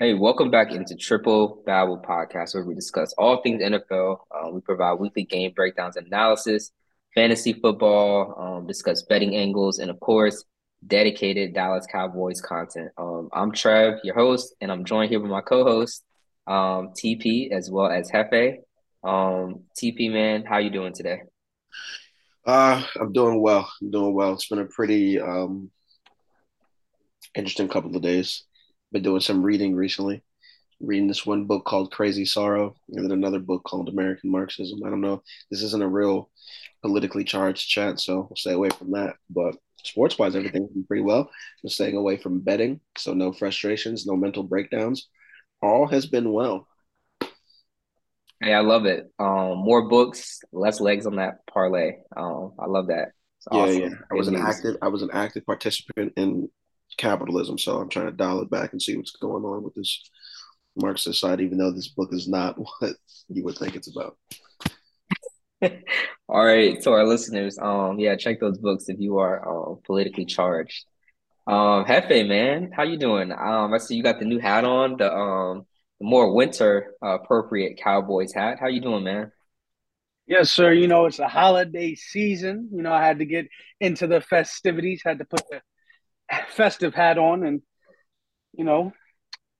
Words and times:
Hey, 0.00 0.14
welcome 0.14 0.50
back 0.50 0.72
into 0.72 0.96
Triple 0.96 1.62
Babble 1.64 1.98
Podcast, 1.98 2.54
where 2.54 2.64
we 2.64 2.74
discuss 2.74 3.14
all 3.16 3.40
things 3.40 3.62
NFL. 3.62 4.18
Uh, 4.32 4.50
we 4.50 4.60
provide 4.60 4.94
weekly 4.94 5.22
game 5.24 5.52
breakdowns, 5.54 5.96
and 5.96 6.08
analysis, 6.08 6.72
fantasy 7.14 7.52
football, 7.52 8.34
um, 8.36 8.66
discuss 8.66 9.02
betting 9.02 9.36
angles, 9.36 9.78
and 9.78 9.92
of 9.92 10.00
course, 10.00 10.44
dedicated 10.84 11.54
Dallas 11.54 11.86
Cowboys 11.86 12.40
content. 12.40 12.90
Um, 12.98 13.28
I'm 13.32 13.52
Trev, 13.52 14.00
your 14.02 14.16
host, 14.16 14.52
and 14.60 14.72
I'm 14.72 14.84
joined 14.84 15.10
here 15.10 15.20
with 15.20 15.30
my 15.30 15.40
co-host, 15.40 16.02
um, 16.48 16.88
TP, 16.98 17.52
as 17.52 17.70
well 17.70 17.90
as 17.92 18.10
Hefe. 18.10 18.56
Um, 19.04 19.66
TP, 19.80 20.10
man, 20.12 20.44
how 20.44 20.58
you 20.58 20.70
doing 20.70 20.94
today? 20.94 21.20
Uh, 22.44 22.82
I'm 23.00 23.12
doing 23.12 23.40
well. 23.40 23.70
I'm 23.80 23.92
doing 23.92 24.14
well. 24.14 24.32
It's 24.32 24.48
been 24.48 24.58
a 24.58 24.66
pretty 24.66 25.20
um, 25.20 25.70
interesting 27.34 27.68
couple 27.68 27.94
of 27.94 28.02
days. 28.02 28.44
Been 28.92 29.02
doing 29.02 29.20
some 29.20 29.42
reading 29.42 29.74
recently. 29.74 30.22
Reading 30.80 31.08
this 31.08 31.26
one 31.26 31.44
book 31.44 31.66
called 31.66 31.92
Crazy 31.92 32.24
Sorrow, 32.24 32.74
and 32.88 33.04
then 33.04 33.12
another 33.12 33.38
book 33.38 33.64
called 33.64 33.90
American 33.90 34.30
Marxism. 34.30 34.80
I 34.84 34.88
don't 34.88 35.02
know. 35.02 35.22
This 35.50 35.62
isn't 35.62 35.82
a 35.82 35.88
real 35.88 36.30
politically 36.80 37.22
charged 37.22 37.68
chat, 37.68 38.00
so 38.00 38.20
we'll 38.20 38.36
stay 38.36 38.52
away 38.52 38.70
from 38.70 38.92
that. 38.92 39.16
But 39.28 39.56
sports 39.84 40.18
wise, 40.18 40.34
everything's 40.34 40.70
been 40.72 40.84
pretty 40.84 41.02
well. 41.02 41.30
Just 41.62 41.74
staying 41.74 41.96
away 41.96 42.16
from 42.16 42.40
betting, 42.40 42.80
so 42.96 43.12
no 43.12 43.30
frustrations, 43.30 44.06
no 44.06 44.16
mental 44.16 44.42
breakdowns. 44.42 45.08
All 45.62 45.86
has 45.86 46.06
been 46.06 46.32
well. 46.32 46.66
Hey, 48.42 48.54
I 48.54 48.60
love 48.60 48.86
it. 48.86 49.04
Um, 49.18 49.58
more 49.58 49.86
books, 49.86 50.40
less 50.50 50.80
legs 50.80 51.04
on 51.04 51.16
that 51.16 51.46
parlay. 51.46 51.98
Um, 52.16 52.54
I 52.58 52.66
love 52.66 52.86
that. 52.86 53.08
It's 53.36 53.48
yeah, 53.52 53.58
awesome. 53.58 53.80
yeah. 53.80 53.88
I 54.10 54.14
was 54.14 54.28
an 54.28 54.36
active. 54.36 54.76
I 54.80 54.88
was 54.88 55.02
an 55.02 55.10
active 55.12 55.44
participant 55.44 56.14
in 56.16 56.48
capitalism, 56.96 57.58
so 57.58 57.78
I'm 57.78 57.88
trying 57.88 58.06
to 58.06 58.12
dial 58.12 58.40
it 58.42 58.50
back 58.50 58.72
and 58.72 58.80
see 58.80 58.96
what's 58.96 59.12
going 59.12 59.44
on 59.44 59.62
with 59.62 59.74
this 59.74 60.02
Marxist 60.76 61.20
side. 61.20 61.40
Even 61.40 61.58
though 61.58 61.72
this 61.72 61.88
book 61.88 62.10
is 62.12 62.28
not 62.28 62.56
what 62.80 62.94
you 63.28 63.44
would 63.44 63.56
think 63.56 63.76
it's 63.76 63.94
about. 63.94 64.16
All 66.28 66.44
right, 66.44 66.80
to 66.82 66.90
our 66.92 67.06
listeners, 67.06 67.58
um, 67.58 67.98
yeah, 67.98 68.16
check 68.16 68.40
those 68.40 68.58
books 68.58 68.88
if 68.88 68.98
you 68.98 69.18
are 69.18 69.40
uh, 69.40 69.74
politically 69.84 70.24
charged. 70.24 70.84
Um, 71.46 71.84
Hefe, 71.84 72.26
man, 72.28 72.70
how 72.74 72.84
you 72.84 72.96
doing? 72.96 73.32
Um, 73.32 73.74
I 73.74 73.78
see 73.78 73.96
you 73.96 74.02
got 74.02 74.20
the 74.20 74.24
new 74.24 74.38
hat 74.38 74.64
on, 74.64 74.96
the 74.96 75.12
um, 75.12 75.66
the 75.98 76.06
more 76.06 76.32
winter 76.32 76.94
uh, 77.04 77.18
appropriate 77.20 77.78
Cowboys 77.78 78.32
hat. 78.32 78.58
How 78.60 78.68
you 78.68 78.80
doing, 78.80 79.04
man? 79.04 79.32
Yes, 80.26 80.50
sir. 80.50 80.72
You 80.72 80.86
know, 80.86 81.06
it's 81.06 81.18
a 81.18 81.26
holiday 81.28 81.94
season. 81.94 82.68
You 82.72 82.82
know, 82.82 82.92
I 82.92 83.04
had 83.04 83.18
to 83.18 83.24
get 83.24 83.48
into 83.80 84.06
the 84.06 84.20
festivities, 84.20 85.02
had 85.04 85.18
to 85.18 85.24
put 85.24 85.42
the 85.50 85.60
festive 86.48 86.94
hat 86.94 87.18
on 87.18 87.44
and 87.44 87.62
you 88.52 88.64
know, 88.64 88.92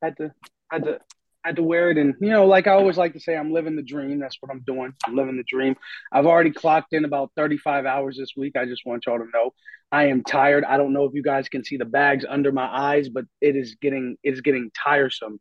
had 0.03 0.17
to 0.19 0.33
had 0.71 0.85
to 0.85 0.99
had 1.45 1.57
to 1.57 1.63
wear 1.63 1.91
it 1.91 1.97
and 1.99 2.15
you 2.21 2.31
know, 2.31 2.47
like 2.47 2.67
I 2.67 2.73
always 2.73 2.99
like 2.99 3.15
to 3.15 3.21
say, 3.21 3.37
I'm 3.37 3.53
living 3.53 3.77
the 3.77 3.83
dream. 3.83 4.19
That's 4.19 4.37
what 4.41 4.51
I'm 4.51 4.63
doing. 4.67 4.93
I'm 5.07 5.17
living 5.17 5.37
the 5.37 5.45
dream. 5.49 5.77
I've 6.13 6.27
already 6.27 6.51
clocked 6.51 6.93
in 6.93 7.05
about 7.05 7.33
35 7.37 7.87
hours 7.87 8.17
this 8.19 8.33
week. 8.37 8.57
I 8.57 8.67
just 8.67 8.83
want 8.85 9.07
y'all 9.07 9.19
to 9.19 9.29
know 9.33 9.53
I 9.91 10.07
am 10.07 10.23
tired. 10.23 10.65
I 10.65 10.77
don't 10.77 10.93
know 10.93 11.05
if 11.05 11.15
you 11.15 11.23
guys 11.23 11.49
can 11.49 11.65
see 11.65 11.77
the 11.77 11.85
bags 11.85 12.25
under 12.29 12.53
my 12.53 12.67
eyes, 12.67 13.09
but 13.09 13.25
it 13.41 13.57
is 13.57 13.77
getting 13.81 14.17
it's 14.23 14.41
getting 14.41 14.71
tiresome 14.75 15.41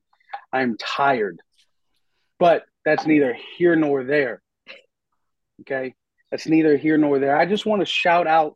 I'm 0.51 0.77
tired. 0.77 1.41
But 2.39 2.63
that's 2.85 3.05
neither 3.05 3.35
here 3.57 3.75
nor 3.75 4.03
there. 4.03 4.41
Okay. 5.61 5.95
That's 6.31 6.47
neither 6.47 6.77
here 6.77 6.97
nor 6.97 7.19
there. 7.19 7.35
I 7.35 7.45
just 7.45 7.65
want 7.65 7.81
to 7.81 7.85
shout 7.85 8.27
out 8.27 8.55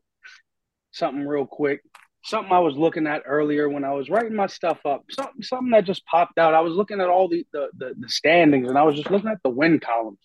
something 0.92 1.28
real 1.28 1.46
quick. 1.46 1.82
Something 2.26 2.54
I 2.54 2.60
was 2.60 2.76
looking 2.78 3.06
at 3.06 3.24
earlier 3.26 3.68
when 3.68 3.84
I 3.84 3.92
was 3.92 4.10
writing 4.10 4.36
my 4.36 4.48
stuff 4.48 4.80
up. 4.86 5.04
Something, 5.12 5.44
something 5.44 5.72
that 5.72 5.84
just 5.84 6.06
popped 6.06 6.38
out. 6.38 6.54
I 6.54 6.62
was 6.62 6.74
looking 6.74 7.02
at 7.02 7.10
all 7.10 7.28
the, 7.28 7.46
the, 7.52 7.68
the, 7.78 7.94
the 8.00 8.10
standings 8.10 8.70
and 8.70 8.78
I 8.78 8.84
was 8.84 8.96
just 8.96 9.12
looking 9.12 9.30
at 9.30 9.44
the 9.44 9.50
win 9.50 9.80
columns. 9.80 10.20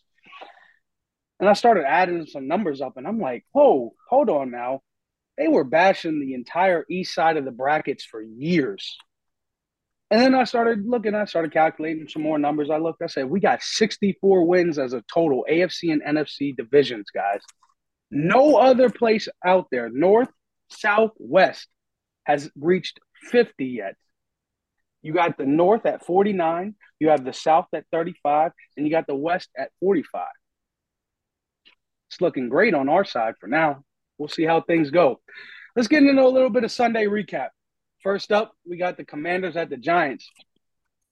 And 1.40 1.48
I 1.48 1.54
started 1.54 1.84
adding 1.84 2.26
some 2.26 2.46
numbers 2.46 2.80
up 2.80 2.96
and 2.96 3.06
I'm 3.06 3.18
like, 3.20 3.44
whoa, 3.52 3.94
hold 4.08 4.30
on 4.30 4.50
now. 4.50 4.80
They 5.36 5.48
were 5.48 5.64
bashing 5.64 6.20
the 6.20 6.34
entire 6.34 6.84
east 6.90 7.14
side 7.14 7.36
of 7.36 7.44
the 7.44 7.52
brackets 7.52 8.04
for 8.04 8.20
years. 8.20 8.96
And 10.10 10.20
then 10.20 10.34
I 10.34 10.44
started 10.44 10.86
looking, 10.86 11.14
I 11.14 11.26
started 11.26 11.52
calculating 11.52 12.08
some 12.08 12.22
more 12.22 12.38
numbers. 12.38 12.70
I 12.70 12.78
looked, 12.78 13.02
I 13.02 13.06
said, 13.06 13.28
we 13.28 13.40
got 13.40 13.62
64 13.62 14.46
wins 14.46 14.78
as 14.78 14.94
a 14.94 15.04
total 15.12 15.44
AFC 15.50 15.92
and 15.92 16.02
NFC 16.02 16.56
divisions, 16.56 17.06
guys. 17.14 17.40
No 18.10 18.56
other 18.56 18.88
place 18.88 19.28
out 19.44 19.66
there, 19.70 19.90
north, 19.90 20.30
south, 20.70 21.12
west, 21.18 21.68
has 22.28 22.50
reached 22.60 23.00
50 23.30 23.64
yet. 23.64 23.96
You 25.00 25.14
got 25.14 25.38
the 25.38 25.46
north 25.46 25.86
at 25.86 26.04
49, 26.04 26.74
you 27.00 27.08
have 27.08 27.24
the 27.24 27.32
south 27.32 27.66
at 27.72 27.86
35, 27.90 28.52
and 28.76 28.86
you 28.86 28.92
got 28.92 29.06
the 29.06 29.16
west 29.16 29.48
at 29.56 29.70
45. 29.80 30.26
It's 32.10 32.20
looking 32.20 32.48
great 32.48 32.74
on 32.74 32.88
our 32.88 33.04
side 33.04 33.34
for 33.40 33.46
now. 33.46 33.82
We'll 34.18 34.28
see 34.28 34.44
how 34.44 34.60
things 34.60 34.90
go. 34.90 35.20
Let's 35.74 35.88
get 35.88 36.02
into 36.02 36.22
a 36.22 36.28
little 36.28 36.50
bit 36.50 36.64
of 36.64 36.72
Sunday 36.72 37.06
recap. 37.06 37.48
First 38.02 38.30
up, 38.30 38.52
we 38.66 38.76
got 38.76 38.96
the 38.96 39.04
Commanders 39.04 39.56
at 39.56 39.70
the 39.70 39.76
Giants. 39.76 40.28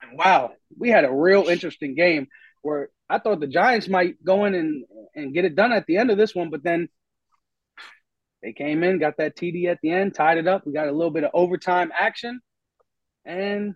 And 0.03 0.19
wow, 0.19 0.53
we 0.79 0.91
had 0.91 1.05
a 1.05 1.13
real 1.13 1.49
interesting 1.49 1.95
game 1.95 2.27
where 2.63 2.91
I 3.09 3.19
thought 3.19 3.41
the 3.41 3.47
Giants 3.47 3.89
might 3.89 4.23
go 4.23 4.45
in 4.45 4.55
and, 4.55 4.85
and 5.15 5.33
get 5.33 5.45
it 5.45 5.55
done 5.55 5.73
at 5.73 5.87
the 5.87 5.97
end 5.97 6.11
of 6.11 6.19
this 6.19 6.35
one, 6.35 6.51
but 6.51 6.63
then 6.63 6.89
they 8.47 8.53
came 8.53 8.85
in, 8.85 9.01
got 9.01 9.17
that 9.17 9.37
TD 9.37 9.67
at 9.67 9.81
the 9.83 9.91
end, 9.91 10.15
tied 10.15 10.39
it 10.39 10.47
up. 10.47 10.65
We 10.65 10.73
got 10.73 10.87
a 10.87 10.93
little 10.93 11.11
bit 11.11 11.25
of 11.25 11.33
overtime 11.35 11.91
action, 11.93 12.39
and 13.25 13.75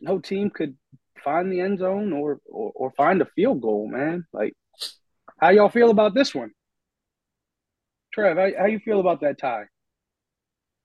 no 0.00 0.20
team 0.20 0.48
could 0.48 0.74
find 1.22 1.52
the 1.52 1.60
end 1.60 1.80
zone 1.80 2.14
or, 2.14 2.38
or, 2.46 2.72
or 2.74 2.92
find 2.92 3.20
a 3.20 3.26
field 3.26 3.60
goal, 3.60 3.86
man. 3.88 4.24
Like, 4.32 4.54
how 5.38 5.50
y'all 5.50 5.68
feel 5.68 5.90
about 5.90 6.14
this 6.14 6.34
one? 6.34 6.52
Trev, 8.14 8.38
how, 8.38 8.48
how 8.58 8.66
you 8.68 8.78
feel 8.78 9.00
about 9.00 9.20
that 9.20 9.38
tie? 9.38 9.66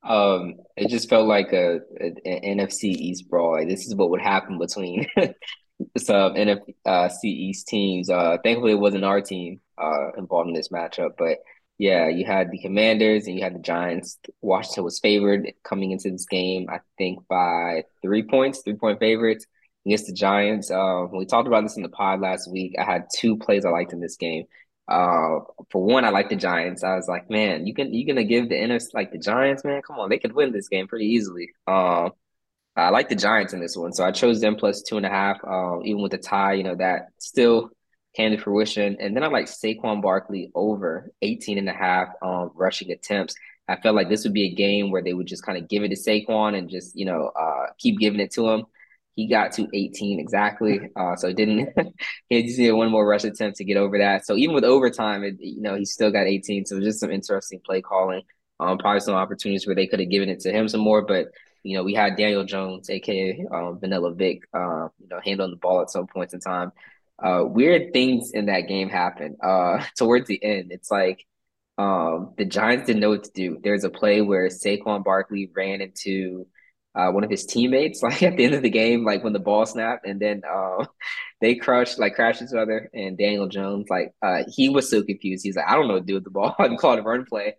Um, 0.03 0.55
it 0.75 0.89
just 0.89 1.07
felt 1.07 1.25
like 1.25 1.53
a, 1.53 1.79
a 2.01 2.41
NFC 2.45 2.83
East 2.83 3.29
brawl. 3.29 3.53
Like 3.53 3.69
this 3.69 3.87
is 3.87 3.95
what 3.95 4.09
would 4.09 4.21
happen 4.21 4.59
between 4.59 5.07
some 5.97 6.33
NFC 6.33 7.23
East 7.23 7.69
teams. 7.69 8.09
Uh, 8.09 8.35
thankfully, 8.43 8.73
it 8.73 8.79
wasn't 8.79 9.05
our 9.05 9.21
team 9.21 9.61
uh 9.77 10.11
involved 10.17 10.49
in 10.49 10.53
this 10.53 10.67
matchup, 10.67 11.11
but 11.17 11.37
yeah, 11.79 12.09
you 12.09 12.25
had 12.25 12.51
the 12.51 12.59
Commanders 12.59 13.25
and 13.25 13.37
you 13.37 13.41
had 13.41 13.55
the 13.55 13.59
Giants. 13.59 14.19
Washington 14.41 14.83
was 14.83 14.99
favored 14.99 15.53
coming 15.63 15.91
into 15.91 16.11
this 16.11 16.25
game, 16.25 16.67
I 16.69 16.81
think 16.97 17.25
by 17.29 17.85
three 18.01 18.21
points, 18.21 18.61
three 18.61 18.75
point 18.75 18.99
favorites 18.99 19.47
against 19.85 20.07
the 20.07 20.13
Giants. 20.13 20.69
Uh, 20.69 21.05
we 21.11 21.25
talked 21.25 21.47
about 21.47 21.63
this 21.63 21.77
in 21.77 21.83
the 21.83 21.89
pod 21.89 22.19
last 22.19 22.51
week. 22.51 22.75
I 22.77 22.83
had 22.83 23.07
two 23.15 23.37
plays 23.37 23.63
I 23.63 23.69
liked 23.69 23.93
in 23.93 24.01
this 24.01 24.17
game. 24.17 24.43
Uh, 24.89 25.39
for 25.71 25.81
one, 25.85 26.03
I 26.03 26.09
like 26.09 26.27
the 26.27 26.35
Giants. 26.35 26.83
I 26.83 26.95
was 26.95 27.07
like, 27.07 27.29
man, 27.29 27.65
you 27.65 27.73
can 27.73 27.93
you 27.93 28.05
gonna 28.05 28.25
give 28.25 28.49
the 28.49 28.55
NFC 28.55 28.93
like 28.93 29.13
the 29.13 29.17
Giants, 29.17 29.63
man? 29.63 29.81
Come 29.81 29.99
on, 29.99 30.09
they 30.09 30.19
could 30.19 30.33
win 30.33 30.51
this 30.51 30.67
game 30.67 30.87
pretty 30.87 31.05
easily. 31.05 31.51
Um, 31.65 32.11
I 32.75 32.89
like 32.89 33.07
the 33.07 33.15
Giants 33.15 33.53
in 33.53 33.61
this 33.61 33.77
one, 33.77 33.93
so 33.93 34.03
I 34.03 34.11
chose 34.11 34.41
them 34.41 34.57
plus 34.57 34.81
two 34.81 34.97
and 34.97 35.05
a 35.05 35.09
half. 35.09 35.37
Um, 35.45 35.81
even 35.85 36.01
with 36.01 36.11
the 36.11 36.17
tie, 36.17 36.53
you 36.53 36.63
know 36.63 36.75
that 36.75 37.09
still 37.19 37.69
came 38.19 38.35
to 38.35 38.43
fruition. 38.43 38.97
And 38.99 39.15
then 39.15 39.23
I 39.23 39.27
like 39.27 39.45
Saquon 39.45 40.01
Barkley 40.01 40.51
over 40.53 41.09
18 41.21 41.57
and 41.57 41.69
a 41.69 41.73
half 41.73 42.09
um, 42.21 42.51
rushing 42.53 42.91
attempts. 42.91 43.33
I 43.69 43.77
felt 43.77 43.95
like 43.95 44.09
this 44.09 44.25
would 44.25 44.33
be 44.33 44.47
a 44.47 44.55
game 44.55 44.91
where 44.91 45.01
they 45.01 45.13
would 45.13 45.27
just 45.27 45.45
kind 45.45 45.57
of 45.57 45.69
give 45.69 45.83
it 45.83 45.89
to 45.89 45.95
Saquon 45.95 46.57
and 46.57 46.69
just 46.69 46.97
you 46.97 47.05
know 47.05 47.31
uh, 47.39 47.67
keep 47.77 47.97
giving 47.97 48.19
it 48.19 48.31
to 48.31 48.49
him. 48.49 48.65
He 49.15 49.27
got 49.27 49.53
to 49.53 49.67
18 49.73 50.19
exactly. 50.19 50.79
Uh, 50.95 51.15
so 51.15 51.31
didn't 51.31 51.69
he 52.29 52.43
just 52.43 52.59
needed 52.59 52.73
one 52.73 52.91
more 52.91 53.07
rush 53.07 53.23
attempt 53.23 53.57
to 53.57 53.63
get 53.63 53.77
over 53.77 53.97
that. 53.99 54.25
So 54.25 54.35
even 54.35 54.55
with 54.55 54.63
overtime, 54.63 55.23
it, 55.23 55.35
you 55.39 55.61
know, 55.61 55.75
he 55.75 55.85
still 55.85 56.11
got 56.11 56.27
18. 56.27 56.65
So 56.65 56.79
just 56.79 56.99
some 56.99 57.11
interesting 57.11 57.61
play 57.65 57.81
calling. 57.81 58.23
Um, 58.59 58.77
probably 58.77 58.99
some 58.99 59.15
opportunities 59.15 59.65
where 59.65 59.75
they 59.75 59.87
could 59.87 60.01
have 60.01 60.09
given 60.09 60.27
it 60.27 60.41
to 60.41 60.51
him 60.51 60.67
some 60.67 60.81
more, 60.81 61.01
but 61.01 61.27
you 61.63 61.77
know, 61.77 61.83
we 61.83 61.93
had 61.93 62.17
Daniel 62.17 62.43
Jones, 62.43 62.89
aka 62.89 63.45
um, 63.53 63.79
Vanilla 63.79 64.13
Vic, 64.13 64.41
uh, 64.53 64.87
you 64.99 65.07
know, 65.09 65.19
handling 65.23 65.51
the 65.51 65.57
ball 65.57 65.81
at 65.81 65.89
some 65.89 66.07
points 66.07 66.33
in 66.33 66.39
time. 66.39 66.71
Uh, 67.23 67.43
weird 67.45 67.93
things 67.93 68.31
in 68.31 68.47
that 68.47 68.67
game 68.67 68.89
happened. 68.89 69.37
Uh, 69.43 69.83
towards 69.97 70.27
the 70.27 70.43
end, 70.43 70.71
it's 70.71 70.91
like 70.91 71.25
um, 71.77 72.33
the 72.37 72.45
Giants 72.45 72.87
didn't 72.87 73.01
know 73.01 73.11
what 73.11 73.23
to 73.23 73.31
do. 73.33 73.57
There's 73.63 73.83
a 73.83 73.89
play 73.89 74.21
where 74.21 74.47
Saquon 74.47 75.03
Barkley 75.03 75.49
ran 75.55 75.81
into 75.81 76.45
uh, 76.95 77.11
one 77.11 77.23
of 77.23 77.29
his 77.29 77.45
teammates 77.45 78.01
like 78.03 78.21
at 78.23 78.35
the 78.35 78.43
end 78.43 78.53
of 78.53 78.61
the 78.61 78.69
game, 78.69 79.05
like 79.05 79.23
when 79.23 79.33
the 79.33 79.39
ball 79.39 79.65
snapped, 79.65 80.05
and 80.05 80.19
then 80.19 80.41
uh, 80.49 80.85
they 81.41 81.55
crushed 81.55 81.99
like 81.99 82.15
crashed 82.15 82.41
each 82.41 82.53
other. 82.53 82.89
And 82.93 83.17
Daniel 83.17 83.47
Jones, 83.47 83.87
like 83.89 84.13
uh, 84.21 84.43
he 84.47 84.69
was 84.69 84.89
so 84.89 85.03
confused. 85.03 85.43
He's 85.43 85.55
like, 85.55 85.67
I 85.67 85.75
don't 85.75 85.87
know 85.87 85.93
what 85.95 86.01
to 86.01 86.05
do 86.05 86.15
with 86.15 86.25
the 86.25 86.31
ball. 86.31 86.55
I'm 86.59 86.77
calling 86.77 86.99
a 86.99 87.03
run 87.03 87.25
play. 87.25 87.55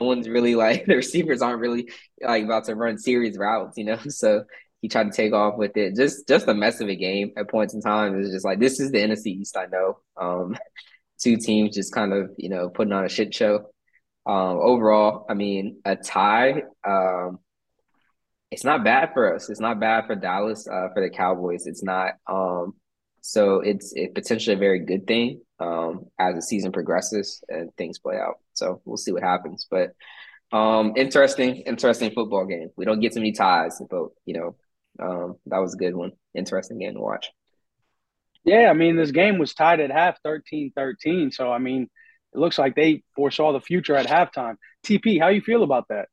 no 0.00 0.06
one's 0.06 0.28
really 0.28 0.54
like 0.54 0.86
the 0.86 0.96
receivers 0.96 1.42
aren't 1.42 1.60
really 1.60 1.90
like 2.20 2.44
about 2.44 2.64
to 2.66 2.74
run 2.74 2.98
series 2.98 3.36
routes, 3.36 3.76
you 3.76 3.84
know. 3.84 3.98
So 4.08 4.44
he 4.84 4.88
tried 4.88 5.10
to 5.10 5.16
take 5.16 5.32
off 5.32 5.56
with 5.56 5.78
it. 5.78 5.96
Just 5.96 6.28
just 6.28 6.46
a 6.46 6.52
mess 6.52 6.78
of 6.82 6.90
a 6.90 6.94
game 6.94 7.32
at 7.38 7.48
points 7.48 7.72
in 7.72 7.80
time. 7.80 8.20
It's 8.20 8.30
just 8.30 8.44
like 8.44 8.60
this 8.60 8.80
is 8.80 8.90
the 8.90 8.98
NFC 8.98 9.28
East. 9.28 9.56
I 9.56 9.64
know. 9.64 9.98
Um, 10.14 10.58
two 11.18 11.38
teams 11.38 11.74
just 11.74 11.94
kind 11.94 12.12
of 12.12 12.32
you 12.36 12.50
know 12.50 12.68
putting 12.68 12.92
on 12.92 13.06
a 13.06 13.08
shit 13.08 13.34
show. 13.34 13.70
Um, 14.26 14.58
overall, 14.60 15.24
I 15.26 15.32
mean, 15.32 15.80
a 15.86 15.96
tie. 15.96 16.64
Um, 16.86 17.38
it's 18.50 18.62
not 18.62 18.84
bad 18.84 19.14
for 19.14 19.34
us. 19.34 19.48
It's 19.48 19.58
not 19.58 19.80
bad 19.80 20.04
for 20.06 20.16
Dallas, 20.16 20.68
uh, 20.68 20.88
for 20.92 21.02
the 21.02 21.08
Cowboys. 21.08 21.66
It's 21.66 21.82
not. 21.82 22.16
Um, 22.26 22.74
so 23.22 23.60
it's 23.60 23.94
it 23.96 24.14
potentially 24.14 24.54
a 24.54 24.58
very 24.58 24.80
good 24.80 25.06
thing 25.06 25.40
um, 25.60 26.08
as 26.18 26.34
the 26.34 26.42
season 26.42 26.72
progresses 26.72 27.42
and 27.48 27.74
things 27.78 27.98
play 27.98 28.18
out. 28.18 28.34
So 28.52 28.82
we'll 28.84 28.98
see 28.98 29.12
what 29.12 29.22
happens. 29.22 29.66
But 29.70 29.94
um, 30.52 30.92
interesting, 30.94 31.56
interesting 31.62 32.10
football 32.10 32.44
game. 32.44 32.68
We 32.76 32.84
don't 32.84 33.00
get 33.00 33.14
too 33.14 33.20
many 33.20 33.32
ties, 33.32 33.80
but 33.90 34.08
you 34.26 34.34
know, 34.34 34.56
um, 35.00 35.36
that 35.46 35.58
was 35.58 35.74
a 35.74 35.78
good 35.78 35.94
one. 35.94 36.12
Interesting 36.34 36.78
game 36.78 36.94
to 36.94 37.00
watch. 37.00 37.30
Yeah, 38.44 38.68
I 38.70 38.74
mean, 38.74 38.96
this 38.96 39.10
game 39.10 39.38
was 39.38 39.54
tied 39.54 39.80
at 39.80 39.90
half 39.90 40.18
13-13. 40.26 41.32
So 41.32 41.50
I 41.50 41.58
mean, 41.58 41.88
it 42.34 42.38
looks 42.38 42.58
like 42.58 42.74
they 42.74 43.02
foresaw 43.14 43.52
the 43.52 43.60
future 43.60 43.96
at 43.96 44.06
halftime. 44.06 44.56
TP, 44.84 45.20
how 45.20 45.28
you 45.28 45.40
feel 45.40 45.62
about 45.62 45.88
that? 45.88 46.08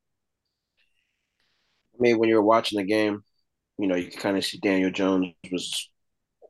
I 1.96 1.98
mean, 2.00 2.20
when 2.20 2.30
you 2.30 2.36
were 2.36 2.42
watching 2.42 2.78
the 2.78 2.86
game, 2.86 3.24
you 3.78 3.88
know, 3.88 3.96
you 3.96 4.10
can 4.10 4.20
kind 4.20 4.38
of 4.38 4.46
see 4.46 4.60
Daniel 4.60 4.92
Jones 4.92 5.34
was 5.52 5.90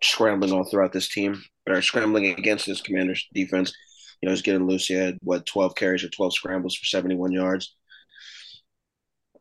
scrambling 0.03 0.51
all 0.51 0.63
throughout 0.63 0.93
this 0.93 1.09
team, 1.09 1.41
or 1.67 1.81
scrambling 1.81 2.25
against 2.27 2.65
this 2.65 2.81
commander's 2.81 3.27
defense. 3.33 3.73
You 4.21 4.27
know, 4.27 4.33
he's 4.33 4.41
getting 4.41 4.67
loose. 4.67 4.85
He 4.85 4.93
had, 4.93 5.17
what, 5.21 5.45
12 5.45 5.75
carries 5.75 6.03
or 6.03 6.09
12 6.09 6.33
scrambles 6.33 6.75
for 6.75 6.85
71 6.85 7.31
yards. 7.31 7.75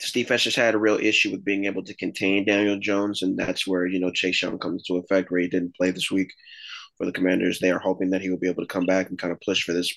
Defense 0.08 0.42
just 0.42 0.56
had 0.56 0.74
a 0.74 0.78
real 0.78 0.96
issue 0.96 1.30
with 1.30 1.44
being 1.44 1.66
able 1.66 1.84
to 1.84 1.94
contain 1.96 2.46
Daniel 2.46 2.78
Jones, 2.78 3.22
and 3.22 3.38
that's 3.38 3.66
where, 3.66 3.86
you 3.86 4.00
know, 4.00 4.10
Chase 4.10 4.42
Young 4.42 4.58
comes 4.58 4.84
into 4.88 5.02
effect, 5.02 5.30
where 5.30 5.40
he 5.40 5.48
didn't 5.48 5.76
play 5.76 5.90
this 5.90 6.10
week 6.10 6.32
for 6.96 7.04
the 7.06 7.12
commanders. 7.12 7.58
They 7.58 7.70
are 7.70 7.78
hoping 7.78 8.10
that 8.10 8.22
he 8.22 8.30
will 8.30 8.38
be 8.38 8.48
able 8.48 8.62
to 8.62 8.68
come 8.68 8.86
back 8.86 9.10
and 9.10 9.18
kind 9.18 9.32
of 9.32 9.40
push 9.40 9.62
for 9.62 9.72
this 9.72 9.92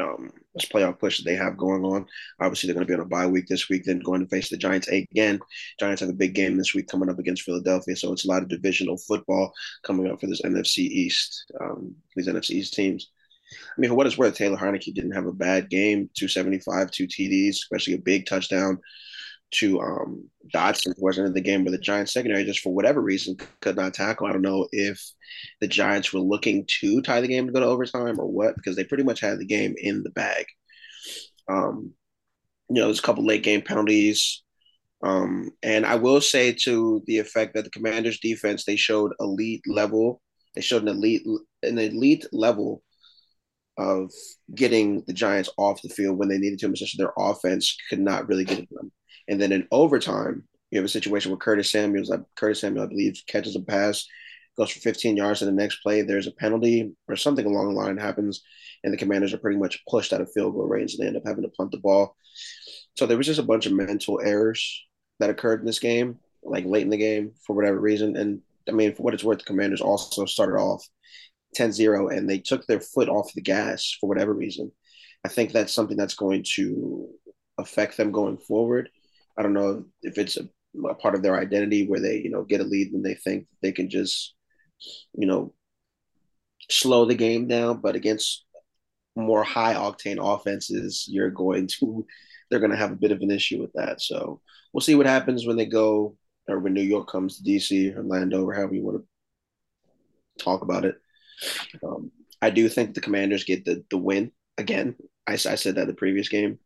um, 0.00 0.30
this 0.54 0.66
playoff 0.66 0.98
push 0.98 1.18
that 1.18 1.24
they 1.24 1.36
have 1.36 1.56
going 1.56 1.84
on. 1.84 2.06
Obviously, 2.40 2.66
they're 2.66 2.74
going 2.74 2.86
to 2.86 2.90
be 2.90 2.94
on 2.94 3.00
a 3.00 3.08
bye 3.08 3.26
week 3.26 3.46
this 3.48 3.68
week, 3.68 3.84
then 3.84 4.00
going 4.00 4.20
to 4.20 4.28
face 4.28 4.50
the 4.50 4.56
Giants 4.56 4.88
again. 4.88 5.40
Giants 5.80 6.00
have 6.00 6.10
a 6.10 6.14
big 6.14 6.34
game 6.34 6.56
this 6.56 6.74
week 6.74 6.88
coming 6.88 7.08
up 7.08 7.18
against 7.18 7.42
Philadelphia, 7.42 7.96
so 7.96 8.12
it's 8.12 8.26
a 8.26 8.28
lot 8.28 8.42
of 8.42 8.48
divisional 8.48 8.98
football 8.98 9.52
coming 9.84 10.10
up 10.10 10.20
for 10.20 10.26
this 10.26 10.42
NFC 10.42 10.78
East, 10.80 11.50
um, 11.60 11.94
these 12.14 12.28
NFC 12.28 12.50
East 12.50 12.74
teams. 12.74 13.10
I 13.52 13.80
mean, 13.80 13.90
for 13.90 13.96
what 13.96 14.06
it's 14.06 14.18
worth, 14.18 14.34
Taylor 14.34 14.56
Heinicke 14.56 14.92
didn't 14.92 15.12
have 15.12 15.26
a 15.26 15.32
bad 15.32 15.70
game. 15.70 16.10
275, 16.16 16.90
two 16.90 17.06
TDs, 17.06 17.50
especially 17.50 17.94
a 17.94 17.98
big 17.98 18.26
touchdown 18.26 18.78
to 19.52 19.80
um, 19.80 20.28
Dotson 20.54 20.94
wasn't 20.98 21.28
in 21.28 21.32
the 21.32 21.40
game, 21.40 21.64
but 21.64 21.70
the 21.70 21.78
Giants 21.78 22.12
secondary 22.12 22.44
just 22.44 22.60
for 22.60 22.74
whatever 22.74 23.00
reason 23.00 23.36
could 23.60 23.76
not 23.76 23.94
tackle. 23.94 24.26
I 24.26 24.32
don't 24.32 24.42
know 24.42 24.68
if 24.72 25.00
the 25.60 25.68
Giants 25.68 26.12
were 26.12 26.20
looking 26.20 26.66
to 26.80 27.00
tie 27.02 27.20
the 27.20 27.28
game 27.28 27.46
to 27.46 27.52
go 27.52 27.60
to 27.60 27.66
overtime 27.66 28.18
or 28.18 28.26
what, 28.26 28.56
because 28.56 28.76
they 28.76 28.84
pretty 28.84 29.04
much 29.04 29.20
had 29.20 29.38
the 29.38 29.46
game 29.46 29.74
in 29.78 30.02
the 30.02 30.10
bag. 30.10 30.46
Um, 31.48 31.92
you 32.68 32.76
know, 32.80 32.86
there's 32.86 32.98
a 32.98 33.02
couple 33.02 33.24
late 33.24 33.42
game 33.42 33.62
penalties. 33.62 34.42
Um, 35.02 35.50
and 35.62 35.86
I 35.86 35.96
will 35.96 36.20
say 36.20 36.52
to 36.64 37.02
the 37.06 37.18
effect 37.18 37.54
that 37.54 37.64
the 37.64 37.70
Commanders 37.70 38.18
defense, 38.18 38.64
they 38.64 38.76
showed 38.76 39.12
elite 39.20 39.62
level. 39.66 40.20
They 40.54 40.62
showed 40.62 40.82
an 40.82 40.88
elite 40.88 41.22
an 41.62 41.78
elite 41.78 42.26
level 42.32 42.82
of 43.78 44.10
getting 44.54 45.02
the 45.06 45.12
Giants 45.12 45.50
off 45.58 45.82
the 45.82 45.90
field 45.90 46.16
when 46.16 46.28
they 46.28 46.38
needed 46.38 46.58
to, 46.60 46.72
especially 46.72 47.04
their 47.04 47.12
offense 47.18 47.76
could 47.90 48.00
not 48.00 48.26
really 48.26 48.44
get 48.44 48.68
them. 48.70 48.90
And 49.28 49.40
then 49.40 49.52
in 49.52 49.68
overtime, 49.70 50.44
you 50.70 50.78
have 50.78 50.84
a 50.84 50.88
situation 50.88 51.30
where 51.30 51.38
Curtis 51.38 51.70
Samuels, 51.70 52.12
Curtis 52.36 52.60
Samuel, 52.60 52.84
I 52.84 52.88
believe, 52.88 53.22
catches 53.26 53.56
a 53.56 53.60
pass, 53.60 54.06
goes 54.56 54.70
for 54.70 54.80
15 54.80 55.16
yards, 55.16 55.42
and 55.42 55.48
the 55.48 55.62
next 55.62 55.76
play 55.82 56.02
there's 56.02 56.26
a 56.26 56.32
penalty 56.32 56.92
or 57.08 57.16
something 57.16 57.46
along 57.46 57.68
the 57.68 57.80
line 57.80 57.96
happens, 57.96 58.42
and 58.82 58.92
the 58.92 58.98
Commanders 58.98 59.32
are 59.32 59.38
pretty 59.38 59.58
much 59.58 59.82
pushed 59.88 60.12
out 60.12 60.20
of 60.20 60.32
field 60.32 60.54
goal 60.54 60.66
range, 60.66 60.94
and 60.94 61.02
they 61.02 61.08
end 61.08 61.16
up 61.16 61.22
having 61.26 61.42
to 61.42 61.50
punt 61.50 61.70
the 61.70 61.78
ball. 61.78 62.16
So 62.96 63.06
there 63.06 63.16
was 63.16 63.26
just 63.26 63.40
a 63.40 63.44
bunch 63.44 63.66
of 63.66 63.72
mental 63.72 64.20
errors 64.20 64.84
that 65.20 65.30
occurred 65.30 65.60
in 65.60 65.66
this 65.66 65.78
game, 65.78 66.18
like 66.42 66.64
late 66.64 66.82
in 66.82 66.90
the 66.90 66.96
game 66.96 67.32
for 67.46 67.54
whatever 67.54 67.78
reason. 67.78 68.16
And 68.16 68.40
I 68.68 68.72
mean, 68.72 68.94
for 68.94 69.02
what 69.02 69.14
it's 69.14 69.24
worth, 69.24 69.38
the 69.38 69.44
Commanders 69.44 69.80
also 69.80 70.24
started 70.24 70.56
off 70.56 70.86
10-0, 71.56 72.16
and 72.16 72.28
they 72.28 72.38
took 72.38 72.66
their 72.66 72.80
foot 72.80 73.08
off 73.08 73.32
the 73.34 73.40
gas 73.40 73.96
for 74.00 74.08
whatever 74.08 74.32
reason. 74.32 74.72
I 75.24 75.28
think 75.28 75.52
that's 75.52 75.72
something 75.72 75.96
that's 75.96 76.14
going 76.14 76.44
to 76.54 77.08
affect 77.58 77.96
them 77.96 78.12
going 78.12 78.38
forward. 78.38 78.90
I 79.38 79.42
don't 79.42 79.54
know 79.54 79.84
if 80.02 80.18
it's 80.18 80.36
a, 80.36 80.48
a, 80.88 80.94
part 80.94 81.14
of 81.14 81.22
their 81.22 81.38
identity 81.38 81.86
where 81.86 82.00
they, 82.00 82.18
you 82.18 82.30
know, 82.30 82.42
get 82.42 82.60
a 82.60 82.64
lead 82.64 82.92
and 82.92 83.04
they 83.04 83.14
think 83.14 83.46
they 83.62 83.72
can 83.72 83.90
just, 83.90 84.34
you 85.14 85.26
know, 85.26 85.52
slow 86.70 87.04
the 87.04 87.14
game 87.14 87.48
down. 87.48 87.80
But 87.80 87.96
against 87.96 88.44
more 89.14 89.44
high 89.44 89.74
octane 89.74 90.18
offenses, 90.20 91.06
you're 91.08 91.30
going 91.30 91.68
to, 91.78 92.06
they're 92.50 92.60
going 92.60 92.70
to 92.72 92.76
have 92.76 92.92
a 92.92 92.96
bit 92.96 93.12
of 93.12 93.20
an 93.20 93.30
issue 93.30 93.60
with 93.60 93.72
that. 93.74 94.00
So 94.00 94.40
we'll 94.72 94.80
see 94.80 94.94
what 94.94 95.06
happens 95.06 95.46
when 95.46 95.56
they 95.56 95.66
go 95.66 96.16
or 96.48 96.58
when 96.58 96.74
New 96.74 96.82
York 96.82 97.08
comes 97.08 97.38
to 97.38 97.50
DC, 97.50 97.96
Orlando, 97.96 98.44
or 98.44 98.54
however 98.54 98.74
you 98.74 98.84
want 98.84 99.02
to 99.02 100.44
talk 100.44 100.62
about 100.62 100.84
it. 100.84 100.96
Um, 101.84 102.10
I 102.40 102.50
do 102.50 102.68
think 102.68 102.94
the 102.94 103.00
Commanders 103.00 103.44
get 103.44 103.64
the 103.64 103.84
the 103.90 103.98
win 103.98 104.32
again. 104.58 104.96
I, 105.26 105.32
I 105.32 105.36
said 105.36 105.76
that 105.76 105.86
the 105.86 105.94
previous 105.94 106.28
game 106.28 106.58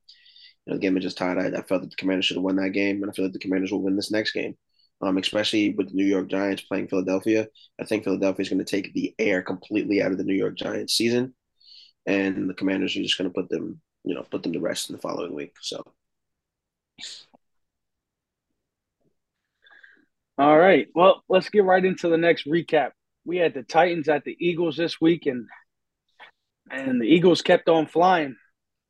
know, 0.71 0.77
the 0.77 0.81
game 0.81 0.95
was 0.95 1.05
just 1.05 1.19
tied. 1.19 1.39
I, 1.39 1.59
I 1.59 1.63
felt 1.63 1.83
that 1.83 1.91
the 1.91 1.97
Commanders 1.97 2.27
should 2.27 2.37
have 2.37 2.45
won 2.45 2.57
that 2.57 2.71
game, 2.71 3.03
and 3.03 3.11
I 3.11 3.15
feel 3.15 3.25
like 3.27 3.33
the 3.33 3.39
Commanders 3.39 3.73
will 3.73 3.83
win 3.83 3.97
this 3.97 4.11
next 4.11 4.33
game. 4.33 4.57
Um, 5.03 5.17
especially 5.17 5.71
with 5.71 5.89
the 5.89 5.95
New 5.95 6.05
York 6.05 6.29
Giants 6.29 6.61
playing 6.61 6.89
Philadelphia. 6.89 7.49
I 7.81 7.85
think 7.85 8.05
Philadelphia 8.05 8.43
is 8.43 8.51
going 8.51 8.63
to 8.63 8.67
take 8.67 8.93
the 8.93 9.15
air 9.19 9.41
completely 9.41 10.03
out 10.03 10.13
of 10.13 10.19
the 10.19 10.25
New 10.25 10.35
York 10.35 10.59
Giants 10.59 10.93
season, 10.93 11.35
and 12.05 12.51
the 12.51 12.55
Commanders 12.55 12.95
are 12.97 13.03
just 13.03 13.17
going 13.17 13.31
to 13.31 13.35
put 13.35 13.49
them, 13.49 13.81
you 14.05 14.15
know, 14.15 14.23
put 14.31 14.43
them 14.43 14.53
to 14.53 14.61
rest 14.61 14.91
in 14.91 14.97
the 14.97 15.03
following 15.03 15.35
week. 15.35 15.55
So. 15.63 15.83
All 20.37 20.59
right. 20.59 20.89
Well, 20.95 21.25
let's 21.31 21.49
get 21.49 21.65
right 21.65 21.85
into 21.85 22.09
the 22.09 22.19
next 22.19 22.47
recap. 22.47 22.91
We 23.25 23.39
had 23.39 23.55
the 23.55 23.63
Titans 23.63 24.09
at 24.09 24.25
the 24.25 24.37
Eagles 24.39 24.77
this 24.77 25.01
week, 25.01 25.25
and 25.27 25.47
and 26.71 27.01
the 27.01 27.07
Eagles 27.07 27.41
kept 27.41 27.69
on 27.69 27.87
flying. 27.87 28.37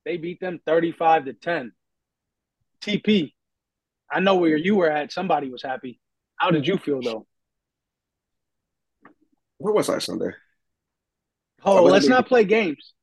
They 0.04 0.16
beat 0.16 0.40
them 0.40 0.60
35 0.66 1.26
to 1.26 1.32
10. 1.34 1.72
TP, 2.80 3.32
I 4.10 4.20
know 4.20 4.36
where 4.36 4.56
you 4.56 4.76
were 4.76 4.90
at. 4.90 5.12
Somebody 5.12 5.50
was 5.50 5.62
happy. 5.62 6.00
How 6.36 6.50
did 6.50 6.66
you 6.66 6.78
feel 6.78 7.00
though? 7.02 7.26
Where 9.58 9.74
was 9.74 9.90
I 9.90 9.98
Sunday? 9.98 10.30
Oh, 11.62 11.82
let's 11.84 12.08
not 12.08 12.26
play 12.26 12.44
games. 12.44 12.94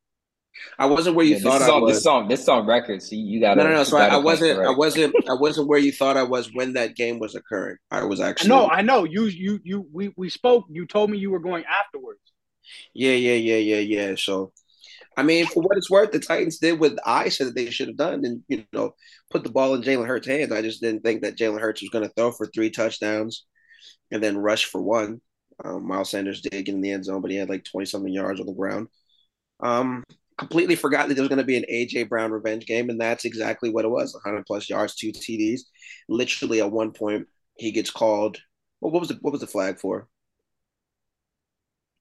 I 0.80 0.88
wasn't 0.88 1.16
where 1.16 1.26
you 1.26 1.36
yeah, 1.36 1.42
thought 1.42 1.62
I 1.62 1.78
was. 1.78 1.96
This 1.96 2.04
song, 2.04 2.28
this 2.28 2.44
song 2.44 2.66
records. 2.66 3.10
So 3.10 3.16
you 3.16 3.40
got 3.40 3.58
no, 3.58 3.64
no, 3.64 3.74
no. 3.76 3.84
So 3.84 3.98
I, 3.98 4.08
I 4.08 4.18
wasn't, 4.18 4.60
I 4.60 4.72
wasn't, 4.72 5.14
I 5.30 5.36
wasn't 5.36 5.68
where 5.68 5.78
you 5.78 5.92
thought 5.92 6.18
I 6.18 6.24
was 6.24 6.52
when 6.54 6.74
that 6.74 6.96
game 6.96 7.20
was 7.20 7.36
occurring. 7.36 7.78
I 7.92 8.04
was 8.04 8.20
actually. 8.20 8.50
No, 8.50 8.68
I 8.68 8.82
know 8.82 9.04
you, 9.04 9.26
you, 9.26 9.60
you. 9.64 9.88
We 9.92 10.14
we 10.18 10.30
spoke. 10.30 10.66
You 10.70 10.88
told 10.88 11.12
me 11.12 11.20
you 11.20 11.30
were 11.30 11.40
going 11.40 11.64
afterwards. 11.66 12.22
Yeah, 12.94 13.14
yeah, 13.14 13.34
yeah, 13.34 13.58
yeah, 13.58 13.80
yeah. 13.80 14.16
So 14.18 14.52
I 15.18 15.24
mean, 15.24 15.48
for 15.48 15.64
what 15.64 15.78
it's 15.78 15.90
worth, 15.90 16.12
the 16.12 16.20
Titans 16.20 16.60
did 16.60 16.80
what 16.80 17.00
I 17.06 17.30
said 17.30 17.48
that 17.48 17.56
they 17.56 17.72
should 17.72 17.88
have 17.90 17.98
done, 17.98 18.24
and 18.24 18.44
you 18.48 18.66
know, 18.72 18.94
put 19.32 19.44
the 19.44 19.50
ball 19.50 19.74
in 19.74 19.82
Jalen 19.82 20.08
Hurts' 20.08 20.28
hands. 20.28 20.52
I 20.52 20.62
just 20.62 20.82
didn't 20.82 21.02
think 21.02 21.24
that 21.24 21.38
Jalen 21.38 21.60
Hurts 21.60 21.82
was 21.82 21.90
going 21.90 22.08
to 22.08 22.14
throw 22.16 22.32
for 22.32 22.46
three 22.48 22.70
touchdowns 22.70 23.46
and 24.12 24.24
then 24.24 24.38
rush 24.38 24.66
for 24.66 24.82
one. 24.82 25.22
Um, 25.66 25.88
Miles 25.88 26.12
Sanders 26.12 26.42
did 26.42 26.52
get 26.52 26.70
in 26.76 26.82
the 26.82 26.92
end 26.92 27.06
zone, 27.06 27.22
but 27.22 27.32
he 27.32 27.38
had 27.38 27.50
like 27.50 27.66
twenty 27.66 27.86
something 27.88 28.14
yards 28.14 28.40
on 28.40 28.46
the 28.46 28.54
ground. 28.54 28.90
Um, 29.60 30.04
completely 30.38 30.76
forgot 30.76 31.08
that 31.08 31.16
there 31.16 31.24
was 31.24 31.30
going 31.30 31.40
to 31.40 31.44
be 31.46 31.58
an 31.58 31.66
AJ 31.72 32.10
Brown 32.10 32.32
revenge 32.32 32.68
game, 32.68 32.90
and 32.92 33.02
that's 33.02 33.26
exactly 33.26 33.72
what 33.72 33.86
it 33.86 33.90
was: 33.90 34.14
100 34.14 34.46
plus 34.46 34.70
yards, 34.70 34.96
two 34.96 35.12
TDs. 35.12 35.62
Literally, 36.10 36.62
at 36.62 36.72
one 36.72 36.92
point, 36.92 37.28
he 37.58 37.72
gets 37.72 37.90
called. 37.92 38.38
Well, 38.82 38.92
what 38.92 39.00
was 39.00 39.10
the 39.10 39.18
what 39.22 39.32
was 39.32 39.42
the 39.42 39.48
flag 39.48 39.80
for? 39.80 40.08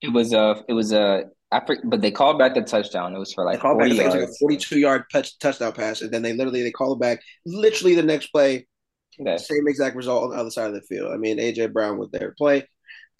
It 0.01 0.09
was 0.09 0.33
a 0.33 0.63
it 0.67 0.73
was 0.73 0.91
a 0.93 1.25
I 1.51 1.61
but 1.85 2.01
they 2.01 2.11
called 2.11 2.39
back 2.39 2.55
the 2.55 2.61
touchdown. 2.61 3.15
It 3.15 3.19
was 3.19 3.33
for 3.33 3.45
like 3.45 3.61
40 3.61 3.95
yards. 3.95 4.15
Like 4.15 4.23
a 4.23 4.33
42 4.39 4.79
yard 4.79 5.03
touch, 5.11 5.37
touchdown 5.39 5.71
pass, 5.71 6.01
and 6.01 6.11
then 6.11 6.21
they 6.21 6.33
literally 6.33 6.63
they 6.63 6.71
call 6.71 6.93
it 6.93 6.99
back. 6.99 7.21
Literally 7.45 7.95
the 7.95 8.03
next 8.03 8.27
play, 8.27 8.67
okay. 9.19 9.37
same 9.37 9.67
exact 9.67 9.95
result 9.95 10.25
on 10.25 10.29
the 10.31 10.37
other 10.37 10.51
side 10.51 10.67
of 10.67 10.73
the 10.73 10.81
field. 10.81 11.11
I 11.13 11.17
mean, 11.17 11.37
AJ 11.37 11.71
Brown 11.71 11.97
with 11.97 12.11
their 12.11 12.35
play. 12.37 12.67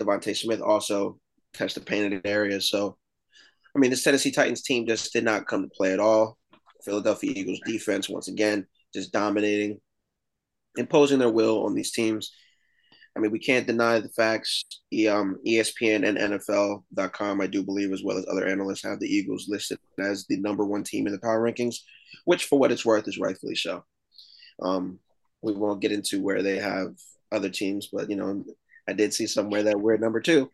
DeVonta 0.02 0.36
Smith 0.36 0.62
also 0.62 1.20
touched 1.54 1.76
the 1.76 1.82
painted 1.82 2.22
area. 2.26 2.60
So, 2.60 2.98
I 3.76 3.80
mean, 3.80 3.92
the 3.92 3.98
Tennessee 3.98 4.32
Titans 4.32 4.62
team 4.62 4.86
just 4.86 5.14
did 5.14 5.24
not 5.24 5.48
come 5.48 5.64
to 5.64 5.70
play 5.70 5.94
at 5.94 6.00
all. 6.00 6.38
Philadelphia 6.84 7.32
Eagles 7.34 7.62
defense 7.66 8.10
once 8.10 8.28
again 8.28 8.68
just 8.94 9.12
dominating, 9.12 9.80
imposing 10.78 11.20
their 11.20 11.30
will 11.30 11.66
on 11.66 11.74
these 11.74 11.92
teams. 11.92 12.32
I 13.18 13.20
mean, 13.20 13.32
we 13.32 13.40
can't 13.40 13.66
deny 13.66 14.00
the 14.00 14.10
facts. 14.10 14.66
Um, 15.10 15.40
ESPN 15.46 16.08
and 16.08 16.18
NFL.com, 16.18 17.42
I 17.42 17.48
do 17.48 17.64
believe, 17.64 17.92
as 17.92 18.04
well 18.04 18.18
as 18.18 18.26
other 18.30 18.46
analysts, 18.46 18.84
have 18.84 19.00
the 19.00 19.08
Eagles 19.08 19.48
listed 19.50 19.80
as 20.00 20.26
the 20.28 20.38
number 20.38 20.64
one 20.64 20.84
team 20.84 21.08
in 21.08 21.14
the 21.14 21.20
power 21.20 21.42
rankings, 21.42 21.78
which, 22.26 22.46
for 22.46 22.60
what 22.60 22.72
it's 22.72 22.86
worth, 22.86 23.08
is 23.08 23.18
rightfully 23.18 23.56
so. 23.56 23.84
Um, 24.62 25.00
we 25.42 25.54
won't 25.54 25.82
get 25.82 25.92
into 25.92 26.22
where 26.22 26.44
they 26.44 26.58
have 26.58 26.94
other 27.32 27.50
teams, 27.50 27.90
but 27.92 28.10
you 28.10 28.16
know, 28.16 28.44
I 28.88 28.94
did 28.94 29.14
see 29.14 29.26
somewhere 29.26 29.64
that 29.64 29.80
we're 29.80 29.96
at 29.96 30.00
number 30.00 30.22
two, 30.22 30.52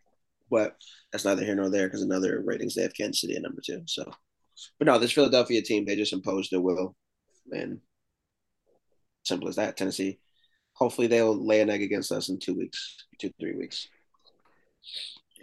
but 0.50 0.76
that's 1.12 1.24
neither 1.24 1.44
here 1.44 1.54
nor 1.54 1.68
there 1.68 1.86
because 1.86 2.02
in 2.02 2.12
other 2.12 2.42
ratings 2.44 2.74
they 2.74 2.82
have 2.82 2.94
Kansas 2.94 3.20
City 3.20 3.36
at 3.36 3.42
number 3.42 3.62
two. 3.64 3.82
So, 3.86 4.10
but 4.78 4.86
no, 4.86 4.98
this 4.98 5.12
Philadelphia 5.12 5.62
team 5.62 5.84
they 5.84 5.96
just 5.96 6.12
imposed 6.12 6.50
their 6.50 6.60
will, 6.60 6.96
and 7.52 7.80
simple 9.24 9.48
as 9.48 9.56
that. 9.56 9.76
Tennessee 9.76 10.18
hopefully 10.74 11.06
they'll 11.06 11.34
lay 11.34 11.60
an 11.60 11.70
egg 11.70 11.82
against 11.82 12.12
us 12.12 12.28
in 12.28 12.38
two 12.38 12.54
weeks, 12.54 12.96
two 13.18 13.32
three 13.40 13.54
weeks. 13.54 13.88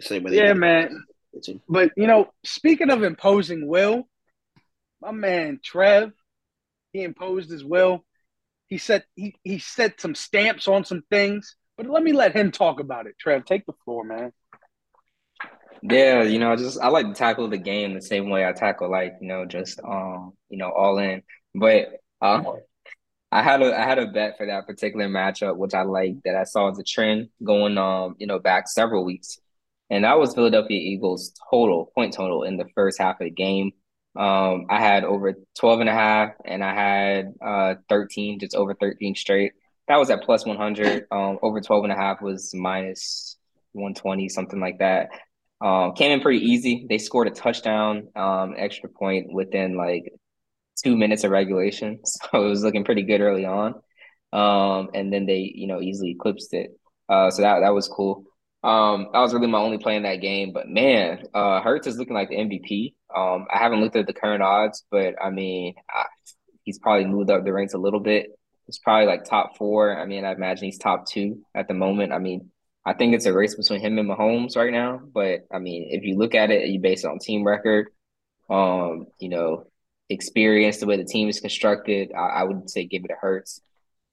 Same 0.00 0.22
way. 0.22 0.36
Yeah, 0.36 0.52
man. 0.52 1.04
But 1.68 1.90
you 1.96 2.06
know, 2.06 2.32
speaking 2.44 2.90
of 2.90 3.02
imposing 3.02 3.66
will, 3.66 4.08
my 5.00 5.10
man 5.10 5.60
Trev, 5.62 6.12
he 6.92 7.02
imposed 7.02 7.50
his 7.50 7.64
will. 7.64 8.04
He 8.68 8.78
said 8.78 9.04
he 9.16 9.34
he 9.42 9.58
set 9.58 10.00
some 10.00 10.14
stamps 10.14 10.68
on 10.68 10.84
some 10.84 11.02
things. 11.10 11.56
But 11.76 11.86
let 11.86 12.02
me 12.02 12.12
let 12.12 12.36
him 12.36 12.52
talk 12.52 12.80
about 12.80 13.06
it. 13.06 13.18
Trev, 13.18 13.44
take 13.44 13.66
the 13.66 13.72
floor, 13.84 14.04
man. 14.04 14.32
Yeah, 15.82 16.22
you 16.22 16.38
know, 16.38 16.54
just 16.54 16.78
I 16.80 16.88
like 16.88 17.06
to 17.08 17.14
tackle 17.14 17.48
the 17.48 17.58
game 17.58 17.94
the 17.94 18.02
same 18.02 18.30
way 18.30 18.46
I 18.46 18.52
tackle 18.52 18.90
like, 18.90 19.14
you 19.20 19.26
know, 19.26 19.46
just 19.46 19.80
um, 19.82 20.32
you 20.48 20.58
know, 20.58 20.70
all 20.70 20.98
in. 20.98 21.22
But 21.54 21.88
um 22.20 22.46
I 23.32 23.42
had 23.42 23.62
a 23.62 23.74
I 23.78 23.84
had 23.84 23.98
a 23.98 24.06
bet 24.06 24.36
for 24.36 24.46
that 24.46 24.66
particular 24.66 25.08
matchup, 25.08 25.56
which 25.56 25.74
I 25.74 25.82
like 25.82 26.16
that 26.24 26.36
I 26.36 26.44
saw 26.44 26.70
as 26.70 26.78
a 26.78 26.84
trend 26.84 27.30
going 27.42 27.78
um, 27.78 28.14
you 28.18 28.26
know, 28.26 28.38
back 28.38 28.68
several 28.68 29.04
weeks. 29.04 29.38
And 29.90 30.04
that 30.04 30.18
was 30.18 30.34
Philadelphia 30.34 30.78
Eagles 30.78 31.34
total 31.50 31.90
point 31.94 32.14
total 32.14 32.44
in 32.44 32.58
the 32.58 32.66
first 32.74 32.98
half 33.00 33.20
of 33.20 33.24
the 33.24 33.30
game. 33.30 33.72
Um, 34.16 34.66
I 34.70 34.80
had 34.80 35.04
over 35.04 35.34
12 35.58 35.80
and 35.80 35.88
a 35.88 35.94
half 35.94 36.32
and 36.44 36.62
I 36.62 36.74
had 36.74 37.34
uh 37.44 37.74
13, 37.88 38.38
just 38.38 38.54
over 38.54 38.74
13 38.74 39.14
straight. 39.14 39.52
That 39.88 39.96
was 39.96 40.10
at 40.10 40.22
plus 40.22 40.44
100. 40.46 41.06
Um, 41.10 41.38
over 41.42 41.60
12 41.60 41.84
and 41.84 41.92
a 41.92 41.96
half 41.96 42.20
was 42.20 42.54
minus 42.54 43.38
120, 43.72 44.28
something 44.28 44.60
like 44.60 44.78
that. 44.80 45.08
Um, 45.62 45.94
came 45.94 46.12
in 46.12 46.20
pretty 46.20 46.44
easy. 46.44 46.86
They 46.88 46.98
scored 46.98 47.28
a 47.28 47.30
touchdown, 47.30 48.08
um, 48.16 48.54
extra 48.58 48.90
point 48.90 49.32
within 49.32 49.76
like 49.76 50.12
two 50.82 50.96
minutes 50.96 51.24
of 51.24 51.30
regulation. 51.30 52.00
So 52.06 52.44
it 52.44 52.48
was 52.48 52.62
looking 52.62 52.84
pretty 52.84 53.02
good 53.02 53.20
early 53.20 53.44
on. 53.44 53.74
Um, 54.32 54.90
and 54.94 55.12
then 55.12 55.26
they, 55.26 55.52
you 55.54 55.66
know, 55.66 55.80
easily 55.80 56.10
eclipsed 56.10 56.54
it. 56.54 56.70
Uh, 57.08 57.30
so 57.30 57.42
that 57.42 57.60
that 57.60 57.74
was 57.74 57.88
cool. 57.88 58.24
Um, 58.62 59.08
that 59.12 59.18
was 59.20 59.34
really 59.34 59.48
my 59.48 59.58
only 59.58 59.78
play 59.78 59.96
in 59.96 60.04
that 60.04 60.20
game. 60.20 60.52
But 60.52 60.68
man, 60.68 61.24
uh, 61.34 61.60
Hurts 61.60 61.86
is 61.86 61.98
looking 61.98 62.14
like 62.14 62.28
the 62.28 62.36
MVP. 62.36 62.94
Um, 63.14 63.46
I 63.52 63.58
haven't 63.58 63.80
looked 63.80 63.96
at 63.96 64.06
the 64.06 64.12
current 64.12 64.42
odds, 64.42 64.84
but 64.90 65.14
I 65.22 65.30
mean, 65.30 65.74
I, 65.90 66.04
he's 66.64 66.78
probably 66.78 67.06
moved 67.06 67.30
up 67.30 67.44
the 67.44 67.52
ranks 67.52 67.74
a 67.74 67.78
little 67.78 68.00
bit. 68.00 68.28
He's 68.66 68.78
probably 68.78 69.06
like 69.06 69.24
top 69.24 69.56
four. 69.58 69.98
I 69.98 70.06
mean, 70.06 70.24
I 70.24 70.32
imagine 70.32 70.64
he's 70.66 70.78
top 70.78 71.06
two 71.06 71.42
at 71.54 71.68
the 71.68 71.74
moment. 71.74 72.12
I 72.12 72.18
mean, 72.18 72.50
I 72.84 72.94
think 72.94 73.14
it's 73.14 73.26
a 73.26 73.32
race 73.32 73.54
between 73.54 73.80
him 73.80 73.98
and 73.98 74.08
Mahomes 74.08 74.56
right 74.56 74.72
now. 74.72 75.00
But 75.12 75.46
I 75.52 75.58
mean, 75.58 75.88
if 75.90 76.04
you 76.04 76.16
look 76.16 76.34
at 76.34 76.50
it, 76.50 76.68
you 76.68 76.80
base 76.80 77.04
it 77.04 77.08
on 77.08 77.18
team 77.18 77.44
record, 77.44 77.88
um, 78.48 79.06
you 79.18 79.28
know, 79.28 79.66
experience, 80.08 80.78
the 80.78 80.86
way 80.86 80.96
the 80.96 81.04
team 81.04 81.28
is 81.28 81.40
constructed, 81.40 82.12
I, 82.16 82.20
I 82.20 82.42
would 82.44 82.68
say 82.68 82.84
give 82.84 83.04
it 83.04 83.10
a 83.10 83.16
Hurts, 83.20 83.60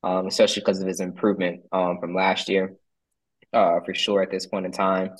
um, 0.04 0.28
especially 0.28 0.62
because 0.62 0.82
of 0.82 0.88
his 0.88 1.00
improvement 1.00 1.62
um, 1.72 2.00
from 2.00 2.16
last 2.16 2.50
year, 2.50 2.76
uh, 3.54 3.80
for 3.86 3.94
sure 3.94 4.22
at 4.22 4.32
this 4.32 4.46
point 4.46 4.66
in 4.66 4.72
time. 4.72 5.12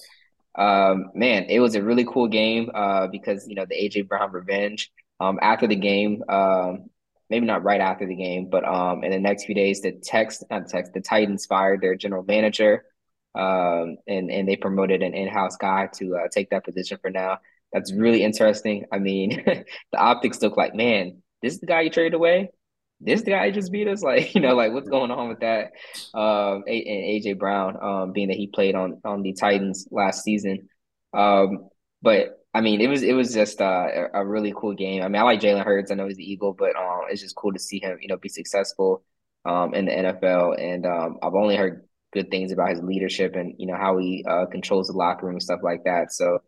Um, 0.56 1.12
man, 1.14 1.46
it 1.46 1.60
was 1.60 1.76
a 1.76 1.84
really 1.84 2.06
cool 2.06 2.28
game 2.28 2.70
uh, 2.74 3.08
because 3.08 3.48
you 3.48 3.56
know 3.56 3.66
the 3.66 3.76
AJ 3.76 4.08
Brown 4.08 4.32
revenge. 4.32 4.92
Um, 5.22 5.38
after 5.42 5.68
the 5.68 5.76
game, 5.76 6.24
um, 6.30 6.90
maybe 7.30 7.46
not 7.46 7.64
right 7.64 7.82
after 7.82 8.06
the 8.08 8.16
game, 8.16 8.50
but 8.50 8.66
um, 8.66 9.04
in 9.04 9.12
the 9.12 9.20
next 9.20 9.46
few 9.46 9.56
days, 9.56 9.82
the 9.82 9.92
text 9.92 10.44
not 10.50 10.66
the 10.66 10.70
text 10.70 10.94
the 10.94 11.02
Titans 11.02 11.46
fired 11.46 11.82
their 11.82 11.96
general 11.96 12.24
manager, 12.24 12.86
um, 13.36 13.98
and 14.08 14.32
and 14.32 14.48
they 14.48 14.56
promoted 14.56 15.04
an 15.04 15.14
in-house 15.14 15.56
guy 15.58 15.88
to 15.96 16.18
uh, 16.18 16.28
take 16.32 16.50
that 16.50 16.66
position 16.66 16.98
for 17.02 17.10
now. 17.10 17.40
That's 17.74 17.94
really 17.94 18.24
interesting. 18.24 18.86
I 18.92 19.00
mean, 19.00 19.44
the 19.92 19.98
optics 19.98 20.42
look 20.42 20.58
like, 20.58 20.74
man, 20.74 21.22
this 21.42 21.54
is 21.54 21.60
the 21.60 21.68
guy 21.68 21.82
you 21.82 21.90
traded 21.90 22.14
away. 22.14 22.50
This 23.02 23.22
guy 23.22 23.50
just 23.52 23.72
beat 23.72 23.88
us. 23.88 24.04
Like, 24.10 24.36
you 24.36 24.42
know, 24.42 24.56
like 24.56 24.74
what's 24.74 24.90
going 24.90 25.12
on 25.12 25.30
with 25.30 25.40
that? 25.40 25.72
Um, 26.14 26.64
and 26.68 26.86
AJ 26.86 27.38
Brown, 27.40 27.78
um, 27.82 28.12
being 28.12 28.28
that 28.30 28.38
he 28.38 28.48
played 28.48 28.76
on 28.76 29.02
on 29.06 29.22
the 29.22 29.34
Titans 29.34 29.88
last 29.92 30.24
season. 30.24 30.68
Um, 31.14 31.70
but 32.02 32.40
I 32.54 32.62
mean, 32.62 32.82
it 32.82 32.88
was 32.88 33.04
it 33.04 33.14
was 33.14 33.34
just 33.34 33.62
uh, 33.62 34.08
a 34.14 34.26
really 34.26 34.54
cool 34.56 34.74
game. 34.74 35.04
I 35.04 35.08
mean, 35.08 35.22
I 35.22 35.24
like 35.24 35.40
Jalen 35.40 35.64
Hurts. 35.64 35.92
I 35.92 35.96
know 35.96 36.08
he's 36.08 36.18
the 36.18 36.30
Eagle, 36.30 36.54
but 36.54 36.76
um, 36.76 37.02
it's 37.10 37.22
just 37.22 37.36
cool 37.36 37.54
to 37.54 37.60
see 37.60 37.80
him, 37.80 37.98
you 38.02 38.08
know, 38.08 38.18
be 38.18 38.30
successful 38.30 39.04
um 39.46 39.74
in 39.74 39.86
the 39.86 39.92
NFL. 39.92 40.60
And 40.60 40.86
um, 40.86 41.18
I've 41.22 41.36
only 41.36 41.56
heard 41.56 41.88
good 42.12 42.32
things 42.32 42.52
about 42.52 42.70
his 42.70 42.82
leadership 42.82 43.36
and 43.36 43.54
you 43.58 43.68
know 43.68 43.76
how 43.76 43.98
he 43.98 44.26
uh, 44.28 44.46
controls 44.48 44.88
the 44.88 44.94
locker 44.94 45.26
room 45.26 45.36
and 45.36 45.44
stuff 45.44 45.62
like 45.64 45.84
that. 45.86 46.12
So 46.12 46.40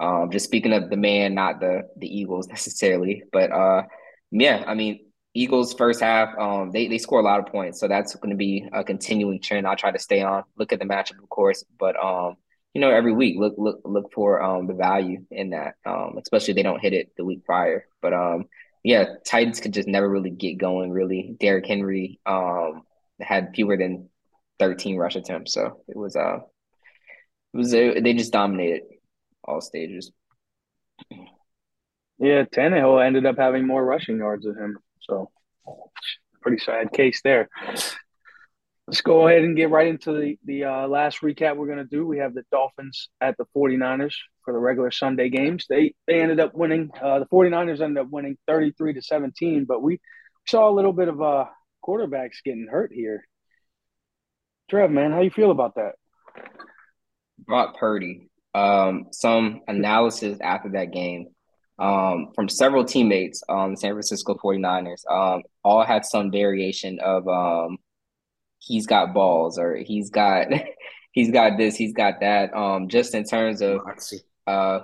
um, 0.00 0.30
just 0.30 0.46
speaking 0.46 0.72
of 0.72 0.88
the 0.90 0.96
man, 0.96 1.34
not 1.34 1.60
the 1.60 1.82
the 1.96 2.08
Eagles 2.08 2.48
necessarily, 2.48 3.22
but 3.32 3.52
uh, 3.52 3.82
yeah, 4.30 4.64
I 4.66 4.74
mean, 4.74 5.06
Eagles 5.34 5.74
first 5.74 6.00
half, 6.00 6.36
um, 6.38 6.70
they 6.72 6.88
they 6.88 6.98
score 6.98 7.20
a 7.20 7.24
lot 7.24 7.38
of 7.38 7.46
points, 7.46 7.78
so 7.78 7.86
that's 7.86 8.14
going 8.16 8.30
to 8.30 8.36
be 8.36 8.66
a 8.72 8.82
continuing 8.82 9.40
trend. 9.40 9.66
I'll 9.66 9.76
try 9.76 9.90
to 9.90 9.98
stay 9.98 10.22
on, 10.22 10.44
look 10.56 10.72
at 10.72 10.78
the 10.78 10.86
matchup, 10.86 11.22
of 11.22 11.28
course, 11.28 11.64
but 11.78 12.02
um, 12.02 12.36
you 12.74 12.80
know, 12.80 12.90
every 12.90 13.12
week 13.12 13.36
look 13.38 13.54
look 13.58 13.80
look 13.84 14.12
for 14.12 14.42
um 14.42 14.66
the 14.66 14.74
value 14.74 15.24
in 15.30 15.50
that, 15.50 15.74
um, 15.84 16.16
especially 16.20 16.52
if 16.52 16.56
they 16.56 16.62
don't 16.62 16.80
hit 16.80 16.94
it 16.94 17.12
the 17.16 17.24
week 17.24 17.44
prior. 17.44 17.86
But 18.00 18.14
um, 18.14 18.46
yeah, 18.82 19.04
Titans 19.26 19.60
could 19.60 19.74
just 19.74 19.88
never 19.88 20.08
really 20.08 20.30
get 20.30 20.56
going. 20.56 20.90
Really, 20.90 21.36
Derrick 21.38 21.66
Henry 21.66 22.20
um 22.24 22.82
had 23.20 23.52
fewer 23.54 23.76
than 23.76 24.08
thirteen 24.58 24.96
rush 24.96 25.16
attempts, 25.16 25.52
so 25.52 25.82
it 25.88 25.96
was 25.96 26.16
uh, 26.16 26.38
it 27.52 27.56
was 27.56 27.74
uh, 27.74 28.00
they 28.02 28.14
just 28.14 28.32
dominated 28.32 28.82
all 29.44 29.60
stages. 29.60 30.10
Yeah, 32.18 32.44
Tannehill 32.44 33.04
ended 33.04 33.24
up 33.24 33.38
having 33.38 33.66
more 33.66 33.84
rushing 33.84 34.18
yards 34.18 34.44
than 34.44 34.56
him. 34.56 34.78
So 35.00 35.30
pretty 36.42 36.58
sad 36.58 36.92
case 36.92 37.20
there. 37.22 37.48
Let's 38.86 39.02
go 39.02 39.28
ahead 39.28 39.42
and 39.42 39.56
get 39.56 39.70
right 39.70 39.86
into 39.86 40.12
the, 40.12 40.38
the 40.44 40.64
uh, 40.64 40.88
last 40.88 41.20
recap 41.20 41.56
we're 41.56 41.66
going 41.66 41.78
to 41.78 41.84
do. 41.84 42.06
We 42.06 42.18
have 42.18 42.34
the 42.34 42.42
Dolphins 42.50 43.08
at 43.20 43.36
the 43.36 43.46
49ers 43.56 44.14
for 44.44 44.52
the 44.52 44.58
regular 44.58 44.90
Sunday 44.90 45.28
games. 45.28 45.66
They 45.68 45.94
they 46.06 46.20
ended 46.20 46.40
up 46.40 46.54
winning. 46.54 46.90
Uh, 47.00 47.20
the 47.20 47.26
49ers 47.26 47.80
ended 47.80 47.98
up 47.98 48.10
winning 48.10 48.36
33 48.48 48.94
to 48.94 49.02
17, 49.02 49.64
but 49.64 49.80
we 49.80 50.00
saw 50.48 50.68
a 50.68 50.74
little 50.74 50.92
bit 50.92 51.08
of 51.08 51.22
uh, 51.22 51.44
quarterbacks 51.84 52.42
getting 52.44 52.66
hurt 52.68 52.90
here. 52.92 53.24
Trev, 54.68 54.90
man, 54.90 55.12
how 55.12 55.20
you 55.20 55.30
feel 55.30 55.52
about 55.52 55.76
that? 55.76 55.92
Brock 57.46 57.76
Purdy 57.78 58.29
um, 58.54 59.06
some 59.12 59.60
analysis 59.68 60.38
after 60.40 60.70
that 60.70 60.92
game 60.92 61.28
um, 61.78 62.32
from 62.34 62.48
several 62.48 62.84
teammates 62.84 63.42
on 63.48 63.72
the 63.72 63.76
San 63.76 63.92
Francisco 63.92 64.34
49ers. 64.34 65.10
Um, 65.10 65.42
all 65.64 65.84
had 65.84 66.04
some 66.04 66.30
variation 66.30 67.00
of 67.00 67.26
um, 67.28 67.78
he's 68.58 68.86
got 68.86 69.14
balls 69.14 69.58
or 69.58 69.76
he's 69.76 70.10
got 70.10 70.48
he's 71.12 71.30
got 71.30 71.56
this, 71.56 71.76
he's 71.76 71.94
got 71.94 72.20
that. 72.20 72.54
Um, 72.54 72.88
just 72.88 73.14
in 73.14 73.24
terms 73.24 73.62
of 73.62 73.80
uh, 74.46 74.80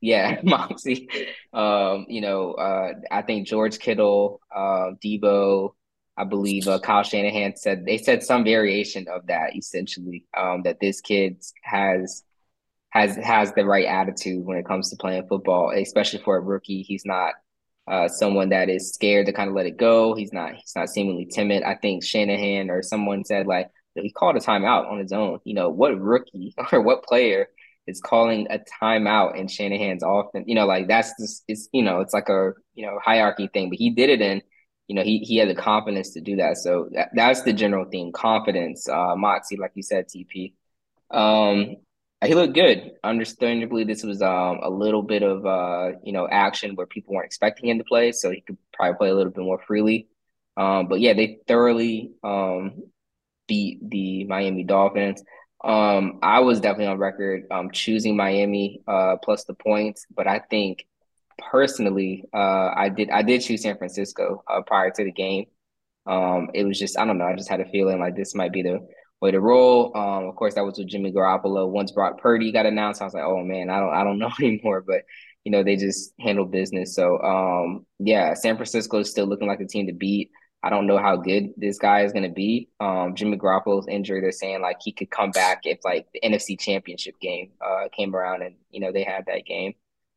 yeah, 0.00 0.40
Moxie. 0.42 1.08
Um, 1.52 2.06
you 2.08 2.20
know, 2.20 2.52
uh, 2.54 2.94
I 3.10 3.22
think 3.22 3.46
George 3.46 3.78
Kittle, 3.78 4.40
uh, 4.54 4.90
Deebo, 5.02 5.74
I 6.16 6.24
believe 6.24 6.68
uh, 6.68 6.78
Kyle 6.80 7.04
Shanahan 7.04 7.56
said 7.56 7.86
they 7.86 7.96
said 7.96 8.22
some 8.22 8.44
variation 8.44 9.06
of 9.08 9.28
that 9.28 9.56
essentially. 9.56 10.26
Um, 10.36 10.62
that 10.64 10.80
this 10.80 11.00
kid 11.00 11.42
has 11.62 12.24
has 12.92 13.16
has 13.16 13.52
the 13.54 13.64
right 13.64 13.86
attitude 13.86 14.44
when 14.44 14.58
it 14.58 14.66
comes 14.66 14.90
to 14.90 14.96
playing 14.96 15.26
football, 15.26 15.70
especially 15.70 16.20
for 16.20 16.36
a 16.36 16.40
rookie. 16.40 16.82
He's 16.82 17.04
not 17.06 17.32
uh, 17.88 18.08
someone 18.08 18.50
that 18.50 18.68
is 18.68 18.92
scared 18.92 19.26
to 19.26 19.32
kind 19.32 19.48
of 19.48 19.56
let 19.56 19.66
it 19.66 19.78
go. 19.78 20.14
He's 20.14 20.32
not 20.32 20.54
he's 20.54 20.74
not 20.76 20.90
seemingly 20.90 21.26
timid. 21.26 21.62
I 21.62 21.74
think 21.74 22.04
Shanahan 22.04 22.70
or 22.70 22.82
someone 22.82 23.24
said 23.24 23.46
like 23.46 23.70
he 23.94 24.12
called 24.12 24.36
a 24.36 24.40
timeout 24.40 24.90
on 24.90 24.98
his 24.98 25.12
own. 25.12 25.38
You 25.44 25.54
know, 25.54 25.70
what 25.70 25.98
rookie 25.98 26.54
or 26.72 26.82
what 26.82 27.02
player 27.04 27.48
is 27.86 28.00
calling 28.00 28.46
a 28.50 28.60
timeout 28.82 29.36
in 29.36 29.48
Shanahan's 29.48 30.02
offense? 30.04 30.44
You 30.46 30.54
know, 30.54 30.66
like 30.66 30.86
that's 30.86 31.14
just 31.18 31.44
it's 31.48 31.70
you 31.72 31.82
know, 31.82 32.00
it's 32.00 32.12
like 32.12 32.28
a 32.28 32.52
you 32.74 32.84
know 32.84 32.98
hierarchy 33.02 33.48
thing, 33.54 33.70
but 33.70 33.78
he 33.78 33.90
did 33.90 34.10
it 34.10 34.20
in 34.20 34.42
you 34.88 34.96
know, 34.96 35.02
he 35.02 35.20
he 35.20 35.38
had 35.38 35.48
the 35.48 35.54
confidence 35.54 36.10
to 36.10 36.20
do 36.20 36.36
that. 36.36 36.58
So 36.58 36.90
that, 36.92 37.08
that's 37.14 37.42
the 37.42 37.54
general 37.54 37.86
theme, 37.90 38.12
confidence. 38.12 38.86
Uh, 38.86 39.16
Moxie, 39.16 39.56
like 39.56 39.72
you 39.74 39.82
said, 39.82 40.06
TP. 40.08 40.52
Um, 41.10 41.76
he 42.24 42.34
looked 42.34 42.54
good. 42.54 42.92
Understandably, 43.02 43.84
this 43.84 44.02
was 44.02 44.22
um, 44.22 44.60
a 44.62 44.70
little 44.70 45.02
bit 45.02 45.22
of 45.22 45.44
uh, 45.44 45.98
you 46.04 46.12
know 46.12 46.28
action 46.28 46.76
where 46.76 46.86
people 46.86 47.14
weren't 47.14 47.26
expecting 47.26 47.68
him 47.68 47.78
to 47.78 47.84
play, 47.84 48.12
so 48.12 48.30
he 48.30 48.40
could 48.40 48.58
probably 48.72 48.96
play 48.96 49.08
a 49.10 49.14
little 49.14 49.32
bit 49.32 49.44
more 49.44 49.60
freely. 49.66 50.08
Um, 50.56 50.88
but 50.88 51.00
yeah, 51.00 51.14
they 51.14 51.38
thoroughly 51.46 52.12
um, 52.22 52.84
beat 53.48 53.78
the 53.88 54.24
Miami 54.24 54.64
Dolphins. 54.64 55.22
Um, 55.64 56.18
I 56.22 56.40
was 56.40 56.60
definitely 56.60 56.86
on 56.86 56.98
record 56.98 57.44
um, 57.50 57.70
choosing 57.70 58.16
Miami 58.16 58.82
uh, 58.86 59.16
plus 59.22 59.44
the 59.44 59.54
points, 59.54 60.06
but 60.14 60.26
I 60.26 60.40
think 60.50 60.86
personally, 61.38 62.24
uh, 62.34 62.72
I 62.76 62.88
did 62.88 63.10
I 63.10 63.22
did 63.22 63.42
choose 63.42 63.62
San 63.62 63.78
Francisco 63.78 64.42
uh, 64.48 64.62
prior 64.62 64.90
to 64.90 65.04
the 65.04 65.12
game. 65.12 65.46
Um, 66.06 66.50
it 66.54 66.64
was 66.64 66.78
just 66.78 66.98
I 66.98 67.04
don't 67.04 67.18
know. 67.18 67.26
I 67.26 67.36
just 67.36 67.48
had 67.48 67.60
a 67.60 67.70
feeling 67.70 68.00
like 68.00 68.16
this 68.16 68.34
might 68.34 68.52
be 68.52 68.62
the 68.62 68.86
way 69.22 69.30
to 69.30 69.40
roll. 69.40 69.96
Um, 69.96 70.28
of 70.28 70.34
course, 70.34 70.54
that 70.54 70.64
was 70.64 70.76
with 70.76 70.88
Jimmy 70.88 71.12
Garoppolo. 71.12 71.68
Once 71.68 71.92
Brock 71.92 72.20
Purdy 72.20 72.52
got 72.52 72.66
announced, 72.66 73.00
I 73.00 73.04
was 73.04 73.14
like, 73.14 73.24
oh 73.24 73.42
man, 73.42 73.70
I 73.70 73.78
don't, 73.78 73.94
I 73.94 74.04
don't 74.04 74.18
know 74.18 74.30
anymore. 74.40 74.82
But 74.86 75.04
you 75.44 75.52
know, 75.52 75.62
they 75.62 75.76
just 75.76 76.12
handled 76.20 76.50
business. 76.50 76.94
So 76.94 77.18
um, 77.22 77.86
yeah, 77.98 78.34
San 78.34 78.56
Francisco 78.56 78.98
is 78.98 79.10
still 79.10 79.26
looking 79.26 79.48
like 79.48 79.60
the 79.60 79.66
team 79.66 79.86
to 79.86 79.92
beat. 79.92 80.30
I 80.64 80.70
don't 80.70 80.86
know 80.86 80.98
how 80.98 81.16
good 81.16 81.50
this 81.56 81.78
guy 81.78 82.02
is 82.02 82.12
going 82.12 82.22
to 82.22 82.28
be. 82.28 82.68
Um, 82.78 83.16
Jimmy 83.16 83.36
Garoppolo's 83.36 83.88
injury, 83.88 84.20
they're 84.20 84.30
saying 84.30 84.62
like 84.62 84.76
he 84.80 84.92
could 84.92 85.10
come 85.10 85.32
back 85.32 85.62
if 85.64 85.80
like 85.84 86.06
the 86.12 86.20
NFC 86.20 86.58
Championship 86.58 87.18
game 87.20 87.50
uh, 87.60 87.88
came 87.96 88.14
around 88.14 88.42
and 88.42 88.54
you 88.70 88.80
know 88.80 88.92
they 88.92 89.02
had 89.02 89.26
that 89.26 89.44
game. 89.46 89.74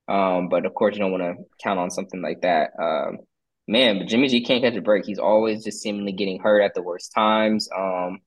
Um, 0.08 0.50
but 0.50 0.66
of 0.66 0.74
course, 0.76 0.96
you 0.96 1.00
don't 1.00 1.12
want 1.12 1.24
to 1.24 1.44
count 1.64 1.80
on 1.80 1.90
something 1.90 2.22
like 2.22 2.42
that. 2.42 2.72
Um, 2.80 3.20
man, 3.68 3.98
but 3.98 4.08
Jimmy 4.08 4.28
G 4.28 4.44
can't 4.44 4.64
catch 4.64 4.76
a 4.76 4.82
break. 4.82 5.06
He's 5.06 5.18
always 5.18 5.64
just 5.64 5.82
seemingly 5.82 6.12
getting 6.12 6.40
hurt 6.40 6.62
at 6.62 6.76
the 6.76 6.84
worst 6.84 7.12
times. 7.14 7.68
Um, 7.76 8.20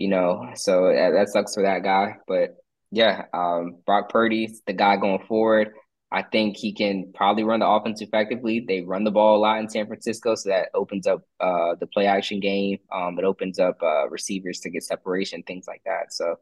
you 0.00 0.08
know, 0.08 0.48
so 0.54 0.86
that, 0.86 1.10
that 1.10 1.28
sucks 1.28 1.54
for 1.54 1.62
that 1.62 1.82
guy. 1.82 2.16
But 2.26 2.56
yeah, 2.90 3.26
um, 3.34 3.76
Brock 3.84 4.08
Purdy's 4.08 4.62
the 4.66 4.72
guy 4.72 4.96
going 4.96 5.22
forward. 5.28 5.74
I 6.10 6.22
think 6.22 6.56
he 6.56 6.72
can 6.72 7.12
probably 7.14 7.44
run 7.44 7.60
the 7.60 7.68
offense 7.68 8.00
effectively. 8.00 8.64
They 8.66 8.80
run 8.80 9.04
the 9.04 9.10
ball 9.10 9.36
a 9.36 9.42
lot 9.44 9.60
in 9.60 9.68
San 9.68 9.86
Francisco, 9.86 10.36
so 10.36 10.48
that 10.48 10.70
opens 10.72 11.06
up 11.06 11.20
uh, 11.38 11.74
the 11.78 11.86
play 11.86 12.06
action 12.06 12.40
game. 12.40 12.78
Um, 12.90 13.18
it 13.18 13.26
opens 13.26 13.58
up 13.58 13.76
uh, 13.82 14.08
receivers 14.08 14.60
to 14.60 14.70
get 14.70 14.84
separation, 14.84 15.42
things 15.42 15.66
like 15.68 15.82
that. 15.84 16.14
So, 16.14 16.36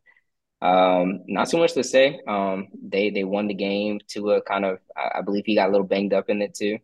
um, 0.62 1.24
not 1.26 1.50
too 1.50 1.58
much 1.58 1.72
to 1.72 1.82
say. 1.82 2.20
Um, 2.28 2.68
they 2.80 3.10
they 3.10 3.24
won 3.24 3.48
the 3.48 3.54
game. 3.54 3.98
Tua 4.06 4.40
kind 4.40 4.66
of, 4.66 4.78
I, 4.96 5.18
I 5.18 5.22
believe 5.22 5.46
he 5.46 5.56
got 5.56 5.68
a 5.68 5.72
little 5.72 5.86
banged 5.86 6.12
up 6.12 6.30
in 6.30 6.42
it 6.42 6.54
too. 6.54 6.78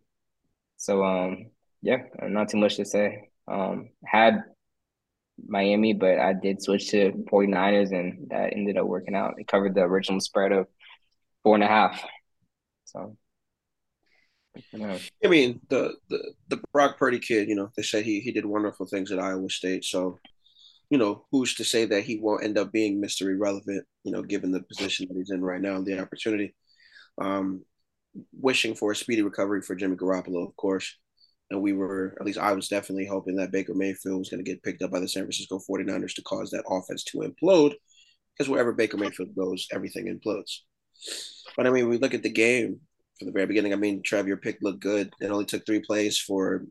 So, 0.75 1.05
um, 1.05 1.51
yeah, 1.81 1.99
not 2.21 2.49
too 2.49 2.57
much 2.57 2.75
to 2.75 2.85
say. 2.85 3.29
Um, 3.47 3.91
had 4.03 4.43
Miami, 5.43 5.93
but 5.93 6.19
I 6.19 6.33
did 6.33 6.61
switch 6.61 6.89
to 6.91 7.11
49ers, 7.31 7.91
and 7.91 8.29
that 8.29 8.53
ended 8.53 8.77
up 8.77 8.85
working 8.85 9.15
out. 9.15 9.35
It 9.37 9.47
covered 9.47 9.75
the 9.75 9.81
original 9.81 10.19
spread 10.21 10.51
of 10.51 10.67
four 11.43 11.55
and 11.55 11.63
a 11.63 11.67
half. 11.67 12.03
So, 12.85 13.17
I 15.23 15.27
mean, 15.27 15.59
the, 15.69 15.95
the 16.09 16.33
the 16.49 16.61
Brock 16.71 16.97
Purdy 16.97 17.19
kid, 17.19 17.49
you 17.49 17.55
know, 17.55 17.69
they 17.75 17.83
say 17.83 18.01
he 18.01 18.21
he 18.21 18.31
did 18.31 18.45
wonderful 18.45 18.85
things 18.85 19.11
at 19.11 19.19
Iowa 19.19 19.49
State. 19.49 19.83
So, 19.83 20.19
you 20.89 20.97
know, 20.97 21.25
who's 21.31 21.55
to 21.55 21.65
say 21.65 21.85
that 21.85 22.03
he 22.03 22.17
won't 22.17 22.43
end 22.43 22.57
up 22.57 22.71
being 22.71 23.01
Mr. 23.01 23.23
Irrelevant, 23.33 23.85
you 24.03 24.11
know, 24.11 24.21
given 24.21 24.51
the 24.51 24.61
position 24.63 25.07
that 25.09 25.17
he's 25.17 25.31
in 25.31 25.41
right 25.41 25.61
now 25.61 25.75
and 25.75 25.85
the 25.85 25.99
opportunity. 25.99 26.55
Um, 27.17 27.63
wishing 28.31 28.75
for 28.75 28.91
a 28.91 28.95
speedy 28.95 29.21
recovery 29.21 29.61
for 29.61 29.75
Jimmy 29.75 29.95
Garoppolo, 29.97 30.47
of 30.47 30.55
course. 30.55 30.95
And 31.51 31.61
we 31.61 31.73
were, 31.73 32.15
at 32.19 32.25
least 32.25 32.39
I 32.39 32.53
was 32.53 32.67
definitely 32.67 33.05
hoping 33.05 33.35
that 33.35 33.51
Baker 33.51 33.73
Mayfield 33.75 34.17
was 34.17 34.29
going 34.29 34.43
to 34.43 34.49
get 34.49 34.63
picked 34.63 34.81
up 34.81 34.91
by 34.91 34.99
the 34.99 35.07
San 35.07 35.23
Francisco 35.23 35.59
49ers 35.59 36.15
to 36.15 36.23
cause 36.23 36.49
that 36.51 36.63
offense 36.67 37.03
to 37.05 37.19
implode. 37.19 37.73
Because 38.35 38.49
wherever 38.49 38.73
Baker 38.73 38.97
Mayfield 38.97 39.35
goes, 39.35 39.67
everything 39.71 40.07
implodes. 40.07 40.59
But 41.55 41.67
I 41.67 41.69
mean, 41.69 41.87
we 41.87 41.97
look 41.97 42.13
at 42.13 42.23
the 42.23 42.31
game 42.31 42.81
from 43.17 43.27
the 43.27 43.31
very 43.31 43.45
beginning. 43.45 43.73
I 43.73 43.77
mean, 43.77 44.01
Trev, 44.01 44.27
your 44.27 44.37
pick 44.37 44.57
looked 44.61 44.81
good. 44.81 45.13
It 45.21 45.31
only 45.31 45.45
took 45.45 45.65
three 45.65 45.81
plays 45.81 46.17
for, 46.17 46.65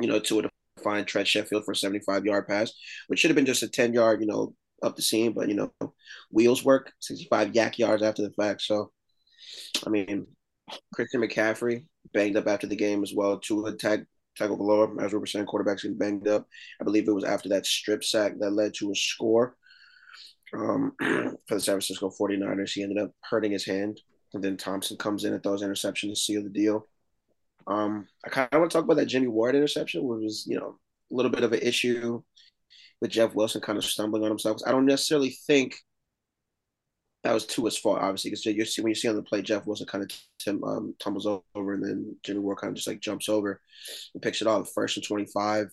you 0.00 0.06
know, 0.06 0.20
Tua 0.20 0.42
to 0.42 0.50
find 0.82 1.06
Trent 1.06 1.26
Sherfield 1.26 1.64
for 1.64 1.72
a 1.72 1.76
75 1.76 2.24
yard 2.24 2.46
pass, 2.46 2.72
which 3.08 3.18
should 3.18 3.30
have 3.30 3.36
been 3.36 3.46
just 3.46 3.62
a 3.62 3.68
10 3.68 3.94
yard, 3.94 4.20
you 4.20 4.26
know, 4.26 4.54
up 4.82 4.94
the 4.94 5.02
seam. 5.02 5.32
But, 5.32 5.48
you 5.48 5.54
know, 5.54 5.72
wheels 6.30 6.64
work 6.64 6.92
65 7.00 7.52
YAC 7.52 7.78
yards 7.78 8.02
after 8.02 8.22
the 8.22 8.32
fact. 8.32 8.62
So, 8.62 8.92
I 9.86 9.90
mean, 9.90 10.26
Christian 10.94 11.20
McCaffrey 11.20 11.86
banged 12.12 12.36
up 12.36 12.46
after 12.46 12.66
the 12.66 12.76
game 12.76 13.02
as 13.02 13.12
well. 13.14 13.38
Tua 13.38 13.76
tag 13.76 14.06
tackle 14.36 14.56
below, 14.56 14.96
as 15.00 15.12
we 15.12 15.18
were 15.18 15.26
saying, 15.26 15.46
quarterbacks 15.46 15.82
getting 15.82 15.98
banged 15.98 16.28
up. 16.28 16.46
I 16.80 16.84
believe 16.84 17.08
it 17.08 17.12
was 17.12 17.24
after 17.24 17.48
that 17.50 17.66
strip 17.66 18.04
sack 18.04 18.32
that 18.38 18.52
led 18.52 18.74
to 18.74 18.90
a 18.90 18.94
score 18.94 19.56
um, 20.54 20.92
for 21.00 21.54
the 21.54 21.60
San 21.60 21.74
Francisco 21.74 22.10
49ers. 22.10 22.72
He 22.72 22.82
ended 22.82 22.98
up 22.98 23.12
hurting 23.22 23.52
his 23.52 23.64
hand. 23.64 24.00
And 24.34 24.42
then 24.42 24.56
Thompson 24.56 24.96
comes 24.96 25.24
in 25.24 25.34
and 25.34 25.42
throws 25.42 25.62
interception 25.62 26.08
to 26.08 26.16
seal 26.16 26.42
the 26.42 26.48
deal. 26.48 26.88
Um, 27.66 28.08
I 28.24 28.30
kind 28.30 28.48
of 28.50 28.60
want 28.60 28.70
to 28.70 28.76
talk 28.76 28.84
about 28.84 28.96
that 28.96 29.06
Jimmy 29.06 29.28
Ward 29.28 29.54
interception, 29.54 30.04
which 30.04 30.22
was, 30.22 30.46
you 30.48 30.58
know, 30.58 30.78
a 31.10 31.14
little 31.14 31.30
bit 31.30 31.44
of 31.44 31.52
an 31.52 31.60
issue 31.60 32.22
with 33.00 33.10
Jeff 33.10 33.34
Wilson 33.34 33.60
kind 33.60 33.78
of 33.78 33.84
stumbling 33.84 34.22
on 34.22 34.30
himself. 34.30 34.58
I 34.66 34.72
don't 34.72 34.86
necessarily 34.86 35.36
think 35.46 35.74
that 37.24 37.32
was 37.32 37.46
Tua's 37.46 37.78
fault, 37.78 38.00
obviously, 38.00 38.30
because 38.30 38.44
you 38.44 38.64
see 38.64 38.82
when 38.82 38.90
you 38.90 38.94
see 38.96 39.08
on 39.08 39.16
the 39.16 39.22
play, 39.22 39.42
Jeff 39.42 39.66
Wilson 39.66 39.86
kind 39.86 40.04
of 40.04 40.10
tim, 40.38 40.62
um, 40.64 40.94
tumbles 40.98 41.26
over, 41.26 41.74
and 41.74 41.84
then 41.84 42.16
Jimmy 42.24 42.40
Ward 42.40 42.58
kind 42.58 42.70
of 42.70 42.76
just 42.76 42.88
like 42.88 43.00
jumps 43.00 43.28
over 43.28 43.60
and 44.14 44.22
picks 44.22 44.40
it 44.40 44.48
off. 44.48 44.72
First 44.74 44.96
and 44.96 45.06
twenty 45.06 45.26
five. 45.26 45.66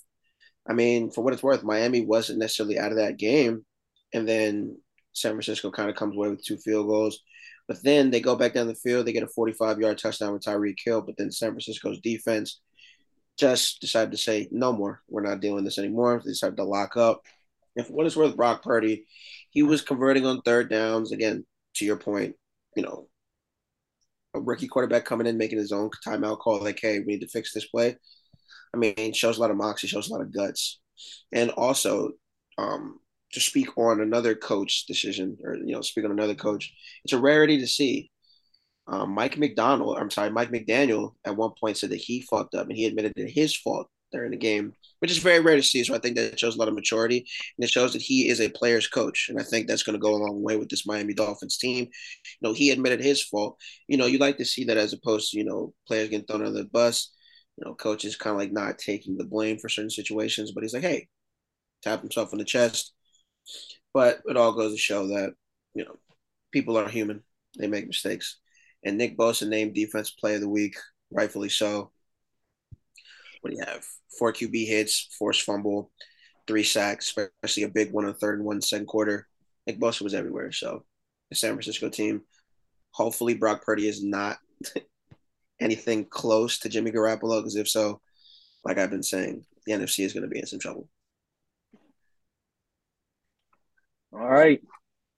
I 0.70 0.74
mean, 0.74 1.10
for 1.12 1.24
what 1.24 1.34
it's 1.34 1.42
worth, 1.42 1.64
Miami 1.64 2.06
wasn't 2.06 2.40
necessarily 2.40 2.78
out 2.78 2.92
of 2.92 2.98
that 2.98 3.18
game, 3.18 3.66
and 4.14 4.28
then 4.28 4.78
San 5.14 5.32
Francisco 5.32 5.72
kind 5.72 5.90
of 5.90 5.96
comes 5.96 6.16
away 6.16 6.30
with 6.30 6.44
two 6.44 6.58
field 6.58 6.88
goals. 6.88 7.20
But 7.68 7.84
then 7.84 8.10
they 8.10 8.20
go 8.20 8.36
back 8.36 8.54
down 8.54 8.68
the 8.68 8.76
field, 8.76 9.06
they 9.06 9.14
get 9.14 9.24
a 9.24 9.28
45 9.28 9.80
yard 9.80 9.98
touchdown 9.98 10.34
with 10.34 10.44
Tyreek 10.44 10.78
Hill. 10.84 11.02
But 11.02 11.18
then 11.18 11.32
San 11.32 11.52
Francisco's 11.52 12.00
defense 12.00 12.62
just 13.38 13.80
decided 13.80 14.12
to 14.12 14.18
say, 14.18 14.48
no 14.52 14.74
more. 14.74 15.02
We're 15.08 15.22
not 15.22 15.40
doing 15.40 15.64
this 15.64 15.78
anymore. 15.78 16.22
They 16.24 16.32
decided 16.32 16.58
to 16.58 16.64
lock 16.64 16.98
up. 16.98 17.22
And 17.76 17.86
for 17.86 17.94
what 17.94 18.06
it's 18.06 18.16
worth, 18.16 18.36
Brock 18.36 18.64
Purdy, 18.64 19.06
he 19.50 19.64
was 19.64 19.82
converting 19.82 20.26
on 20.26 20.42
third 20.42 20.70
downs. 20.70 21.12
Again, 21.12 21.46
to 21.76 21.86
your 21.86 21.98
point, 21.98 22.36
you 22.76 22.84
know, 22.84 23.08
a 24.34 24.40
rookie 24.40 24.68
quarterback 24.68 25.06
coming 25.06 25.28
in, 25.28 25.38
making 25.38 25.58
his 25.58 25.72
own 25.72 25.90
timeout 26.06 26.40
call, 26.40 26.62
like, 26.62 26.80
hey, 26.82 27.00
we 27.00 27.06
need 27.06 27.22
to 27.22 27.28
fix 27.28 27.54
this 27.54 27.68
play. 27.68 27.96
I 28.74 28.78
mean, 28.78 29.14
shows 29.14 29.38
a 29.38 29.42
lot 29.42 29.52
of 29.52 29.58
moxie, 29.58 29.88
shows 29.88 30.10
a 30.10 30.14
lot 30.14 30.22
of 30.22 30.34
guts. 30.34 30.80
And 31.32 31.50
also, 31.52 32.12
um, 32.58 33.00
to 33.32 33.40
speak 33.40 33.78
on 33.78 34.02
another 34.02 34.36
coach 34.36 34.86
decision 34.88 35.38
or 35.44 35.56
you 35.56 35.74
know 35.74 35.82
speak 35.82 36.06
on 36.06 36.12
another 36.12 36.36
coach 36.36 36.74
it's 37.04 37.14
a 37.14 37.18
rarity 37.18 37.60
to 37.60 37.68
see 37.68 38.12
um, 38.88 39.12
mike 39.12 39.38
McDonald, 39.38 39.98
i'm 39.98 40.10
sorry 40.10 40.32
mike 40.32 40.52
mcdaniel 40.52 41.14
at 41.26 41.36
one 41.36 41.52
point 41.60 41.78
said 41.78 41.92
that 41.92 41.98
he 41.98 42.22
fucked 42.22 42.56
up 42.56 42.68
and 42.68 42.76
he 42.76 42.86
admitted 42.86 43.14
that 43.16 43.30
his 43.30 43.56
fault 43.56 43.88
during 44.12 44.32
the 44.32 44.38
game 44.38 44.74
which 45.00 45.12
is 45.12 45.18
very 45.18 45.40
rare 45.40 45.56
to 45.56 45.64
see 45.64 45.84
so 45.84 45.96
i 45.96 46.00
think 46.00 46.16
that 46.16 46.40
shows 46.40 46.56
a 46.56 46.60
lot 46.60 46.68
of 46.68 46.74
maturity 46.74 47.18
and 47.58 47.64
it 47.64 47.70
shows 47.70 47.94
that 47.94 48.02
he 48.02 48.28
is 48.30 48.42
a 48.42 48.50
player's 48.50 48.88
coach 48.88 49.28
and 49.30 49.40
i 49.40 49.44
think 49.44 49.68
that's 49.68 49.84
going 49.84 49.94
to 49.94 50.02
go 50.02 50.14
a 50.14 50.24
long 50.24 50.42
way 50.42 50.58
with 50.58 50.70
this 50.70 50.88
miami 50.88 51.14
dolphins 51.14 51.58
team 51.58 51.86
you 51.86 52.48
know 52.48 52.54
he 52.54 52.72
admitted 52.72 53.00
his 53.00 53.24
fault 53.24 53.58
you 53.88 53.98
know 53.98 54.06
you 54.06 54.18
like 54.18 54.38
to 54.38 54.46
see 54.46 54.64
that 54.66 54.78
as 54.78 54.94
opposed 54.94 55.32
to 55.32 55.38
you 55.38 55.46
know 55.46 55.74
players 55.88 56.10
getting 56.10 56.26
thrown 56.26 56.46
under 56.46 56.58
the 56.58 56.70
bus 56.70 57.14
you 57.58 57.66
know 57.66 57.76
coaches 57.76 58.16
kind 58.16 58.34
of 58.36 58.40
like 58.40 58.52
not 58.52 58.78
taking 58.78 59.18
the 59.18 59.26
blame 59.26 59.58
for 59.58 59.70
certain 59.70 59.90
situations 59.90 60.52
but 60.52 60.64
he's 60.64 60.74
like 60.74 60.84
hey 60.84 61.08
tap 61.82 62.02
himself 62.02 62.34
on 62.34 62.40
the 62.40 62.46
chest 62.46 62.94
but 63.94 64.22
it 64.26 64.38
all 64.38 64.54
goes 64.54 64.74
to 64.74 64.78
show 64.78 65.08
that, 65.08 65.34
you 65.74 65.86
know, 65.86 65.96
people 66.52 66.78
are 66.78 66.88
human. 66.88 67.24
They 67.58 67.68
make 67.68 67.88
mistakes. 67.88 68.38
And 68.84 68.98
Nick 68.98 69.18
Bosa 69.18 69.48
named 69.48 69.74
defense 69.74 70.12
player 70.12 70.36
of 70.36 70.42
the 70.42 70.50
week, 70.50 70.76
rightfully 71.12 71.50
so. 71.50 71.92
What 73.42 73.52
do 73.52 73.58
you 73.58 73.64
have? 73.66 73.84
Four 74.18 74.34
QB 74.34 74.68
hits, 74.68 75.08
forced 75.18 75.44
fumble, 75.44 75.92
three 76.48 76.64
sacks, 76.64 77.14
especially 77.16 77.64
a 77.64 77.70
big 77.70 77.92
one 77.92 78.06
on 78.06 78.14
third 78.16 78.40
and 78.40 78.46
one 78.46 78.62
second 78.62 78.88
quarter. 78.88 79.28
Nick 79.68 79.80
Bosa 79.80 80.02
was 80.02 80.14
everywhere. 80.14 80.52
So 80.52 80.84
the 81.30 81.36
San 81.36 81.52
Francisco 81.52 81.90
team, 81.90 82.22
hopefully 82.92 83.36
Brock 83.36 83.64
Purdy 83.64 83.88
is 83.88 84.04
not 84.04 84.38
anything 85.62 86.06
close 86.06 86.60
to 86.60 86.70
Jimmy 86.70 86.92
Garoppolo, 86.92 87.40
because 87.40 87.56
if 87.56 87.70
so, 87.70 88.02
like 88.66 88.78
I've 88.78 88.90
been 88.90 89.04
saying, 89.04 89.46
the 89.66 89.74
NFC 89.74 90.04
is 90.04 90.14
going 90.14 90.24
to 90.24 90.30
be 90.30 90.40
in 90.40 90.46
some 90.46 90.60
trouble. 90.60 90.88
All 94.12 94.28
right. 94.28 94.62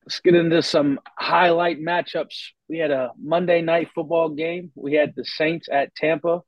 Let's 0.05 0.19
get 0.19 0.36
into 0.36 0.62
some 0.63 0.99
highlight 1.17 1.79
matchups. 1.79 2.49
We 2.67 2.79
had 2.79 2.91
a 2.91 3.12
Monday 3.21 3.62
night 3.62 3.89
football 3.93 4.29
game. 4.29 4.71
We 4.75 4.93
had 4.93 5.13
the 5.15 5.23
Saints 5.23 5.67
at 5.71 5.95
Tampa. 5.95 6.41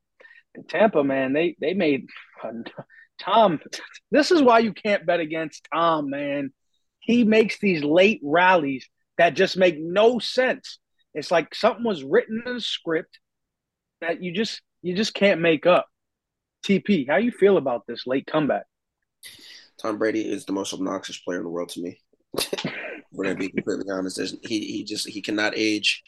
Tampa, 0.69 1.03
man, 1.03 1.33
they 1.33 1.55
they 1.59 1.73
made 1.73 2.07
Tom. 3.19 3.59
This 4.11 4.31
is 4.31 4.41
why 4.41 4.59
you 4.59 4.73
can't 4.73 5.05
bet 5.05 5.19
against 5.19 5.67
Tom, 5.73 6.09
man. 6.09 6.51
He 6.99 7.23
makes 7.23 7.59
these 7.59 7.83
late 7.83 8.21
rallies 8.23 8.87
that 9.17 9.35
just 9.35 9.57
make 9.57 9.77
no 9.79 10.19
sense. 10.19 10.79
It's 11.13 11.31
like 11.31 11.53
something 11.53 11.83
was 11.83 12.03
written 12.03 12.43
in 12.45 12.55
a 12.55 12.59
script 12.59 13.19
that 14.01 14.23
you 14.23 14.31
just 14.33 14.61
you 14.81 14.95
just 14.95 15.13
can't 15.13 15.41
make 15.41 15.65
up. 15.65 15.87
TP, 16.65 17.07
how 17.07 17.17
you 17.17 17.31
feel 17.31 17.57
about 17.57 17.85
this 17.87 18.07
late 18.07 18.25
comeback? 18.25 18.63
Tom 19.77 19.97
Brady 19.97 20.21
is 20.21 20.45
the 20.45 20.53
most 20.53 20.73
obnoxious 20.73 21.17
player 21.17 21.39
in 21.39 21.43
the 21.43 21.49
world 21.49 21.69
to 21.69 21.81
me. 21.81 21.99
We're 23.11 23.25
gonna 23.25 23.35
be 23.35 23.49
completely 23.49 23.91
honest. 23.91 24.17
There's, 24.17 24.35
he 24.43 24.59
he 24.65 24.83
just 24.83 25.07
he 25.07 25.21
cannot 25.21 25.53
age, 25.55 26.01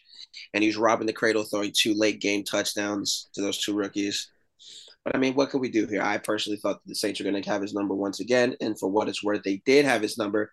and 0.54 0.64
he's 0.64 0.78
robbing 0.78 1.08
the 1.08 1.14
cradle, 1.14 1.44
throwing 1.44 1.74
two 1.76 1.94
late 1.94 2.20
game 2.20 2.44
touchdowns 2.44 3.30
to 3.34 3.42
those 3.42 3.58
two 3.58 3.76
rookies. 3.76 4.32
But 5.06 5.16
I 5.16 5.20
mean, 5.20 5.36
what 5.36 5.52
could 5.52 5.62
we 5.62 5.70
do 5.70 5.86
here? 5.86 6.02
I 6.02 6.18
personally 6.18 6.58
thought 6.58 6.84
that 6.84 6.90
the 6.90 6.96
Saints 6.96 7.20
were 7.20 7.30
going 7.30 7.42
to 7.42 7.50
have 7.50 7.62
his 7.62 7.76
number 7.76 7.94
once 7.94 8.20
again, 8.20 8.56
and 8.60 8.78
for 8.78 8.90
what 8.90 9.08
it's 9.08 9.24
worth, 9.24 9.44
they 9.44 9.62
did 9.66 9.86
have 9.86 10.02
his 10.02 10.18
number 10.18 10.52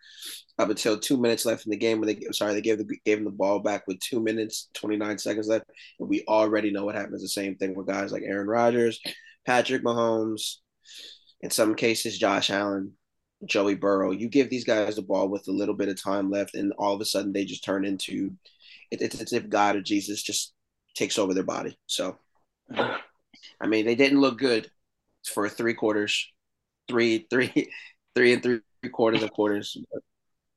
up 0.59 0.69
until 0.69 0.99
two 0.99 1.17
minutes 1.17 1.47
left 1.47 1.65
in 1.65 1.71
the 1.71 1.77
game. 1.77 2.01
When 2.01 2.07
they 2.07 2.21
sorry, 2.33 2.53
they 2.53 2.61
gave 2.61 2.79
the 2.79 2.99
gave 3.05 3.19
him 3.19 3.25
the 3.25 3.31
ball 3.31 3.61
back 3.61 3.87
with 3.87 3.99
two 4.01 4.21
minutes 4.21 4.69
twenty 4.75 4.97
nine 4.97 5.19
seconds 5.19 5.49
left, 5.49 5.65
and 5.99 6.09
we 6.09 6.23
already 6.29 6.71
know 6.71 6.85
what 6.85 6.95
happens. 6.95 7.23
The 7.23 7.29
same 7.29 7.57
thing 7.57 7.75
with 7.75 7.87
guys 7.87 8.13
like 8.13 8.23
Aaron 8.25 8.47
Rodgers, 8.47 9.01
Patrick 9.47 9.83
Mahomes, 9.83 10.57
in 11.41 11.51
some 11.51 11.75
cases 11.75 12.19
Josh 12.19 12.51
Allen. 12.51 12.93
Joey 13.45 13.75
Burrow. 13.75 14.13
You 14.13 14.29
give 14.29 14.51
these 14.51 14.63
guys 14.63 14.95
the 14.95 15.03
ball 15.03 15.29
with 15.29 15.49
a 15.49 15.51
little 15.51 15.75
bit 15.75 15.89
of 15.89 16.01
time 16.01 16.31
left, 16.31 16.55
and 16.55 16.73
all 16.79 16.95
of 16.95 17.01
a 17.01 17.05
sudden 17.05 17.33
they 17.33 17.45
just 17.45 17.65
turn 17.65 17.85
into 17.85 18.31
it, 18.93 19.01
it's 19.01 19.21
as 19.21 19.33
if 19.33 19.49
God 19.49 19.77
or 19.77 19.81
Jesus 19.81 20.23
just 20.23 20.53
takes 20.95 21.19
over 21.19 21.35
their 21.35 21.43
body. 21.43 21.77
So, 21.87 22.19
I 23.61 23.67
mean, 23.67 23.87
they 23.87 23.95
didn't 23.95 24.21
look 24.21 24.39
good 24.39 24.71
for 25.27 25.49
three 25.49 25.75
quarters. 25.75 26.33
three, 26.89 27.27
three, 27.31 27.71
three 28.15 28.33
and 28.35 28.43
three 28.43 28.61
quarters 28.93 29.23
of 29.23 29.33
quarters. 29.33 29.77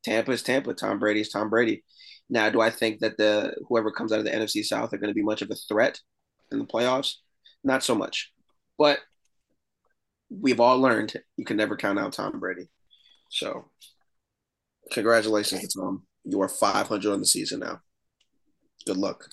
Tampa 0.03 0.31
is 0.31 0.43
Tampa. 0.43 0.73
Tom 0.73 0.99
Brady 0.99 1.21
is 1.21 1.29
Tom 1.29 1.49
Brady. 1.49 1.83
Now, 2.29 2.49
do 2.49 2.61
I 2.61 2.69
think 2.69 2.99
that 2.99 3.17
the 3.17 3.55
whoever 3.67 3.91
comes 3.91 4.11
out 4.11 4.19
of 4.19 4.25
the 4.25 4.31
NFC 4.31 4.63
South 4.63 4.93
are 4.93 4.97
going 4.97 5.09
to 5.09 5.15
be 5.15 5.21
much 5.21 5.41
of 5.41 5.51
a 5.51 5.55
threat 5.55 5.99
in 6.51 6.59
the 6.59 6.65
playoffs? 6.65 7.15
Not 7.63 7.83
so 7.83 7.95
much. 7.95 8.31
But 8.77 8.99
we've 10.29 10.59
all 10.59 10.79
learned 10.79 11.15
you 11.38 11.45
can 11.45 11.57
never 11.57 11.77
count 11.77 11.99
out 11.99 12.13
Tom 12.13 12.39
Brady. 12.39 12.69
So, 13.29 13.69
congratulations 14.91 15.61
to 15.61 15.79
Tom. 15.79 16.03
You 16.23 16.41
are 16.41 16.49
500 16.49 17.11
on 17.11 17.19
the 17.19 17.25
season 17.25 17.59
now. 17.59 17.81
Good 18.85 18.97
luck. 18.97 19.29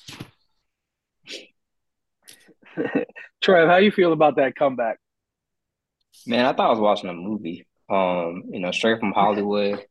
Trev, 3.42 3.68
how 3.68 3.76
you 3.76 3.90
feel 3.90 4.12
about 4.12 4.36
that 4.36 4.56
comeback? 4.56 4.98
Man, 6.26 6.44
I 6.44 6.52
thought 6.52 6.66
I 6.66 6.70
was 6.70 6.78
watching 6.78 7.10
a 7.10 7.14
movie. 7.14 7.66
Um, 7.90 8.44
you 8.50 8.60
know, 8.60 8.70
straight 8.70 9.00
from 9.00 9.12
Hollywood. 9.12 9.84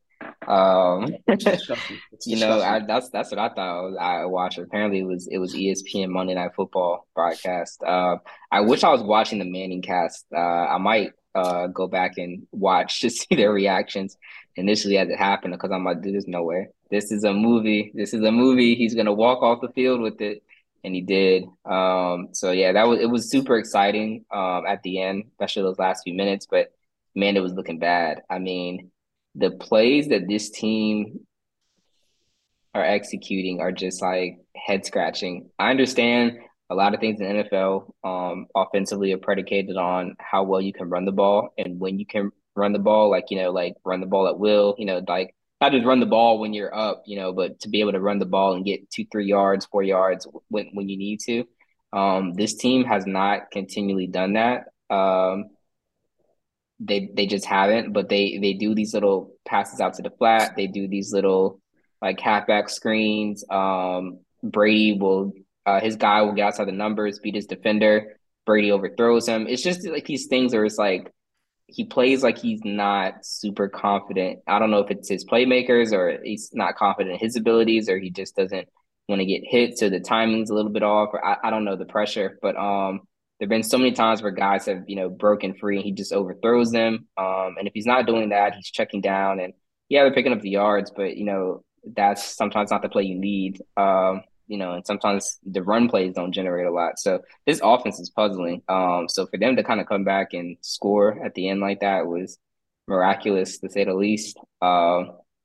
Um, 0.46 1.14
you 2.26 2.38
know, 2.38 2.60
I, 2.60 2.80
that's 2.86 3.10
that's 3.10 3.30
what 3.30 3.38
I 3.38 3.48
thought 3.50 3.96
I, 3.96 4.24
watched. 4.24 4.58
Apparently, 4.58 5.00
it 5.00 5.06
was 5.06 5.28
it 5.28 5.38
was 5.38 5.54
ESPN 5.54 6.08
Monday 6.08 6.34
Night 6.34 6.54
Football 6.54 7.06
broadcast. 7.14 7.82
Uh, 7.82 8.16
I 8.50 8.60
wish 8.60 8.84
I 8.84 8.90
was 8.90 9.02
watching 9.02 9.38
the 9.38 9.44
ManningCast. 9.44 10.24
Uh, 10.34 10.38
I 10.38 10.78
might 10.78 11.12
uh, 11.34 11.68
go 11.68 11.86
back 11.86 12.18
and 12.18 12.46
watch 12.52 13.00
to 13.00 13.10
see 13.10 13.34
their 13.34 13.52
reactions 13.52 14.16
initially 14.56 14.98
as 14.98 15.08
it 15.08 15.18
happened 15.18 15.54
because 15.54 15.70
I'm 15.72 15.84
like, 15.84 16.02
dude, 16.02 16.14
there's 16.14 16.28
no 16.28 16.42
way. 16.42 16.68
This 16.90 17.10
is 17.10 17.24
a 17.24 17.32
movie. 17.32 17.92
This 17.94 18.12
is 18.12 18.22
a 18.22 18.32
movie. 18.32 18.74
He's 18.74 18.94
gonna 18.94 19.14
walk 19.14 19.42
off 19.42 19.60
the 19.60 19.68
field 19.68 20.00
with 20.00 20.20
it 20.20 20.42
and 20.84 20.94
he 20.94 21.00
did. 21.00 21.44
Um, 21.64 22.28
so 22.32 22.50
yeah, 22.50 22.72
that 22.72 22.86
was 22.88 23.00
it 23.00 23.06
was 23.06 23.30
super 23.30 23.56
exciting 23.56 24.24
um, 24.30 24.64
at 24.66 24.82
the 24.82 25.00
end, 25.00 25.24
especially 25.32 25.62
those 25.62 25.78
last 25.78 26.02
few 26.04 26.14
minutes. 26.14 26.46
But 26.50 26.72
man, 27.14 27.36
it 27.36 27.42
was 27.42 27.52
looking 27.52 27.78
bad. 27.78 28.22
I 28.30 28.38
mean, 28.38 28.90
the 29.34 29.50
plays 29.50 30.08
that 30.08 30.28
this 30.28 30.50
team 30.50 31.20
are 32.74 32.84
executing 32.84 33.60
are 33.60 33.72
just 33.72 34.02
like 34.02 34.38
head 34.56 34.84
scratching. 34.84 35.50
I 35.58 35.70
understand 35.70 36.38
a 36.70 36.74
lot 36.74 36.94
of 36.94 37.00
things 37.00 37.20
in 37.20 37.26
NFL 37.26 37.92
um, 38.02 38.46
offensively 38.56 39.12
are 39.12 39.18
predicated 39.18 39.76
on 39.76 40.16
how 40.18 40.42
well 40.44 40.60
you 40.60 40.72
can 40.72 40.88
run 40.88 41.04
the 41.04 41.12
ball 41.12 41.52
and 41.58 41.78
when 41.78 41.98
you 41.98 42.06
can 42.06 42.32
run 42.54 42.72
the 42.72 42.78
ball, 42.78 43.10
like 43.10 43.26
you 43.30 43.36
know, 43.38 43.50
like 43.50 43.74
run 43.84 44.00
the 44.00 44.06
ball 44.06 44.26
at 44.26 44.38
will. 44.38 44.74
You 44.78 44.86
know, 44.86 45.02
like 45.06 45.34
not 45.62 45.70
just 45.70 45.86
run 45.86 46.00
the 46.00 46.06
ball 46.06 46.40
when 46.40 46.52
you're 46.52 46.74
up, 46.74 47.04
you 47.06 47.16
know, 47.16 47.32
but 47.32 47.60
to 47.60 47.68
be 47.68 47.80
able 47.80 47.92
to 47.92 48.00
run 48.00 48.18
the 48.18 48.26
ball 48.26 48.54
and 48.54 48.64
get 48.64 48.90
two, 48.90 49.06
three 49.12 49.26
yards, 49.26 49.64
four 49.64 49.84
yards 49.84 50.26
when 50.48 50.68
when 50.72 50.88
you 50.88 50.98
need 50.98 51.20
to. 51.20 51.44
Um, 51.92 52.34
this 52.34 52.54
team 52.56 52.84
has 52.84 53.06
not 53.06 53.52
continually 53.52 54.08
done 54.08 54.32
that. 54.32 54.64
Um, 54.90 55.50
they 56.80 57.10
they 57.14 57.26
just 57.26 57.46
haven't, 57.46 57.92
but 57.92 58.08
they 58.08 58.38
they 58.38 58.54
do 58.54 58.74
these 58.74 58.92
little 58.92 59.34
passes 59.46 59.80
out 59.80 59.94
to 59.94 60.02
the 60.02 60.10
flat. 60.10 60.56
They 60.56 60.66
do 60.66 60.88
these 60.88 61.12
little 61.12 61.60
like 62.00 62.18
halfback 62.18 62.68
screens. 62.68 63.44
Um, 63.48 64.18
Brady 64.42 64.98
will 64.98 65.32
uh, 65.64 65.80
his 65.80 65.94
guy 65.94 66.22
will 66.22 66.32
get 66.32 66.48
outside 66.48 66.66
the 66.66 66.72
numbers, 66.72 67.20
beat 67.20 67.36
his 67.36 67.46
defender. 67.46 68.16
Brady 68.46 68.72
overthrows 68.72 69.28
him. 69.28 69.46
It's 69.46 69.62
just 69.62 69.86
like 69.86 70.06
these 70.06 70.26
things 70.26 70.52
where 70.52 70.64
it's 70.64 70.76
like 70.76 71.12
he 71.72 71.84
plays 71.84 72.22
like 72.22 72.38
he's 72.38 72.60
not 72.64 73.24
super 73.24 73.68
confident. 73.68 74.40
I 74.46 74.58
don't 74.58 74.70
know 74.70 74.80
if 74.80 74.90
it's 74.90 75.08
his 75.08 75.24
playmakers 75.24 75.92
or 75.92 76.20
he's 76.22 76.50
not 76.52 76.76
confident 76.76 77.14
in 77.14 77.20
his 77.20 77.36
abilities 77.36 77.88
or 77.88 77.98
he 77.98 78.10
just 78.10 78.36
doesn't 78.36 78.68
want 79.08 79.20
to 79.20 79.26
get 79.26 79.42
hit. 79.44 79.78
So 79.78 79.88
the 79.88 80.00
timing's 80.00 80.50
a 80.50 80.54
little 80.54 80.70
bit 80.70 80.82
off, 80.82 81.10
or 81.12 81.24
I, 81.24 81.36
I 81.44 81.50
don't 81.50 81.64
know 81.64 81.76
the 81.76 81.84
pressure. 81.84 82.38
But 82.42 82.56
um, 82.56 83.00
there 83.38 83.46
have 83.46 83.50
been 83.50 83.62
so 83.62 83.78
many 83.78 83.92
times 83.92 84.22
where 84.22 84.30
guys 84.30 84.66
have, 84.66 84.84
you 84.86 84.96
know, 84.96 85.08
broken 85.08 85.54
free 85.54 85.76
and 85.76 85.84
he 85.84 85.92
just 85.92 86.12
overthrows 86.12 86.70
them. 86.70 87.08
Um, 87.16 87.56
and 87.58 87.66
if 87.66 87.72
he's 87.74 87.86
not 87.86 88.06
doing 88.06 88.28
that, 88.28 88.54
he's 88.54 88.70
checking 88.70 89.00
down 89.00 89.40
and 89.40 89.54
yeah, 89.88 90.02
they're 90.02 90.14
picking 90.14 90.32
up 90.32 90.40
the 90.40 90.50
yards, 90.50 90.92
but 90.94 91.16
you 91.16 91.24
know, 91.24 91.64
that's 91.84 92.24
sometimes 92.24 92.70
not 92.70 92.82
the 92.82 92.88
play 92.88 93.02
you 93.02 93.18
need. 93.18 93.60
Um, 93.76 94.22
you 94.46 94.58
know, 94.58 94.72
and 94.72 94.86
sometimes 94.86 95.38
the 95.44 95.62
run 95.62 95.88
plays 95.88 96.14
don't 96.14 96.32
generate 96.32 96.66
a 96.66 96.72
lot. 96.72 96.98
So 96.98 97.20
this 97.46 97.60
offense 97.62 97.98
is 98.00 98.10
puzzling. 98.10 98.62
Um, 98.68 99.06
so 99.08 99.26
for 99.26 99.38
them 99.38 99.56
to 99.56 99.64
kind 99.64 99.80
of 99.80 99.86
come 99.86 100.04
back 100.04 100.32
and 100.32 100.56
score 100.60 101.24
at 101.24 101.34
the 101.34 101.48
end 101.48 101.60
like 101.60 101.80
that 101.80 102.06
was 102.06 102.38
miraculous 102.86 103.58
to 103.58 103.70
say 103.70 103.84
the 103.84 103.94
least. 103.94 104.36
Uh, 104.60 105.04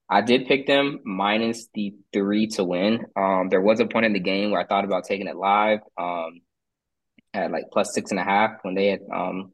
I 0.10 0.22
did 0.22 0.48
pick 0.48 0.68
them 0.68 1.02
minus 1.04 1.68
the 1.74 1.94
three 2.14 2.48
to 2.48 2.64
win. 2.64 3.06
Um, 3.16 3.50
there 3.50 3.62
was 3.62 3.80
a 3.80 3.86
point 3.86 4.06
in 4.06 4.14
the 4.14 4.20
game 4.20 4.52
where 4.52 4.62
I 4.62 4.66
thought 4.66 4.86
about 4.86 5.04
taking 5.04 5.28
it 5.28 5.36
live 5.36 5.80
um, 5.98 6.42
at 7.34 7.52
like 7.52 7.66
plus 7.72 7.94
six 7.94 8.12
and 8.12 8.20
a 8.20 8.24
half 8.24 8.60
when 8.62 8.74
they 8.74 8.88
had 8.88 9.02
um, 9.14 9.54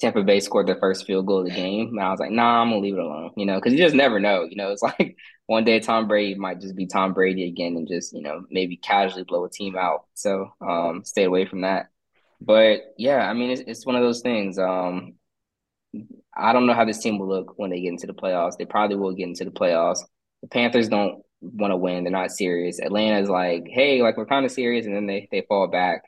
Tampa 0.00 0.22
Bay 0.22 0.40
scored 0.40 0.66
their 0.66 0.78
first 0.78 1.06
field 1.06 1.26
goal 1.26 1.40
of 1.40 1.46
the 1.46 1.54
game. 1.54 1.88
And 1.88 2.00
I 2.00 2.10
was 2.10 2.20
like, 2.20 2.30
nah, 2.30 2.60
I'm 2.62 2.70
gonna 2.70 2.80
leave 2.80 2.94
it 2.94 3.00
alone, 3.00 3.30
you 3.36 3.46
know, 3.46 3.56
because 3.56 3.72
you 3.72 3.78
just 3.78 3.94
never 3.94 4.18
know. 4.20 4.44
You 4.48 4.56
know, 4.56 4.70
it's 4.72 4.82
like 5.00 5.16
one 5.46 5.64
day 5.64 5.80
Tom 5.80 6.08
Brady 6.08 6.34
might 6.34 6.60
just 6.60 6.76
be 6.76 6.86
Tom 6.86 7.12
Brady 7.14 7.46
again 7.48 7.76
and 7.76 7.88
just, 7.88 8.12
you 8.12 8.22
know, 8.22 8.44
maybe 8.50 8.76
casually 8.76 9.24
blow 9.24 9.44
a 9.44 9.50
team 9.50 9.76
out. 9.76 10.06
So 10.14 10.52
um 10.60 11.04
stay 11.04 11.24
away 11.24 11.46
from 11.46 11.62
that. 11.62 11.88
But 12.40 12.80
yeah, 12.98 13.28
I 13.28 13.32
mean 13.34 13.50
it's 13.50 13.62
it's 13.66 13.86
one 13.86 13.96
of 13.96 14.02
those 14.02 14.20
things. 14.20 14.58
Um 14.58 15.14
I 16.36 16.52
don't 16.52 16.66
know 16.66 16.74
how 16.74 16.84
this 16.84 16.98
team 16.98 17.18
will 17.18 17.28
look 17.28 17.54
when 17.56 17.70
they 17.70 17.80
get 17.80 17.88
into 17.90 18.06
the 18.06 18.14
playoffs. 18.14 18.56
They 18.56 18.64
probably 18.64 18.96
will 18.96 19.12
get 19.14 19.28
into 19.28 19.44
the 19.44 19.50
playoffs. 19.50 20.00
The 20.42 20.48
Panthers 20.48 20.88
don't 20.88 21.22
want 21.40 21.70
to 21.70 21.76
win. 21.76 22.04
They're 22.04 22.10
not 22.12 22.32
serious. 22.32 22.80
Atlanta's 22.80 23.28
like, 23.30 23.66
hey, 23.68 24.02
like 24.02 24.16
we're 24.16 24.26
kind 24.26 24.44
of 24.44 24.50
serious, 24.52 24.86
and 24.86 24.94
then 24.94 25.06
they 25.06 25.28
they 25.30 25.42
fall 25.48 25.68
back. 25.68 26.02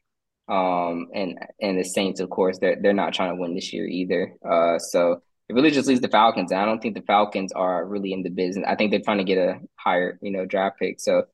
Um, 0.49 1.09
and 1.13 1.39
and 1.61 1.79
the 1.79 1.85
Saints, 1.85 2.21
of 2.21 2.31
course, 2.31 2.59
they're 2.59 2.77
they're 2.81 2.93
not 2.93 3.13
trying 3.13 3.35
to 3.35 3.41
win 3.41 3.55
this 3.55 3.73
year 3.73 3.87
either. 3.87 4.35
Uh, 4.49 4.79
so 4.79 5.23
it 5.49 5.55
really 5.55 5.71
just 5.71 5.89
leaves 5.89 6.01
the 6.01 6.09
Falcons. 6.09 6.53
I 6.53 6.65
don't 6.65 6.81
think 6.81 6.95
the 6.95 7.03
Falcons 7.03 7.53
are 7.53 7.85
really 7.85 8.13
in 8.13 8.23
the 8.23 8.31
business. 8.31 8.65
I 8.69 8.75
think 8.75 8.91
they're 8.91 9.01
trying 9.01 9.19
to 9.19 9.25
get 9.25 9.39
a 9.39 9.61
higher, 9.77 10.19
you 10.21 10.31
know, 10.31 10.45
draft 10.45 10.79
pick. 10.79 11.01
So 11.01 11.25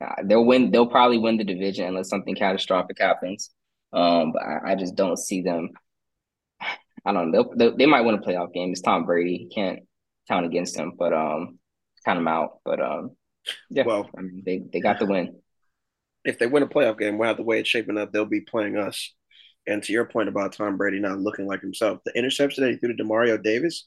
uh, 0.00 0.14
they'll 0.24 0.44
win. 0.44 0.70
They'll 0.70 0.86
probably 0.86 1.18
win 1.18 1.36
the 1.36 1.44
division 1.44 1.86
unless 1.86 2.08
something 2.08 2.34
catastrophic 2.34 2.98
happens. 2.98 3.50
Um, 3.92 4.32
but 4.32 4.42
I, 4.42 4.72
I 4.72 4.74
just 4.74 4.94
don't 4.94 5.18
see 5.18 5.42
them. 5.42 5.70
I 7.04 7.12
don't 7.12 7.30
know. 7.30 7.42
They'll, 7.56 7.70
they 7.70 7.76
they 7.76 7.86
might 7.86 8.02
win 8.02 8.16
a 8.16 8.20
playoff 8.20 8.52
game. 8.52 8.72
It's 8.72 8.80
Tom 8.80 9.04
Brady. 9.04 9.48
can't 9.54 9.80
count 10.28 10.46
against 10.46 10.76
them, 10.76 10.92
but 10.98 11.12
um, 11.12 11.58
count 12.04 12.18
them 12.18 12.28
out. 12.28 12.60
But 12.64 12.80
um, 12.80 13.12
yeah. 13.70 13.84
Well, 13.86 14.08
I 14.16 14.22
mean, 14.22 14.42
they 14.44 14.62
they 14.72 14.80
got 14.80 14.98
the 14.98 15.06
win 15.06 15.36
if 16.26 16.38
they 16.38 16.46
win 16.46 16.62
a 16.62 16.66
playoff 16.66 16.98
game, 16.98 17.18
well, 17.18 17.34
the 17.34 17.42
way 17.42 17.60
it's 17.60 17.68
shaping 17.68 17.96
up, 17.96 18.12
they'll 18.12 18.24
be 18.24 18.40
playing 18.40 18.76
us. 18.76 19.14
And 19.66 19.82
to 19.82 19.92
your 19.92 20.04
point 20.04 20.28
about 20.28 20.52
Tom 20.52 20.76
Brady 20.76 20.98
not 20.98 21.18
looking 21.18 21.46
like 21.46 21.60
himself, 21.60 22.00
the 22.04 22.16
interception 22.16 22.64
that 22.64 22.70
he 22.72 22.76
threw 22.76 22.94
to 22.94 23.02
Demario 23.02 23.42
Davis, 23.42 23.86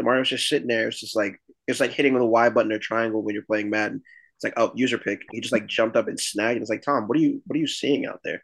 Demario's 0.00 0.28
just 0.28 0.48
sitting 0.48 0.68
there. 0.68 0.88
It's 0.88 1.00
just 1.00 1.16
like 1.16 1.40
it's 1.66 1.80
like 1.80 1.92
hitting 1.92 2.14
with 2.14 2.22
a 2.22 2.26
Y 2.26 2.48
button 2.50 2.72
or 2.72 2.78
triangle 2.78 3.22
when 3.22 3.34
you're 3.34 3.44
playing 3.44 3.70
Madden. 3.70 4.02
It's 4.36 4.44
like, 4.44 4.54
oh, 4.56 4.72
user 4.74 4.98
pick. 4.98 5.22
He 5.30 5.40
just 5.40 5.52
like 5.52 5.66
jumped 5.66 5.96
up 5.96 6.08
and 6.08 6.18
snagged. 6.18 6.60
It's 6.60 6.70
like, 6.70 6.82
Tom, 6.82 7.04
what 7.06 7.16
are 7.16 7.20
you 7.20 7.42
what 7.46 7.56
are 7.56 7.60
you 7.60 7.66
seeing 7.66 8.06
out 8.06 8.20
there? 8.24 8.42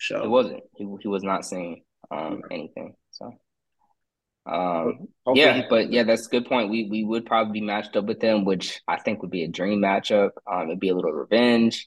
So 0.00 0.22
it 0.22 0.28
wasn't. 0.28 0.62
He, 0.76 0.88
he 1.00 1.08
was 1.08 1.22
not 1.22 1.44
seeing 1.44 1.82
um, 2.10 2.42
anything. 2.50 2.94
So 3.10 3.32
um, 4.46 5.08
yeah, 5.34 5.62
but 5.68 5.92
yeah, 5.92 6.04
that's 6.04 6.26
a 6.26 6.30
good 6.30 6.46
point. 6.46 6.70
We 6.70 6.88
we 6.90 7.04
would 7.04 7.26
probably 7.26 7.60
be 7.60 7.66
matched 7.66 7.96
up 7.96 8.06
with 8.06 8.20
them, 8.20 8.44
which 8.44 8.80
I 8.88 8.98
think 8.98 9.20
would 9.22 9.30
be 9.30 9.44
a 9.44 9.48
dream 9.48 9.80
matchup. 9.80 10.30
Um, 10.50 10.68
it'd 10.68 10.80
be 10.80 10.88
a 10.88 10.96
little 10.96 11.12
revenge 11.12 11.86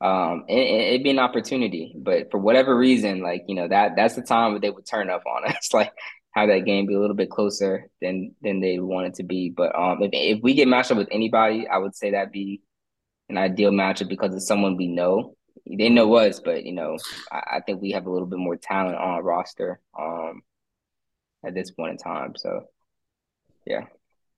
um, 0.00 0.44
it, 0.48 0.92
would 0.92 1.02
be 1.02 1.10
an 1.10 1.18
opportunity. 1.18 1.94
But 1.96 2.30
for 2.30 2.38
whatever 2.38 2.76
reason, 2.76 3.20
like 3.20 3.44
you 3.48 3.54
know 3.54 3.68
that 3.68 3.96
that's 3.96 4.14
the 4.14 4.22
time 4.22 4.52
where 4.52 4.60
they 4.60 4.70
would 4.70 4.86
turn 4.86 5.10
up 5.10 5.22
on 5.26 5.44
us, 5.48 5.72
like 5.72 5.92
have 6.32 6.48
that 6.48 6.64
game 6.64 6.86
be 6.86 6.94
a 6.94 7.00
little 7.00 7.16
bit 7.16 7.30
closer 7.30 7.88
than 8.00 8.34
than 8.42 8.60
they 8.60 8.78
want 8.78 9.08
it 9.08 9.14
to 9.14 9.22
be. 9.24 9.50
But 9.50 9.74
um, 9.74 10.02
if 10.02 10.10
if 10.12 10.42
we 10.42 10.54
get 10.54 10.68
matched 10.68 10.90
up 10.90 10.98
with 10.98 11.08
anybody, 11.10 11.66
I 11.66 11.78
would 11.78 11.96
say 11.96 12.10
that'd 12.10 12.32
be 12.32 12.62
an 13.28 13.38
ideal 13.38 13.70
matchup 13.70 14.08
because 14.08 14.34
it's 14.34 14.46
someone 14.46 14.76
we 14.76 14.86
know. 14.86 15.34
They 15.66 15.88
know 15.88 16.14
us, 16.14 16.40
but 16.40 16.64
you 16.64 16.72
know, 16.72 16.96
I, 17.32 17.56
I 17.56 17.60
think 17.60 17.82
we 17.82 17.90
have 17.90 18.06
a 18.06 18.10
little 18.10 18.28
bit 18.28 18.38
more 18.38 18.56
talent 18.56 18.96
on 18.96 19.10
our 19.10 19.22
roster 19.22 19.80
um, 19.98 20.42
at 21.44 21.54
this 21.54 21.70
point 21.70 21.92
in 21.92 21.98
time. 21.98 22.34
So, 22.36 22.64
yeah. 23.66 23.86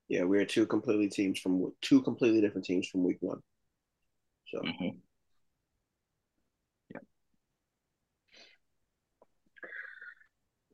Yeah, 0.09 0.25
we're 0.25 0.45
two 0.45 0.67
completely 0.67 1.09
teams 1.09 1.39
from 1.39 1.73
two 1.83 2.03
completely 2.03 2.41
different 2.41 2.65
teams 2.65 2.89
from 2.89 3.05
week 3.05 3.19
one. 3.21 3.41
So. 4.49 4.59
Mm-hmm. 4.59 4.99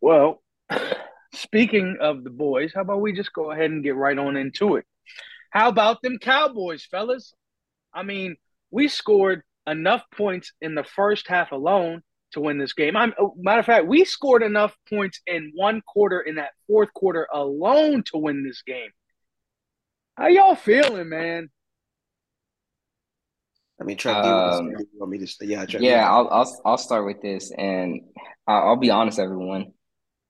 Well, 0.00 0.42
speaking 1.34 1.98
of 2.00 2.24
the 2.24 2.30
boys, 2.30 2.72
how 2.74 2.82
about 2.82 3.00
we 3.00 3.12
just 3.12 3.32
go 3.32 3.50
ahead 3.50 3.70
and 3.70 3.84
get 3.84 3.96
right 3.96 4.18
on 4.18 4.36
into 4.36 4.76
it? 4.76 4.84
How 5.50 5.68
about 5.68 6.02
them 6.02 6.18
Cowboys, 6.18 6.84
fellas? 6.84 7.32
I 7.94 8.02
mean, 8.02 8.36
we 8.70 8.88
scored 8.88 9.42
enough 9.66 10.02
points 10.14 10.52
in 10.60 10.74
the 10.74 10.84
first 10.84 11.28
half 11.28 11.52
alone 11.52 12.02
to 12.32 12.40
win 12.40 12.58
this 12.58 12.72
game. 12.72 12.96
I'm 12.96 13.14
oh, 13.18 13.34
matter 13.38 13.60
of 13.60 13.66
fact, 13.66 13.86
we 13.86 14.04
scored 14.04 14.42
enough 14.42 14.76
points 14.88 15.20
in 15.26 15.52
one 15.54 15.80
quarter 15.86 16.20
in 16.20 16.36
that 16.36 16.50
fourth 16.66 16.92
quarter 16.92 17.26
alone 17.32 18.02
to 18.12 18.18
win 18.18 18.44
this 18.44 18.62
game. 18.62 18.90
How 20.16 20.28
y'all 20.28 20.54
feeling, 20.54 21.08
man? 21.08 21.50
I 23.80 23.84
mean, 23.84 23.98
Trent, 23.98 24.24
um, 24.24 24.70
you 24.70 24.86
want 24.94 25.12
me 25.12 25.18
to? 25.18 25.46
Yeah, 25.46 25.66
Trent, 25.66 25.84
yeah. 25.84 26.10
I'll 26.10 26.28
I'll 26.28 26.62
I'll 26.64 26.78
start 26.78 27.06
with 27.06 27.20
this, 27.20 27.50
and 27.50 28.00
I'll, 28.46 28.68
I'll 28.68 28.76
be 28.76 28.90
honest, 28.90 29.18
everyone. 29.18 29.72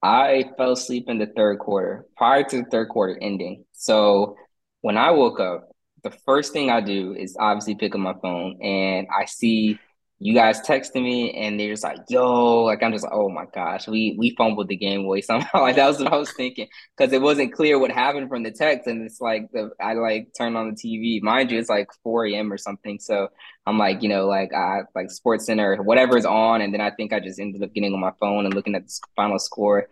I 0.07 0.45
fell 0.55 0.71
asleep 0.71 1.09
in 1.09 1.17
the 1.17 1.25
third 1.25 1.59
quarter 1.59 2.05
prior 2.15 2.41
to 2.45 2.57
the 2.59 2.69
third 2.71 2.87
quarter 2.87 3.19
ending. 3.21 3.65
So 3.73 4.37
when 4.79 4.97
I 4.97 5.11
woke 5.11 5.41
up, 5.41 5.67
the 6.01 6.11
first 6.25 6.53
thing 6.53 6.69
I 6.69 6.79
do 6.79 7.13
is 7.13 7.35
obviously 7.37 7.75
pick 7.75 7.93
up 7.93 7.99
my 7.99 8.13
phone 8.21 8.57
and 8.61 9.07
I 9.13 9.25
see 9.25 9.77
you 10.19 10.33
guys 10.33 10.59
texting 10.61 11.03
me 11.03 11.31
and 11.33 11.59
they're 11.59 11.73
just 11.73 11.83
like, 11.83 11.99
yo, 12.09 12.63
like 12.63 12.81
I'm 12.81 12.91
just 12.91 13.03
like, 13.03 13.13
oh 13.13 13.29
my 13.29 13.45
gosh, 13.53 13.87
we 13.87 14.15
we 14.17 14.35
fumbled 14.35 14.67
the 14.67 14.75
game 14.75 15.01
away 15.01 15.21
somehow. 15.21 15.61
like 15.61 15.75
that 15.75 15.87
was 15.87 15.99
what 15.99 16.11
I 16.11 16.17
was 16.17 16.31
thinking. 16.31 16.67
Cause 16.97 17.13
it 17.13 17.21
wasn't 17.21 17.53
clear 17.53 17.77
what 17.77 17.91
happened 17.91 18.29
from 18.29 18.43
the 18.43 18.51
text. 18.51 18.87
And 18.87 19.05
it's 19.05 19.21
like 19.21 19.51
the 19.51 19.69
I 19.79 19.93
like 19.93 20.29
turned 20.35 20.57
on 20.57 20.69
the 20.69 20.75
TV. 20.75 21.21
Mind 21.21 21.51
you, 21.51 21.59
it's 21.59 21.69
like 21.69 21.89
4 22.03 22.25
a.m. 22.27 22.51
or 22.51 22.57
something. 22.57 22.99
So 22.99 23.29
I'm 23.67 23.77
like, 23.77 24.01
you 24.01 24.09
know, 24.09 24.25
like 24.25 24.53
I 24.53 24.81
like 24.95 25.11
Sports 25.11 25.45
Center, 25.45 25.75
whatever's 25.77 26.25
on. 26.25 26.61
And 26.61 26.73
then 26.73 26.81
I 26.81 26.89
think 26.89 27.13
I 27.13 27.19
just 27.19 27.39
ended 27.39 27.61
up 27.61 27.73
getting 27.73 27.93
on 27.93 27.99
my 27.99 28.13
phone 28.19 28.45
and 28.45 28.53
looking 28.53 28.75
at 28.75 28.87
the 28.87 28.99
final 29.15 29.37
score 29.37 29.87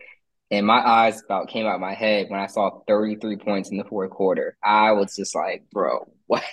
and 0.52 0.66
my 0.66 0.80
eyes 0.80 1.22
about 1.24 1.50
came 1.50 1.66
out 1.66 1.80
my 1.80 1.94
head 1.94 2.28
when 2.30 2.40
I 2.40 2.48
saw 2.48 2.82
33 2.88 3.38
points 3.38 3.72
in 3.72 3.78
the 3.78 3.84
fourth 3.84 4.12
quarter. 4.12 4.58
I 4.64 4.92
was 4.92 5.16
just 5.16 5.36
like, 5.36 5.64
bro, 5.72 6.08
what? 6.28 6.44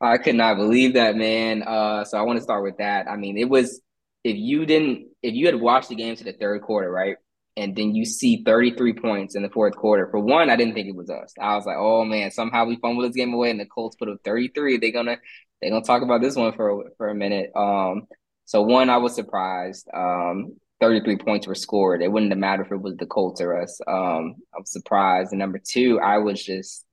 I 0.00 0.18
could 0.18 0.36
not 0.36 0.56
believe 0.56 0.94
that, 0.94 1.16
man. 1.16 1.62
Uh, 1.62 2.04
so 2.04 2.18
I 2.18 2.22
want 2.22 2.38
to 2.38 2.42
start 2.42 2.62
with 2.62 2.78
that. 2.78 3.08
I 3.08 3.16
mean, 3.16 3.36
it 3.36 3.48
was 3.48 3.80
if 4.24 4.36
you 4.36 4.66
didn't, 4.66 5.08
if 5.22 5.34
you 5.34 5.46
had 5.46 5.56
watched 5.56 5.88
the 5.88 5.94
game 5.94 6.14
to 6.16 6.24
the 6.24 6.32
third 6.32 6.62
quarter, 6.62 6.90
right? 6.90 7.16
And 7.56 7.74
then 7.74 7.94
you 7.94 8.04
see 8.04 8.42
33 8.44 8.92
points 8.94 9.34
in 9.34 9.42
the 9.42 9.48
fourth 9.50 9.76
quarter. 9.76 10.08
For 10.10 10.20
one, 10.20 10.50
I 10.50 10.56
didn't 10.56 10.74
think 10.74 10.88
it 10.88 10.94
was 10.94 11.10
us. 11.10 11.34
I 11.40 11.56
was 11.56 11.66
like, 11.66 11.76
oh 11.78 12.04
man, 12.04 12.30
somehow 12.30 12.64
we 12.64 12.76
fumbled 12.76 13.08
this 13.08 13.16
game 13.16 13.34
away 13.34 13.50
and 13.50 13.60
the 13.60 13.66
Colts 13.66 13.96
put 13.96 14.08
up 14.08 14.18
33. 14.24 14.78
They're 14.78 14.92
gonna 14.92 15.16
they're 15.60 15.70
gonna 15.70 15.84
talk 15.84 16.02
about 16.02 16.22
this 16.22 16.36
one 16.36 16.52
for 16.52 16.90
for 16.96 17.08
a 17.08 17.14
minute. 17.14 17.50
Um, 17.56 18.06
so 18.44 18.62
one, 18.62 18.88
I 18.88 18.98
was 18.98 19.14
surprised. 19.14 19.88
Um, 19.92 20.56
33 20.80 21.18
points 21.18 21.46
were 21.46 21.54
scored. 21.54 22.02
It 22.02 22.10
wouldn't 22.10 22.32
have 22.32 22.38
mattered 22.38 22.66
if 22.66 22.72
it 22.72 22.80
was 22.80 22.96
the 22.96 23.06
Colts 23.06 23.40
or 23.40 23.60
us. 23.60 23.80
Um, 23.86 24.36
I 24.54 24.58
was 24.58 24.72
surprised. 24.72 25.32
And 25.32 25.38
number 25.38 25.58
two, 25.58 26.00
I 26.00 26.18
was 26.18 26.42
just 26.42 26.84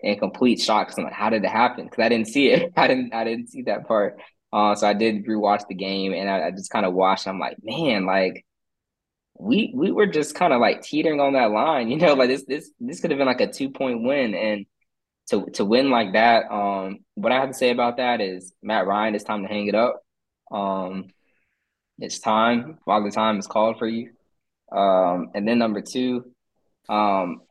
in 0.00 0.18
complete 0.18 0.60
shock. 0.60 0.92
I'm 0.96 1.04
like, 1.04 1.12
how 1.12 1.30
did 1.30 1.44
it 1.44 1.50
happen? 1.50 1.84
Because 1.84 2.04
I 2.04 2.08
didn't 2.08 2.28
see 2.28 2.50
it. 2.50 2.72
I 2.76 2.88
didn't. 2.88 3.14
I 3.14 3.24
didn't 3.24 3.48
see 3.48 3.62
that 3.62 3.86
part. 3.86 4.20
Uh, 4.52 4.74
so 4.74 4.86
I 4.86 4.92
did 4.92 5.26
rewatch 5.26 5.66
the 5.68 5.74
game, 5.74 6.12
and 6.12 6.28
I, 6.28 6.48
I 6.48 6.50
just 6.50 6.70
kind 6.70 6.84
of 6.84 6.92
watched. 6.94 7.26
I'm 7.26 7.38
like, 7.38 7.56
man, 7.62 8.04
like 8.06 8.44
we 9.38 9.72
we 9.74 9.90
were 9.90 10.06
just 10.06 10.34
kind 10.34 10.52
of 10.52 10.60
like 10.60 10.82
teetering 10.82 11.20
on 11.20 11.34
that 11.34 11.50
line, 11.50 11.88
you 11.90 11.96
know, 11.96 12.14
like 12.14 12.28
this 12.28 12.44
this 12.44 12.70
this 12.80 13.00
could 13.00 13.10
have 13.10 13.18
been 13.18 13.26
like 13.26 13.40
a 13.40 13.52
two 13.52 13.70
point 13.70 14.02
win, 14.02 14.34
and 14.34 14.66
to 15.30 15.46
to 15.54 15.64
win 15.64 15.90
like 15.90 16.12
that. 16.14 16.50
Um, 16.50 17.00
what 17.14 17.32
I 17.32 17.40
have 17.40 17.50
to 17.50 17.54
say 17.54 17.70
about 17.70 17.98
that 17.98 18.20
is 18.20 18.52
Matt 18.62 18.86
Ryan. 18.86 19.14
It's 19.14 19.24
time 19.24 19.42
to 19.42 19.48
hang 19.48 19.68
it 19.68 19.74
up. 19.74 20.02
Um, 20.50 21.06
it's 22.02 22.18
time. 22.18 22.78
Father 22.84 23.10
time 23.10 23.38
is 23.38 23.46
called 23.46 23.78
for 23.78 23.86
you. 23.86 24.10
Um, 24.72 25.30
and 25.34 25.46
then 25.46 25.58
number 25.58 25.80
two, 25.80 26.32
um, 26.88 27.42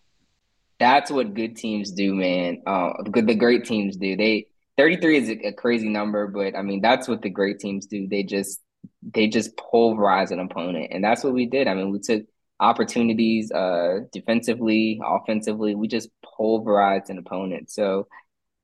that's 0.77 1.09
what 1.09 1.33
good 1.33 1.55
teams 1.55 1.91
do, 1.91 2.13
man. 2.13 2.61
Uh, 2.67 2.91
good 3.03 3.27
the 3.27 3.35
great 3.35 3.63
teams 3.63 3.95
do. 3.95 4.17
They 4.17 4.47
33 4.77 5.17
is 5.17 5.29
a, 5.29 5.47
a 5.47 5.53
crazy 5.53 5.87
number, 5.87 6.27
but 6.27 6.57
I 6.57 6.63
mean 6.63 6.81
that's 6.81 7.07
what 7.07 7.21
the 7.21 7.29
great 7.29 7.59
teams 7.59 7.85
do. 7.85 8.07
They 8.07 8.23
just 8.23 8.59
they 9.01 9.27
just 9.27 9.55
pulverize 9.55 10.31
an 10.31 10.39
opponent, 10.39 10.89
and 10.91 11.03
that's 11.03 11.23
what 11.23 11.33
we 11.33 11.45
did. 11.45 11.67
I 11.67 11.73
mean, 11.73 11.91
we 11.91 11.99
took 11.99 12.23
opportunities 12.59 13.51
uh 13.51 14.01
defensively, 14.11 14.99
offensively. 15.03 15.75
We 15.75 15.87
just 15.87 16.09
pulverized 16.37 17.09
an 17.09 17.19
opponent. 17.19 17.71
So, 17.71 18.07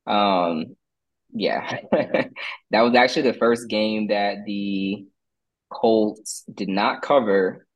um, 0.06 0.76
yeah, 1.32 1.80
that 1.92 2.82
was 2.82 2.96
actually 2.96 3.32
the 3.32 3.38
first 3.38 3.70
game 3.70 4.08
that 4.08 4.44
the 4.46 5.06
Colts 5.70 6.44
did 6.54 6.70
not 6.70 7.02
cover 7.02 7.68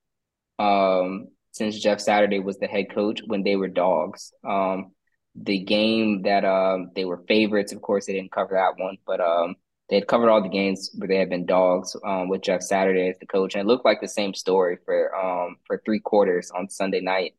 um, 0.59 1.27
since 1.51 1.79
Jeff 1.79 1.99
Saturday 1.99 2.39
was 2.39 2.57
the 2.57 2.67
head 2.67 2.93
coach 2.93 3.21
when 3.25 3.43
they 3.43 3.55
were 3.55 3.67
dogs. 3.67 4.31
Um, 4.47 4.91
the 5.35 5.59
game 5.59 6.23
that 6.23 6.43
um, 6.45 6.91
they 6.95 7.05
were 7.05 7.23
favorites, 7.27 7.71
of 7.71 7.81
course, 7.81 8.05
they 8.05 8.13
didn't 8.13 8.31
cover 8.31 8.55
that 8.55 8.81
one, 8.81 8.97
but 9.05 9.21
um, 9.21 9.55
they 9.89 9.95
had 9.95 10.07
covered 10.07 10.29
all 10.29 10.41
the 10.41 10.49
games 10.49 10.91
where 10.95 11.07
they 11.07 11.17
had 11.17 11.29
been 11.29 11.45
dogs 11.45 11.95
um, 12.05 12.29
with 12.29 12.41
Jeff 12.41 12.61
Saturday 12.61 13.09
as 13.09 13.17
the 13.19 13.25
coach, 13.25 13.55
and 13.55 13.61
it 13.61 13.67
looked 13.67 13.85
like 13.85 14.01
the 14.01 14.07
same 14.07 14.33
story 14.33 14.77
for 14.85 15.15
um, 15.15 15.57
for 15.65 15.81
three 15.85 15.99
quarters 15.99 16.51
on 16.51 16.69
Sunday 16.69 17.01
night 17.01 17.33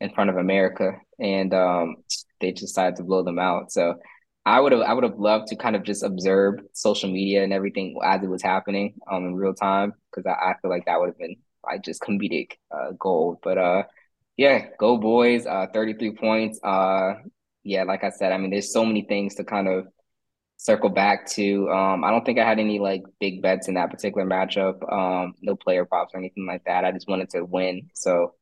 in 0.00 0.10
front 0.10 0.30
of 0.30 0.36
America, 0.36 0.96
and 1.18 1.54
um, 1.54 1.96
they 2.40 2.52
decided 2.52 2.96
to 2.96 3.04
blow 3.04 3.22
them 3.22 3.38
out. 3.38 3.70
So 3.72 3.94
I 4.44 4.60
would 4.60 4.72
have 4.72 4.80
I 4.82 4.92
would 4.92 5.04
have 5.04 5.18
loved 5.18 5.48
to 5.48 5.56
kind 5.56 5.76
of 5.76 5.84
just 5.84 6.02
observe 6.02 6.60
social 6.72 7.10
media 7.10 7.44
and 7.44 7.52
everything 7.52 7.96
as 8.04 8.22
it 8.22 8.28
was 8.28 8.42
happening 8.42 8.94
um 9.10 9.26
in 9.26 9.34
real 9.36 9.54
time 9.54 9.92
because 10.10 10.26
I, 10.26 10.50
I 10.50 10.54
feel 10.60 10.70
like 10.70 10.86
that 10.86 10.98
would 11.00 11.08
have 11.08 11.18
been 11.18 11.36
like 11.64 11.82
just 11.84 12.02
comedic 12.02 12.52
uh, 12.72 12.90
gold. 12.98 13.38
But 13.42 13.58
uh 13.58 13.84
yeah, 14.36 14.66
go 14.78 14.96
boys, 14.98 15.46
uh 15.46 15.66
33 15.72 16.16
points. 16.16 16.60
Uh 16.62 17.14
yeah, 17.64 17.84
like 17.84 18.02
I 18.04 18.10
said, 18.10 18.32
I 18.32 18.38
mean 18.38 18.50
there's 18.50 18.72
so 18.72 18.84
many 18.84 19.02
things 19.02 19.36
to 19.36 19.44
kind 19.44 19.68
of 19.68 19.86
circle 20.56 20.90
back 20.90 21.26
to. 21.32 21.70
Um 21.70 22.04
I 22.04 22.10
don't 22.10 22.24
think 22.24 22.38
I 22.38 22.48
had 22.48 22.58
any 22.60 22.78
like 22.80 23.02
big 23.20 23.42
bets 23.42 23.68
in 23.68 23.74
that 23.74 23.90
particular 23.90 24.26
matchup. 24.26 24.82
Um 24.92 25.34
no 25.42 25.56
player 25.56 25.84
props 25.84 26.14
or 26.14 26.18
anything 26.18 26.46
like 26.46 26.64
that. 26.66 26.84
I 26.84 26.92
just 26.92 27.08
wanted 27.08 27.30
to 27.30 27.44
win. 27.44 27.90
So 27.94 28.34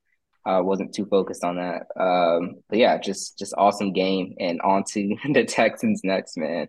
uh, 0.47 0.61
wasn't 0.63 0.95
too 0.95 1.07
focused 1.07 1.45
on 1.45 1.57
that. 1.57 1.87
Um, 2.01 2.57
but 2.69 2.79
yeah, 2.79 2.99
just 2.99 3.39
just 3.39 3.55
awesome 3.57 3.93
game 3.93 4.35
and 4.41 4.61
on 4.63 4.85
to 4.93 5.17
the 5.33 5.45
Texans 5.45 6.01
next, 6.05 6.37
man. 6.37 6.69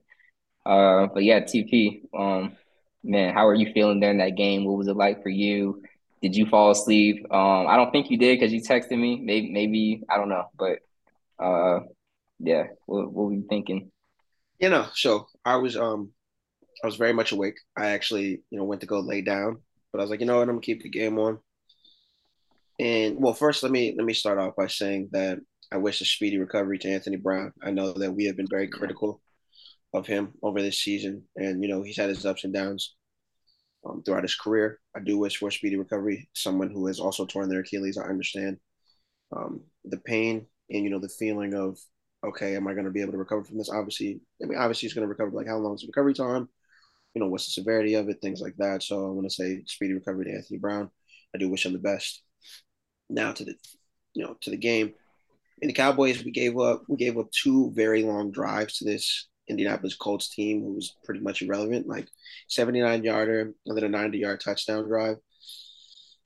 Uh, 0.65 1.07
but 1.13 1.23
yeah, 1.23 1.39
TP, 1.39 2.01
um, 2.17 2.55
man, 3.03 3.33
how 3.33 3.47
are 3.47 3.55
you 3.55 3.71
feeling 3.73 3.99
during 3.99 4.19
that 4.19 4.35
game? 4.35 4.65
What 4.65 4.77
was 4.77 4.87
it 4.87 4.95
like 4.95 5.23
for 5.23 5.29
you? 5.29 5.83
Did 6.21 6.35
you 6.35 6.45
fall 6.45 6.69
asleep? 6.69 7.25
Um, 7.31 7.65
I 7.67 7.77
don't 7.77 7.91
think 7.91 8.11
you 8.11 8.17
did 8.17 8.39
because 8.39 8.53
you 8.53 8.61
texted 8.61 8.99
me. 8.99 9.19
Maybe, 9.19 9.51
maybe 9.51 10.03
I 10.07 10.17
don't 10.17 10.29
know, 10.29 10.45
but 10.57 10.79
uh, 11.39 11.79
yeah, 12.39 12.65
what, 12.85 13.11
what 13.11 13.25
were 13.27 13.33
you 13.33 13.45
thinking? 13.49 13.91
You 14.59 14.69
know, 14.69 14.87
so 14.93 15.27
I 15.43 15.55
was 15.55 15.75
um, 15.75 16.11
I 16.83 16.87
was 16.87 16.95
very 16.95 17.13
much 17.13 17.31
awake. 17.31 17.57
I 17.75 17.87
actually, 17.87 18.41
you 18.51 18.57
know, 18.57 18.63
went 18.63 18.81
to 18.81 18.87
go 18.87 18.99
lay 18.99 19.21
down, 19.21 19.61
but 19.91 19.99
I 19.99 20.03
was 20.03 20.11
like, 20.11 20.19
you 20.19 20.27
know 20.27 20.35
what, 20.35 20.43
I'm 20.43 20.49
gonna 20.49 20.61
keep 20.61 20.83
the 20.83 20.89
game 20.89 21.17
on. 21.17 21.39
And 22.81 23.21
well, 23.21 23.33
first 23.33 23.61
let 23.61 23.71
me 23.71 23.93
let 23.95 24.05
me 24.05 24.13
start 24.13 24.39
off 24.39 24.55
by 24.55 24.65
saying 24.65 25.09
that 25.11 25.39
I 25.71 25.77
wish 25.77 26.01
a 26.01 26.05
speedy 26.05 26.39
recovery 26.39 26.79
to 26.79 26.89
Anthony 26.89 27.17
Brown. 27.17 27.53
I 27.61 27.69
know 27.69 27.93
that 27.93 28.11
we 28.11 28.25
have 28.25 28.35
been 28.35 28.47
very 28.49 28.67
critical 28.67 29.21
of 29.93 30.07
him 30.07 30.33
over 30.41 30.61
this 30.63 30.81
season, 30.81 31.23
and 31.35 31.61
you 31.61 31.69
know 31.69 31.83
he's 31.83 31.97
had 31.97 32.09
his 32.09 32.25
ups 32.25 32.43
and 32.43 32.51
downs 32.51 32.95
um, 33.85 34.01
throughout 34.03 34.23
his 34.23 34.33
career. 34.33 34.79
I 34.95 34.99
do 34.99 35.19
wish 35.19 35.37
for 35.37 35.49
a 35.49 35.51
speedy 35.51 35.75
recovery. 35.77 36.27
Someone 36.33 36.71
who 36.71 36.87
has 36.87 36.99
also 36.99 37.27
torn 37.27 37.49
their 37.49 37.59
Achilles, 37.59 37.99
I 37.99 38.09
understand 38.09 38.57
um, 39.35 39.61
the 39.85 39.97
pain 39.99 40.47
and 40.71 40.83
you 40.83 40.89
know 40.89 40.99
the 40.99 41.09
feeling 41.09 41.53
of 41.53 41.77
okay, 42.23 42.55
am 42.55 42.67
I 42.67 42.73
going 42.73 42.85
to 42.85 42.91
be 42.91 43.01
able 43.01 43.11
to 43.11 43.19
recover 43.19 43.43
from 43.43 43.59
this? 43.59 43.69
Obviously, 43.69 44.21
I 44.41 44.47
mean, 44.47 44.57
obviously 44.57 44.87
he's 44.87 44.95
going 44.95 45.05
to 45.05 45.09
recover. 45.09 45.29
Like 45.31 45.47
how 45.47 45.57
long 45.57 45.75
is 45.75 45.81
the 45.81 45.87
recovery 45.87 46.15
time? 46.15 46.49
You 47.13 47.21
know, 47.21 47.27
what's 47.29 47.45
the 47.45 47.51
severity 47.51 47.93
of 47.93 48.09
it? 48.09 48.21
Things 48.23 48.41
like 48.41 48.55
that. 48.57 48.81
So 48.81 49.05
I 49.05 49.11
want 49.11 49.29
to 49.29 49.35
say 49.35 49.61
speedy 49.67 49.93
recovery 49.93 50.25
to 50.25 50.31
Anthony 50.31 50.57
Brown. 50.57 50.89
I 51.35 51.37
do 51.37 51.47
wish 51.47 51.67
him 51.67 51.73
the 51.73 51.79
best 51.79 52.23
now 53.11 53.31
to 53.33 53.45
the 53.45 53.55
you 54.13 54.23
know 54.23 54.35
to 54.41 54.49
the 54.49 54.57
game. 54.57 54.93
In 55.61 55.67
the 55.67 55.73
Cowboys, 55.73 56.23
we 56.23 56.31
gave 56.31 56.57
up 56.57 56.83
we 56.87 56.97
gave 56.97 57.17
up 57.17 57.31
two 57.31 57.71
very 57.75 58.03
long 58.03 58.31
drives 58.31 58.77
to 58.77 58.85
this 58.85 59.27
Indianapolis 59.47 59.95
Colts 59.95 60.29
team 60.29 60.61
who 60.61 60.73
was 60.73 60.95
pretty 61.03 61.19
much 61.19 61.41
irrelevant, 61.41 61.87
like 61.87 62.07
79 62.47 63.03
yarder 63.03 63.53
and 63.65 63.77
then 63.77 63.83
a 63.83 63.89
90 63.89 64.17
yard 64.17 64.41
touchdown 64.41 64.87
drive. 64.87 65.17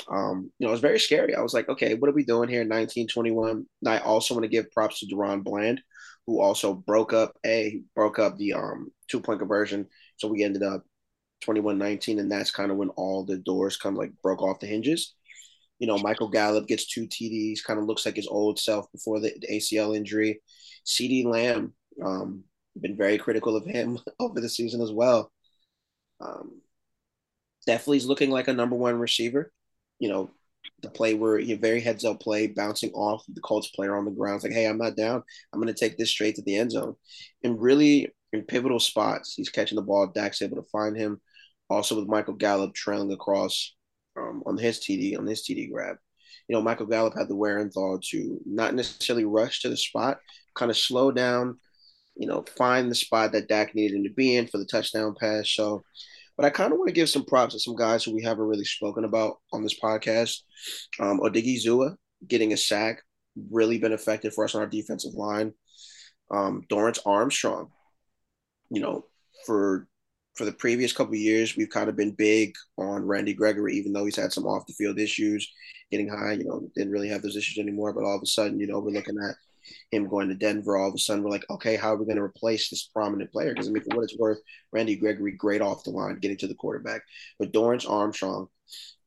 Um, 0.09 0.51
you 0.59 0.65
know, 0.65 0.69
it 0.69 0.71
was 0.71 0.81
very 0.81 0.99
scary. 0.99 1.35
I 1.35 1.41
was 1.41 1.53
like, 1.53 1.69
okay, 1.69 1.95
what 1.95 2.09
are 2.09 2.13
we 2.13 2.25
doing 2.25 2.49
here? 2.49 2.59
1921. 2.59 3.65
I 3.87 3.99
also 3.99 4.33
want 4.33 4.43
to 4.43 4.49
give 4.49 4.71
props 4.71 4.99
to 4.99 5.07
DaRon 5.07 5.43
Bland, 5.43 5.81
who 6.27 6.41
also 6.41 6.73
broke 6.73 7.13
up 7.13 7.35
a 7.45 7.81
broke 7.95 8.19
up 8.19 8.37
the 8.37 8.53
um 8.53 8.91
two 9.09 9.19
point 9.19 9.39
conversion. 9.39 9.87
So 10.17 10.27
we 10.27 10.43
ended 10.43 10.63
up 10.63 10.83
21-19, 11.45 12.19
and 12.19 12.31
that's 12.31 12.51
kind 12.51 12.71
of 12.71 12.77
when 12.77 12.89
all 12.89 13.25
the 13.25 13.37
doors 13.37 13.77
kind 13.77 13.95
of 13.95 13.99
like 13.99 14.11
broke 14.21 14.41
off 14.41 14.59
the 14.59 14.67
hinges. 14.67 15.13
You 15.79 15.87
know, 15.87 15.97
Michael 15.97 16.29
Gallup 16.29 16.67
gets 16.67 16.85
two 16.85 17.07
TDs, 17.07 17.63
kind 17.63 17.79
of 17.79 17.85
looks 17.85 18.05
like 18.05 18.15
his 18.15 18.27
old 18.27 18.59
self 18.59 18.91
before 18.91 19.19
the, 19.19 19.31
ACL 19.51 19.95
injury. 19.95 20.41
CeeDee 20.85 21.25
Lamb, 21.25 21.73
um, 22.03 22.43
been 22.79 22.95
very 22.95 23.17
critical 23.17 23.55
of 23.55 23.65
him 23.65 23.99
over 24.19 24.39
the 24.39 24.49
season 24.49 24.81
as 24.81 24.91
well. 24.91 25.31
Um, 26.21 26.61
definitely 27.65 27.97
is 27.97 28.05
looking 28.05 28.29
like 28.29 28.47
a 28.47 28.53
number 28.53 28.75
one 28.75 28.99
receiver. 28.99 29.51
You 29.99 30.09
know, 30.09 30.31
the 30.81 30.89
play 30.89 31.13
where 31.13 31.37
he 31.37 31.53
very 31.53 31.81
heads 31.81 32.05
up 32.05 32.19
play, 32.19 32.47
bouncing 32.47 32.91
off 32.91 33.23
the 33.27 33.41
Colts 33.41 33.69
player 33.69 33.95
on 33.95 34.05
the 34.05 34.11
ground. 34.11 34.37
It's 34.37 34.45
like, 34.45 34.53
hey, 34.53 34.65
I'm 34.65 34.77
not 34.77 34.95
down. 34.95 35.23
I'm 35.51 35.61
going 35.61 35.73
to 35.73 35.79
take 35.79 35.97
this 35.97 36.11
straight 36.11 36.35
to 36.35 36.41
the 36.41 36.57
end 36.57 36.71
zone. 36.71 36.95
And 37.43 37.59
really, 37.61 38.09
in 38.33 38.43
pivotal 38.43 38.79
spots, 38.79 39.33
he's 39.35 39.49
catching 39.49 39.77
the 39.77 39.81
ball. 39.81 40.07
Dak's 40.07 40.41
able 40.41 40.57
to 40.57 40.69
find 40.71 40.95
him. 40.95 41.21
Also, 41.69 41.95
with 41.95 42.07
Michael 42.07 42.35
Gallup 42.35 42.73
trailing 42.73 43.11
across 43.11 43.75
um, 44.17 44.43
on 44.45 44.57
his 44.57 44.79
TD 44.79 45.17
on 45.17 45.25
his 45.25 45.41
TD 45.43 45.71
grab. 45.71 45.97
You 46.47 46.55
know, 46.55 46.61
Michael 46.61 46.85
Gallup 46.85 47.15
had 47.17 47.27
the 47.27 47.35
wherewithal 47.35 47.99
to 48.11 48.39
not 48.45 48.75
necessarily 48.75 49.25
rush 49.25 49.61
to 49.61 49.69
the 49.69 49.77
spot, 49.77 50.19
kind 50.53 50.69
of 50.69 50.77
slow 50.77 51.11
down, 51.11 51.57
you 52.15 52.27
know, 52.27 52.45
find 52.57 52.89
the 52.89 52.95
spot 52.95 53.31
that 53.31 53.47
Dak 53.47 53.73
needed 53.75 53.97
him 53.97 54.03
to 54.03 54.09
be 54.11 54.35
in 54.35 54.47
for 54.47 54.57
the 54.57 54.65
touchdown 54.65 55.15
pass. 55.19 55.49
So 55.49 55.83
But 56.37 56.45
I 56.45 56.49
kind 56.49 56.71
of 56.71 56.77
want 56.77 56.89
to 56.89 56.93
give 56.93 57.09
some 57.09 57.25
props 57.25 57.53
to 57.53 57.59
some 57.59 57.75
guys 57.75 58.03
who 58.03 58.13
we 58.13 58.23
haven't 58.23 58.45
really 58.45 58.65
spoken 58.65 59.05
about 59.05 59.37
on 59.53 59.63
this 59.63 59.79
podcast. 59.79 60.41
Um, 60.99 61.19
Odighizuwa 61.19 61.95
getting 62.27 62.53
a 62.53 62.57
sack, 62.57 63.01
really 63.51 63.77
been 63.77 63.93
effective 63.93 64.33
for 64.33 64.43
us 64.45 64.55
on 64.55 64.61
our 64.61 64.67
defensive 64.67 65.13
line. 65.13 65.53
Um, 66.31 66.63
Dorance 66.69 66.99
Armstrong, 67.05 67.69
you 68.69 68.81
know, 68.81 69.05
for 69.45 69.87
for 70.35 70.45
the 70.45 70.51
previous 70.51 70.91
couple 70.93 71.15
years, 71.15 71.55
we've 71.55 71.69
kind 71.69 71.89
of 71.89 71.95
been 71.95 72.11
big 72.11 72.55
on 72.77 73.05
Randy 73.05 73.33
Gregory, 73.33 73.75
even 73.75 73.93
though 73.93 74.05
he's 74.05 74.17
had 74.17 74.33
some 74.33 74.45
off 74.45 74.67
the 74.67 74.73
field 74.73 74.99
issues, 74.99 75.51
getting 75.91 76.09
high. 76.09 76.33
You 76.33 76.43
know, 76.43 76.69
didn't 76.75 76.91
really 76.91 77.09
have 77.09 77.21
those 77.21 77.37
issues 77.37 77.57
anymore. 77.57 77.93
But 77.93 78.03
all 78.03 78.15
of 78.15 78.21
a 78.21 78.27
sudden, 78.27 78.59
you 78.59 78.67
know, 78.67 78.79
we're 78.79 78.91
looking 78.91 79.17
at 79.17 79.35
him 79.91 80.09
going 80.09 80.27
to 80.29 80.35
Denver. 80.35 80.77
All 80.77 80.89
of 80.89 80.93
a 80.93 80.99
sudden, 80.99 81.23
we're 81.23 81.31
like, 81.31 81.45
okay, 81.49 81.77
how 81.77 81.93
are 81.93 81.97
we 81.97 82.05
going 82.05 82.17
to 82.17 82.23
replace 82.23 82.69
this 82.69 82.89
prominent 82.93 83.31
player? 83.31 83.53
Because 83.53 83.69
I 83.69 83.71
mean, 83.71 83.83
for 83.83 83.95
what 83.95 84.03
it's 84.03 84.17
worth, 84.17 84.39
Randy 84.71 84.97
Gregory, 84.97 85.31
great 85.31 85.61
off 85.61 85.83
the 85.83 85.91
line, 85.91 86.19
getting 86.19 86.37
to 86.37 86.47
the 86.47 86.55
quarterback. 86.55 87.01
But 87.39 87.53
Dorance 87.53 87.89
Armstrong, 87.89 88.47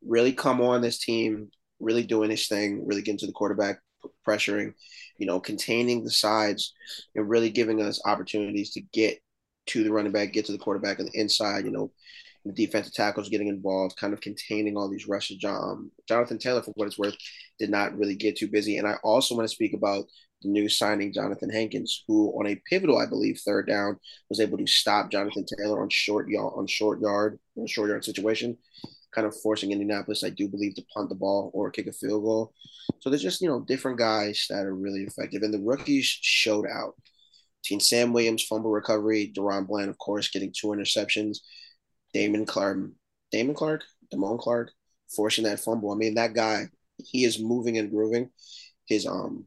really 0.04 0.32
come 0.32 0.62
on 0.62 0.80
this 0.80 0.98
team, 0.98 1.50
really 1.78 2.04
doing 2.04 2.30
his 2.30 2.48
thing, 2.48 2.86
really 2.86 3.02
getting 3.02 3.18
to 3.18 3.26
the 3.26 3.32
quarterback, 3.32 3.80
pressuring, 4.26 4.72
you 5.18 5.26
know, 5.26 5.40
containing 5.40 6.04
the 6.04 6.10
sides, 6.10 6.72
and 7.14 7.28
really 7.28 7.50
giving 7.50 7.82
us 7.82 8.00
opportunities 8.06 8.70
to 8.72 8.80
get 8.92 9.18
to 9.68 9.85
the 9.85 9.92
running 9.92 10.12
back, 10.12 10.33
get 10.33 10.44
to 10.46 10.52
the 10.52 10.59
quarterback 10.59 10.98
on 10.98 11.07
the 11.07 11.20
inside, 11.20 11.64
you 11.64 11.70
know, 11.70 11.90
the 12.44 12.52
defensive 12.52 12.94
tackles 12.94 13.28
getting 13.28 13.48
involved, 13.48 13.96
kind 13.96 14.12
of 14.12 14.20
containing 14.20 14.76
all 14.76 14.88
these 14.88 15.09
rushes. 15.09 15.37
John, 15.38 15.90
Jonathan 16.09 16.38
Taylor, 16.38 16.62
for 16.62 16.72
what 16.72 16.87
it's 16.87 16.98
worth, 16.98 17.16
did 17.59 17.70
not 17.70 17.96
really 17.96 18.14
get 18.14 18.37
too 18.37 18.48
busy. 18.48 18.78
And 18.78 18.87
I 18.87 18.94
also 19.02 19.35
want 19.35 19.48
to 19.48 19.54
speak 19.54 19.74
about 19.74 20.04
the 20.42 20.48
new 20.48 20.68
signing, 20.68 21.12
Johnathan 21.12 21.52
Hankins, 21.52 22.04
who 22.07 22.31
on 22.38 22.46
a 22.46 22.61
pivotal, 22.68 22.98
I 22.98 23.07
believe, 23.07 23.40
third 23.44 23.66
down 23.66 23.98
was 24.28 24.40
able 24.40 24.59
to 24.59 24.66
stop 24.66 25.11
Jonathan 25.11 25.44
Taylor 25.44 25.83
on 25.83 25.88
short 25.88 26.28
yard, 26.28 26.52
on 26.57 26.66
short 26.66 27.00
yard, 27.00 27.38
on 27.57 27.66
short 27.66 27.90
yard 27.90 28.04
situation, 28.04 28.57
kind 29.12 29.26
of 29.26 29.38
forcing 29.40 29.72
Indianapolis, 29.72 30.22
I 30.22 30.31
do 30.31 30.48
believe, 30.48 30.74
to 30.76 30.85
punt 30.94 31.09
the 31.09 31.16
ball 31.16 31.50
or 31.54 31.70
kick 31.70 31.88
a 31.88 31.92
field 31.92 32.22
goal. 32.22 32.52
So 33.00 33.11
there's 33.11 33.22
just 33.22 33.40
you 33.40 33.48
know 33.48 33.61
different 33.61 33.98
guys 33.98 34.46
that 34.48 34.64
are 34.64 34.74
really 34.74 35.02
effective, 35.02 35.42
and 35.42 35.52
the 35.52 35.61
rookies 35.61 36.07
showed 36.07 36.66
out. 36.66 36.94
Sam 37.81 38.12
Williams 38.12 38.42
fumble 38.42 38.70
recovery, 38.70 39.33
DaRon 39.37 39.66
Bland, 39.66 39.90
of 39.90 39.98
course, 39.98 40.31
getting 40.31 40.52
two 40.52 40.68
interceptions, 40.68 41.38
Damon 42.14 42.46
Clark, 42.46 42.90
Damon 43.33 43.54
Clark, 43.54 43.85
Damone 44.12 44.38
Clark, 44.38 44.72
forcing 45.14 45.44
that 45.44 45.61
fumble. 45.61 45.92
I 45.92 45.96
mean, 45.96 46.14
that 46.14 46.35
guy, 46.35 46.68
he 46.96 47.24
is 47.24 47.38
moving 47.38 47.78
and 47.78 47.90
grooving. 47.90 48.31
His 48.87 49.07
um 49.07 49.46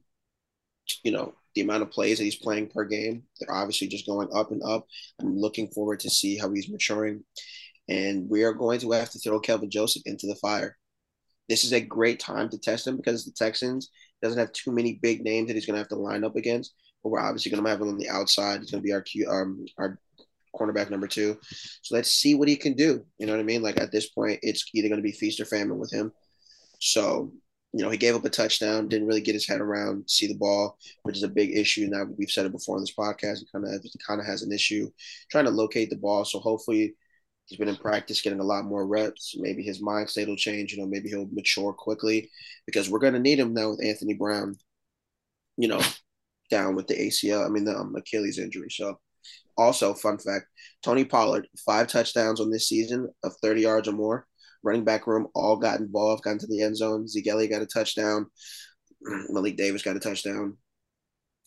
you 1.04 1.12
know, 1.12 1.34
the 1.56 1.62
amount 1.62 1.84
of 1.84 1.92
plays 1.92 2.18
that 2.18 2.24
he's 2.24 2.36
playing 2.36 2.68
per 2.68 2.86
game, 2.86 3.24
they're 3.40 3.54
obviously 3.54 3.88
just 3.88 4.06
going 4.06 4.30
up 4.34 4.52
and 4.52 4.62
up. 4.64 4.86
I'm 5.20 5.38
looking 5.38 5.70
forward 5.70 6.00
to 6.02 6.10
see 6.10 6.38
how 6.38 6.52
he's 6.52 6.70
maturing. 6.70 7.24
And 7.90 8.30
we 8.30 8.44
are 8.44 8.54
going 8.54 8.80
to 8.80 8.92
have 8.92 9.10
to 9.12 9.20
throw 9.20 9.40
Kelvin 9.40 9.70
Joseph 9.70 10.04
into 10.06 10.28
the 10.28 10.36
fire. 10.36 10.78
This 11.50 11.64
is 11.64 11.74
a 11.74 11.82
great 11.82 12.20
time 12.20 12.50
to 12.50 12.58
test 12.58 12.88
him 12.88 12.96
because 12.96 13.26
the 13.26 13.32
Texans 13.32 13.90
doesn't 14.22 14.40
have 14.40 14.54
too 14.54 14.72
many 14.72 15.00
big 15.02 15.24
names 15.24 15.48
that 15.48 15.56
he's 15.56 15.66
going 15.66 15.76
to 15.76 15.80
have 15.82 15.90
to 15.90 15.96
line 15.96 16.24
up 16.24 16.36
against. 16.36 16.74
But 17.04 17.10
we're 17.10 17.20
obviously 17.20 17.52
going 17.52 17.64
to 17.64 17.70
have 17.70 17.82
him 17.82 17.90
on 17.90 17.98
the 17.98 18.10
outside. 18.10 18.62
He's 18.62 18.72
going 18.72 18.82
to 18.82 18.88
be 18.88 18.94
our 18.94 19.02
Q, 19.02 19.28
um, 19.30 19.66
our 19.78 20.00
cornerback 20.56 20.90
number 20.90 21.08
two. 21.08 21.38
So 21.82 21.96
let's 21.96 22.12
see 22.12 22.36
what 22.36 22.48
he 22.48 22.56
can 22.56 22.74
do. 22.74 23.06
You 23.18 23.26
know 23.26 23.34
what 23.34 23.40
I 23.40 23.44
mean? 23.44 23.62
Like 23.62 23.80
at 23.80 23.92
this 23.92 24.10
point, 24.10 24.40
it's 24.42 24.66
either 24.74 24.90
going 24.90 25.00
to 25.00 25.04
be 25.04 25.12
feast 25.12 25.40
or 25.40 25.46
famine 25.46 25.80
with 25.80 25.92
him. 25.92 26.12
So 26.80 27.32
you 27.74 27.84
know, 27.84 27.90
he 27.90 27.98
gave 27.98 28.16
up 28.16 28.26
a 28.26 28.30
touchdown, 28.30 28.90
didn't 28.90 29.08
really 29.08 29.22
get 29.22 29.36
his 29.36 29.48
head 29.48 29.62
around, 29.62 30.10
see 30.10 30.28
the 30.28 30.38
ball, 30.38 30.78
which 31.04 31.16
is 31.16 31.24
a 31.24 31.30
big 31.30 31.56
issue. 31.56 31.88
Now 31.90 32.04
we've 32.18 32.30
said 32.30 32.46
it 32.46 32.52
before 32.52 32.76
on 32.76 32.82
this 32.82 32.94
podcast. 32.94 33.40
He 33.40 33.48
kind 33.52 33.66
of 33.66 33.86
kind 34.06 34.20
of 34.20 34.26
has 34.26 34.42
an 34.42 34.52
issue 34.52 34.90
trying 35.30 35.46
to 35.46 35.52
locate 35.52 35.90
the 35.90 35.96
ball. 35.96 36.26
So 36.26 36.40
hopefully, 36.40 36.96
he's 37.46 37.58
been 37.58 37.70
in 37.70 37.78
practice, 37.78 38.22
getting 38.22 38.42
a 38.42 38.46
lot 38.46 38.66
more 38.66 38.86
reps. 38.86 39.36
Maybe 39.38 39.64
his 39.64 39.82
mind 39.82 40.10
state 40.10 40.28
will 40.28 40.36
change. 40.36 40.74
You 40.74 40.82
know, 40.82 40.88
maybe 40.88 41.10
he'll 41.10 41.30
mature 41.32 41.72
quickly 41.72 42.30
because 42.66 42.90
we're 42.90 43.00
going 43.00 43.14
to 43.14 43.20
need 43.20 43.40
him 43.40 43.54
now 43.54 43.70
with 43.70 43.84
Anthony 43.84 44.16
Brown. 44.16 44.58
You 45.56 45.70
know, 45.70 45.82
down 46.52 46.76
with 46.76 46.86
the 46.86 46.94
ACL. 46.96 47.44
I 47.44 47.50
mean, 47.50 47.66
the 47.66 47.76
um, 47.76 47.96
Achilles 47.96 48.38
injury. 48.38 48.70
So, 48.70 49.00
also 49.58 49.96
fun 49.96 50.20
fact: 50.20 50.46
Tony 50.84 51.06
Pollard 51.06 51.48
five 51.66 51.88
touchdowns 51.88 52.40
on 52.40 52.52
this 52.52 52.68
season 52.68 53.10
of 53.24 53.34
thirty 53.42 53.62
yards 53.62 53.88
or 53.88 53.94
more 53.94 54.28
running 54.64 54.84
back 54.84 55.08
room 55.08 55.28
all 55.34 55.58
got 55.58 55.80
involved, 55.80 56.24
got 56.24 56.32
into 56.32 56.48
the 56.48 56.62
end 56.62 56.78
zone. 56.78 57.08
Zeke 57.08 57.28
Elliott 57.28 57.52
got 57.52 57.62
a 57.62 57.66
touchdown. 57.66 58.28
Malik 59.30 59.58
Davis 59.58 59.82
got 59.82 59.96
a 59.96 60.00
touchdown. 60.00 60.58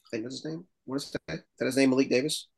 I 0.06 0.08
think 0.10 0.24
that's 0.24 0.42
his 0.42 0.44
name. 0.44 0.66
What 0.84 0.96
is 0.96 1.16
that? 1.28 1.34
Is 1.34 1.42
that 1.58 1.66
his 1.66 1.76
name, 1.76 1.90
Malik 1.90 2.10
Davis? 2.10 2.48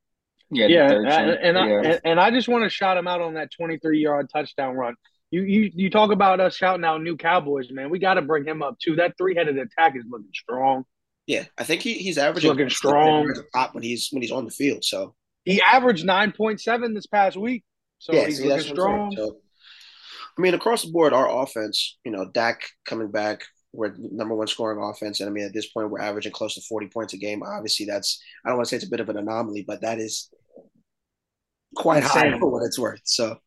Yeah, 0.50 0.66
yeah, 0.66 0.92
and, 0.92 1.08
and, 1.08 1.58
I 1.58 1.66
and, 1.66 2.00
and 2.04 2.20
I 2.20 2.30
just 2.30 2.46
want 2.46 2.62
to 2.62 2.70
shout 2.70 2.96
him 2.96 3.08
out 3.08 3.20
on 3.20 3.34
that 3.34 3.50
23 3.56 3.98
yard 4.00 4.30
touchdown 4.32 4.76
run. 4.76 4.94
You 5.30 5.42
you 5.42 5.70
you 5.74 5.90
talk 5.90 6.12
about 6.12 6.38
us 6.38 6.54
shouting 6.54 6.84
out 6.84 7.02
new 7.02 7.16
Cowboys, 7.16 7.70
man. 7.72 7.90
We 7.90 7.98
got 7.98 8.14
to 8.14 8.22
bring 8.22 8.44
him 8.44 8.62
up 8.62 8.78
too. 8.78 8.96
That 8.96 9.18
three 9.18 9.34
headed 9.34 9.58
attack 9.58 9.96
is 9.96 10.04
looking 10.08 10.30
strong. 10.32 10.84
Yeah, 11.26 11.44
I 11.58 11.64
think 11.64 11.82
he, 11.82 11.94
he's 11.94 12.18
averaging 12.18 12.50
looking 12.50 12.70
strong 12.70 13.32
top 13.54 13.74
when 13.74 13.82
he's 13.82 14.08
when 14.10 14.22
he's 14.22 14.32
on 14.32 14.44
the 14.44 14.50
field. 14.50 14.84
So 14.84 15.14
he 15.44 15.60
averaged 15.60 16.04
nine 16.04 16.32
point 16.32 16.60
seven 16.60 16.94
this 16.94 17.06
past 17.06 17.36
week. 17.36 17.64
So 17.98 18.12
yeah, 18.12 18.26
he's 18.26 18.38
see, 18.38 18.48
looking 18.48 18.72
strong. 18.72 19.12
So 19.16 19.38
I 20.36 20.42
mean, 20.42 20.54
across 20.54 20.82
the 20.82 20.92
board, 20.92 21.12
our 21.12 21.42
offense, 21.42 21.98
you 22.04 22.12
know, 22.12 22.26
Dak 22.26 22.62
coming 22.84 23.10
back, 23.10 23.44
we're 23.72 23.94
number 23.96 24.34
one 24.34 24.46
scoring 24.46 24.82
offense. 24.82 25.20
And 25.20 25.28
I 25.28 25.32
mean, 25.32 25.44
at 25.44 25.54
this 25.54 25.68
point, 25.68 25.90
we're 25.90 26.00
averaging 26.00 26.32
close 26.32 26.54
to 26.54 26.60
40 26.60 26.88
points 26.88 27.14
a 27.14 27.16
game. 27.16 27.42
Obviously, 27.42 27.86
that's, 27.86 28.22
I 28.44 28.50
don't 28.50 28.58
want 28.58 28.66
to 28.66 28.70
say 28.70 28.76
it's 28.76 28.86
a 28.86 28.90
bit 28.90 29.00
of 29.00 29.08
an 29.08 29.16
anomaly, 29.16 29.64
but 29.66 29.80
that 29.80 29.98
is 29.98 30.30
quite 31.74 32.02
Insane. 32.02 32.32
high 32.32 32.38
for 32.38 32.50
what 32.50 32.64
it's 32.66 32.78
worth. 32.78 33.00
So, 33.04 33.38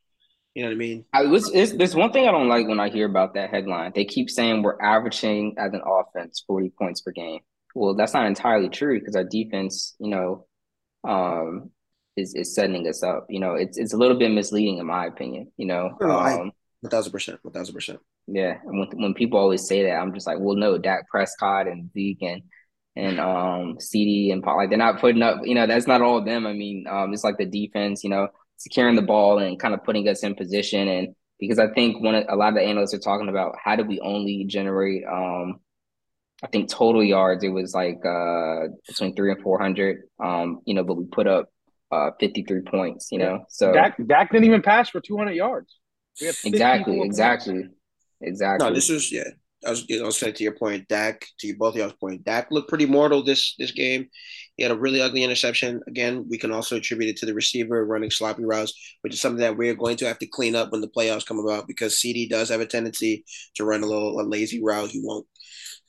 you 0.55 0.63
know 0.63 0.69
what 0.69 0.75
I 0.75 0.77
mean? 0.77 1.05
I 1.13 1.23
was, 1.23 1.51
it's, 1.53 1.73
there's 1.73 1.95
one 1.95 2.11
thing 2.11 2.27
I 2.27 2.31
don't 2.31 2.47
like 2.49 2.67
when 2.67 2.79
I 2.79 2.89
hear 2.89 3.05
about 3.05 3.35
that 3.35 3.51
headline. 3.51 3.91
They 3.93 4.05
keep 4.05 4.29
saying 4.31 4.63
we're 4.63 4.81
averaging 4.81 5.55
as 5.59 5.73
an 5.73 5.81
offense 5.85 6.43
40 6.47 6.73
points 6.77 7.01
per 7.01 7.11
game. 7.11 7.41
Well, 7.75 7.95
that's 7.95 8.13
not 8.13 8.25
entirely 8.25 8.69
true 8.69 8.99
because 8.99 9.15
our 9.15 9.23
defense, 9.23 9.95
you 9.99 10.10
know, 10.10 10.45
um, 11.08 11.71
is, 12.17 12.34
is 12.34 12.53
setting 12.55 12.88
us 12.88 13.03
up. 13.03 13.27
You 13.29 13.39
know, 13.39 13.53
it's 13.53 13.77
it's 13.77 13.93
a 13.93 13.97
little 13.97 14.17
bit 14.17 14.32
misleading 14.32 14.77
in 14.77 14.86
my 14.86 15.05
opinion. 15.05 15.51
You 15.58 15.67
know, 15.67 15.97
no, 16.01 16.19
um, 16.19 16.51
one 16.82 16.91
thousand 16.91 17.12
percent. 17.12 17.39
One 17.43 17.53
thousand 17.53 17.73
percent. 17.73 17.99
Yeah, 18.27 18.58
and 18.63 18.79
when 18.79 18.89
when 19.01 19.13
people 19.13 19.39
always 19.39 19.67
say 19.67 19.84
that, 19.84 19.95
I'm 19.95 20.13
just 20.13 20.27
like, 20.27 20.38
well, 20.39 20.55
no, 20.55 20.77
Dak 20.77 21.08
Prescott 21.10 21.67
and 21.67 21.91
Zeke 21.93 22.23
and 22.23 22.41
and 22.95 23.19
um 23.19 23.77
CeeDee 23.79 24.34
and 24.34 24.43
Paul, 24.43 24.58
like 24.58 24.69
they're 24.69 24.77
not 24.77 24.99
putting 24.99 25.21
up. 25.21 25.41
You 25.43 25.55
know, 25.55 25.67
that's 25.67 25.88
not 25.88 26.01
all 26.01 26.17
of 26.17 26.25
them. 26.25 26.45
I 26.45 26.53
mean, 26.53 26.86
um, 26.89 27.13
it's 27.13 27.23
like 27.23 27.38
the 27.38 27.45
defense. 27.45 28.03
You 28.03 28.10
know, 28.10 28.27
securing 28.58 28.95
the 28.95 29.01
ball 29.01 29.39
and 29.39 29.60
kind 29.60 29.73
of 29.73 29.84
putting 29.84 30.08
us 30.08 30.23
in 30.23 30.36
position. 30.36 30.88
And 30.88 31.15
because 31.39 31.60
I 31.60 31.67
think 31.73 32.03
when 32.03 32.15
a 32.15 32.36
lot 32.36 32.49
of 32.49 32.55
the 32.55 32.62
analysts 32.62 32.93
are 32.93 32.99
talking 32.99 33.29
about 33.29 33.55
how 33.63 33.75
do 33.75 33.84
we 33.84 33.99
only 34.01 34.43
generate 34.45 35.03
um 35.05 35.60
I 36.43 36.47
think 36.47 36.69
total 36.69 37.04
yards 37.04 37.43
it 37.43 37.49
was 37.49 37.73
like 37.73 37.99
uh 38.06 38.67
between 38.88 39.15
three 39.15 39.32
and 39.32 39.41
four 39.41 39.60
hundred. 39.60 40.04
Um, 40.23 40.60
you 40.65 40.73
know, 40.73 40.84
but 40.84 40.95
we 40.95 41.06
put 41.06 41.28
up 41.28 41.49
uh 41.91 42.12
53 42.19 42.62
points, 42.62 43.10
you 43.12 43.19
know. 43.19 43.45
So 43.49 43.73
Dak, 43.73 43.97
Dak 44.06 44.32
didn't 44.32 44.45
even 44.45 44.62
pass 44.62 44.89
for 44.89 45.02
200 45.02 45.32
yards. 45.32 45.75
Exactly, 46.21 47.02
exactly, 47.02 47.63
exactly. 48.21 48.67
No, 48.67 48.73
this 48.73 48.89
is 48.89 49.12
yeah. 49.12 49.23
I 49.65 49.71
was, 49.71 49.89
you 49.89 50.02
know, 50.02 50.10
saying 50.10 50.36
to 50.36 50.43
your 50.43 50.56
point, 50.56 50.88
Dak, 50.88 51.25
to 51.39 51.47
you 51.47 51.58
both 51.58 51.75
y'all's 51.75 51.93
point, 51.93 52.23
Dak 52.23 52.47
looked 52.49 52.69
pretty 52.69 52.86
mortal 52.86 53.23
this 53.23 53.56
this 53.58 53.71
game. 53.71 54.08
He 54.56 54.63
had 54.63 54.71
a 54.71 54.78
really 54.78 55.02
ugly 55.02 55.23
interception. 55.23 55.82
Again, 55.88 56.25
we 56.30 56.38
can 56.38 56.52
also 56.52 56.78
attribute 56.78 57.10
it 57.10 57.17
to 57.17 57.25
the 57.25 57.34
receiver 57.34 57.86
running 57.86 58.12
sloppy 58.12 58.45
routes, 58.45 58.73
which 59.02 59.13
is 59.13 59.19
something 59.19 59.41
that 59.41 59.58
we're 59.58 59.75
going 59.75 59.97
to 59.97 60.08
have 60.08 60.19
to 60.19 60.28
clean 60.28 60.56
up 60.56 60.71
when 60.71 60.80
the 60.80 60.88
playoffs 60.88 61.25
come 61.25 61.39
about 61.39 61.67
because 61.67 61.95
CeeDee 61.95 62.30
does 62.30 62.49
have 62.49 62.62
a 62.62 62.65
tendency 62.65 63.25
to 63.56 63.65
run 63.65 63.84
a 63.84 63.86
little 63.86 64.21
a 64.21 64.23
lazy 64.23 64.63
route. 64.63 64.89
He 64.89 65.02
won't 65.04 65.28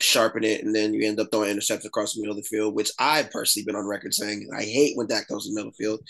sharpen 0.01 0.45
it, 0.45 0.65
and 0.65 0.75
then 0.75 0.95
you 0.95 1.07
end 1.07 1.21
up 1.21 1.29
throwing 1.31 1.51
intercepts 1.51 1.85
across 1.85 2.15
the 2.15 2.21
middle 2.21 2.37
of 2.37 2.43
the 2.43 2.49
field, 2.49 2.75
which 2.75 2.91
I've 2.99 3.31
personally 3.31 3.65
been 3.65 3.77
on 3.77 3.87
record 3.87 4.15
saying 4.15 4.49
I 4.57 4.63
hate 4.63 4.97
when 4.97 5.07
Dak 5.07 5.29
throws 5.29 5.47
in 5.47 5.55
the 5.55 5.59
middle 5.59 5.69
of 5.69 5.77
the 5.77 5.85
field 5.85 6.01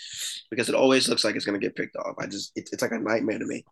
because 0.50 0.68
it 0.68 0.74
always 0.74 1.08
looks 1.08 1.24
like 1.24 1.36
it's 1.36 1.44
going 1.44 1.60
to 1.60 1.64
get 1.64 1.76
picked 1.76 1.96
off. 1.96 2.16
I 2.18 2.26
just 2.26 2.52
it, 2.56 2.68
it's 2.72 2.82
like 2.82 2.92
a 2.92 2.98
nightmare 2.98 3.38
to 3.38 3.46
me. 3.46 3.64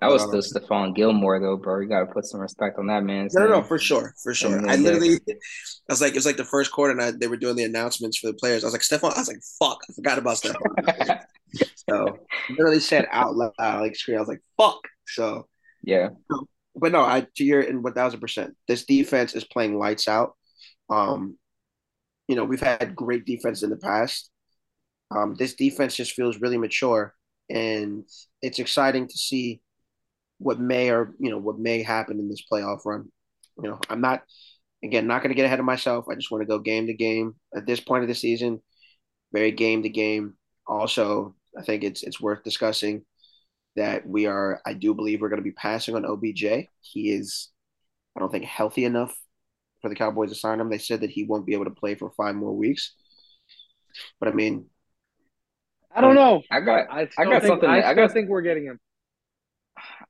That 0.00 0.10
was 0.10 0.22
um, 0.22 0.40
still 0.40 0.62
Stephon 0.62 0.94
Gilmore 0.94 1.40
though, 1.40 1.56
bro. 1.56 1.80
You 1.80 1.88
gotta 1.88 2.06
put 2.06 2.26
some 2.26 2.40
respect 2.40 2.78
on 2.78 2.86
that 2.88 3.02
man. 3.02 3.28
No, 3.32 3.46
no, 3.46 3.48
no, 3.48 3.62
for 3.62 3.78
sure, 3.78 4.14
for 4.22 4.34
sure. 4.34 4.68
I 4.68 4.76
literally, 4.76 5.18
I 5.28 5.34
was 5.88 6.00
like, 6.00 6.12
it 6.12 6.16
was 6.16 6.26
like 6.26 6.36
the 6.36 6.44
first 6.44 6.70
quarter, 6.70 6.92
and 6.92 7.02
I, 7.02 7.10
they 7.12 7.28
were 7.28 7.36
doing 7.36 7.56
the 7.56 7.64
announcements 7.64 8.18
for 8.18 8.26
the 8.26 8.34
players. 8.34 8.62
I 8.62 8.66
was 8.66 8.74
like, 8.74 8.82
Stephon. 8.82 9.14
I 9.14 9.20
was 9.20 9.28
like, 9.28 9.42
fuck, 9.58 9.78
I 9.88 9.92
forgot 9.94 10.18
about 10.18 10.36
Stephon. 10.36 11.22
so 11.88 12.18
literally 12.50 12.80
said 12.80 13.06
out 13.10 13.34
loud, 13.36 13.54
like 13.58 13.96
screen. 13.96 14.18
I 14.18 14.20
was 14.20 14.28
like, 14.28 14.42
fuck. 14.58 14.80
So 15.06 15.48
yeah, 15.82 16.10
but 16.74 16.92
no, 16.92 17.00
I 17.00 17.26
to 17.36 17.44
your 17.44 17.60
and 17.60 17.82
one 17.82 17.94
thousand 17.94 18.20
percent. 18.20 18.56
This 18.68 18.84
defense 18.84 19.34
is 19.34 19.44
playing 19.44 19.78
lights 19.78 20.08
out. 20.08 20.34
Um, 20.88 21.38
you 22.28 22.36
know, 22.36 22.44
we've 22.44 22.60
had 22.60 22.94
great 22.94 23.24
defense 23.24 23.62
in 23.62 23.70
the 23.70 23.76
past. 23.76 24.30
Um, 25.10 25.34
this 25.34 25.54
defense 25.54 25.96
just 25.96 26.12
feels 26.12 26.40
really 26.40 26.58
mature, 26.58 27.14
and 27.48 28.04
it's 28.42 28.58
exciting 28.58 29.08
to 29.08 29.18
see 29.18 29.60
what 30.38 30.60
may 30.60 30.90
or 30.90 31.14
you 31.18 31.30
know 31.30 31.38
what 31.38 31.58
may 31.58 31.82
happen 31.82 32.18
in 32.18 32.28
this 32.28 32.44
playoff 32.50 32.80
run. 32.84 33.10
You 33.62 33.70
know, 33.70 33.78
I'm 33.88 34.00
not 34.00 34.22
again 34.84 35.06
not 35.06 35.22
going 35.22 35.30
to 35.30 35.34
get 35.34 35.46
ahead 35.46 35.58
of 35.58 35.66
myself. 35.66 36.06
I 36.10 36.14
just 36.14 36.30
want 36.30 36.42
to 36.42 36.48
go 36.48 36.58
game 36.58 36.86
to 36.86 36.94
game 36.94 37.34
at 37.54 37.66
this 37.66 37.80
point 37.80 38.02
of 38.04 38.08
the 38.08 38.14
season, 38.14 38.62
very 39.32 39.50
game 39.50 39.82
to 39.82 39.88
game. 39.88 40.34
Also, 40.66 41.34
I 41.58 41.62
think 41.62 41.82
it's 41.82 42.02
it's 42.02 42.20
worth 42.20 42.44
discussing 42.44 43.04
that 43.80 44.06
we 44.06 44.26
are. 44.26 44.60
I 44.66 44.74
do 44.74 44.94
believe 44.94 45.20
we're 45.20 45.30
going 45.30 45.40
to 45.40 45.44
be 45.44 45.52
passing 45.52 45.96
on 45.96 46.04
OBJ. 46.04 46.44
He 46.80 47.10
is, 47.12 47.48
I 48.14 48.20
don't 48.20 48.30
think, 48.30 48.44
healthy 48.44 48.84
enough 48.84 49.16
for 49.80 49.88
the 49.88 49.94
Cowboys 49.94 50.28
to 50.28 50.34
sign 50.34 50.60
him. 50.60 50.68
They 50.68 50.78
said 50.78 51.00
that 51.00 51.10
he 51.10 51.24
won't 51.24 51.46
be 51.46 51.54
able 51.54 51.64
to 51.64 51.70
play 51.70 51.94
for 51.94 52.10
five 52.10 52.34
more 52.34 52.54
weeks. 52.54 52.94
But 54.20 54.28
I 54.28 54.32
mean, 54.32 54.66
I 55.94 56.02
don't 56.02 56.14
know. 56.14 56.42
I 56.50 56.60
got 56.60 56.90
I, 56.90 57.08
I 57.18 57.24
got 57.24 57.42
think, 57.42 57.46
something. 57.46 57.68
I, 57.68 57.90
I 57.90 57.94
got 57.94 58.12
think 58.12 58.28
we're 58.28 58.42
getting 58.42 58.64
him. 58.64 58.78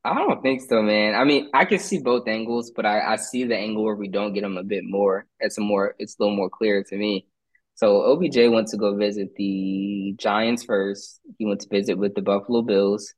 I 0.04 0.14
don't 0.14 0.42
think 0.42 0.62
so, 0.62 0.82
man. 0.82 1.14
I 1.14 1.24
mean, 1.24 1.48
I 1.54 1.64
can 1.64 1.78
see 1.78 1.98
both 1.98 2.26
angles, 2.26 2.72
but 2.74 2.84
I, 2.86 3.12
I 3.12 3.16
see 3.16 3.44
the 3.44 3.56
angle 3.56 3.84
where 3.84 3.94
we 3.94 4.08
don't 4.08 4.32
get 4.32 4.44
him 4.44 4.56
a 4.56 4.64
bit 4.64 4.82
more. 4.84 5.26
It's 5.38 5.58
a 5.58 5.60
more 5.60 5.94
it's 5.98 6.16
a 6.18 6.22
little 6.22 6.36
more 6.36 6.50
clear 6.50 6.82
to 6.82 6.96
me. 6.96 7.26
So 7.74 8.02
OBJ 8.02 8.36
went 8.50 8.68
to 8.68 8.76
go 8.76 8.96
visit 8.96 9.34
the 9.36 10.14
Giants 10.18 10.64
first. 10.64 11.20
He 11.38 11.46
went 11.46 11.60
to 11.60 11.68
visit 11.68 11.96
with 11.96 12.14
the 12.14 12.22
Buffalo 12.22 12.62
Bills. 12.62 13.14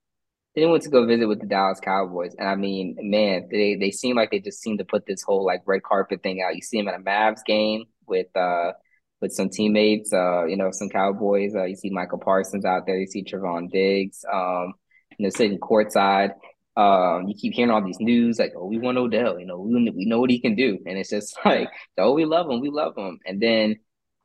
Then 0.55 0.65
he 0.65 0.71
went 0.71 0.83
to 0.83 0.91
go 0.91 1.07
visit 1.07 1.27
with 1.27 1.41
the 1.41 1.47
Dallas 1.47 1.81
Cowboys. 1.81 2.35
And 2.39 2.49
I 2.49 2.57
mean, 2.57 2.97
man, 3.01 3.49
they 3.51 3.77
they 3.77 3.91
seem 3.91 4.17
like 4.17 4.31
they 4.31 4.41
just 4.41 4.61
seem 4.61 4.79
to 4.79 4.85
put 4.85 5.07
this 5.07 5.23
whole 5.23 5.45
like 5.45 5.63
red 5.67 5.83
carpet 5.83 6.23
thing 6.23 6.43
out. 6.43 6.55
You 6.55 6.63
see 6.63 6.79
him 6.79 6.89
at 6.89 6.95
a 6.95 6.99
Mavs 6.99 7.45
game 7.45 7.85
with 8.07 8.35
uh 8.37 8.73
with 9.21 9.33
some 9.33 9.49
teammates, 9.49 10.13
uh, 10.13 10.45
you 10.45 10.57
know, 10.57 10.71
some 10.73 10.89
Cowboys. 10.89 11.55
Uh, 11.55 11.65
you 11.65 11.77
see 11.77 11.91
Michael 11.91 12.19
Parsons 12.19 12.65
out 12.65 12.87
there. 12.87 12.99
You 12.99 13.07
see 13.07 13.25
Trevon 13.25 13.71
Diggs. 13.71 14.25
Um, 14.31 14.75
you 15.19 15.25
know, 15.25 15.31
sitting 15.31 15.59
courtside. 15.59 16.33
Um, 16.77 17.29
you 17.29 17.35
keep 17.35 17.53
hearing 17.53 17.71
all 17.71 17.85
these 17.85 18.01
news 18.01 18.39
like, 18.39 18.53
oh, 18.57 18.67
we 18.67 18.79
want 18.79 18.99
Odell. 18.99 19.39
You 19.39 19.47
know, 19.47 19.59
we 19.59 19.91
we 19.91 20.07
know 20.07 20.21
what 20.21 20.31
he 20.31 20.41
can 20.41 20.55
do, 20.55 20.79
and 20.87 20.99
it's 20.99 21.11
just 21.11 21.37
like, 21.45 21.69
oh, 21.99 22.13
we 22.13 22.25
love 22.25 22.51
him, 22.51 22.61
we 22.61 22.71
love 22.71 22.97
him, 22.97 23.19
and 23.27 23.41
then, 23.41 23.77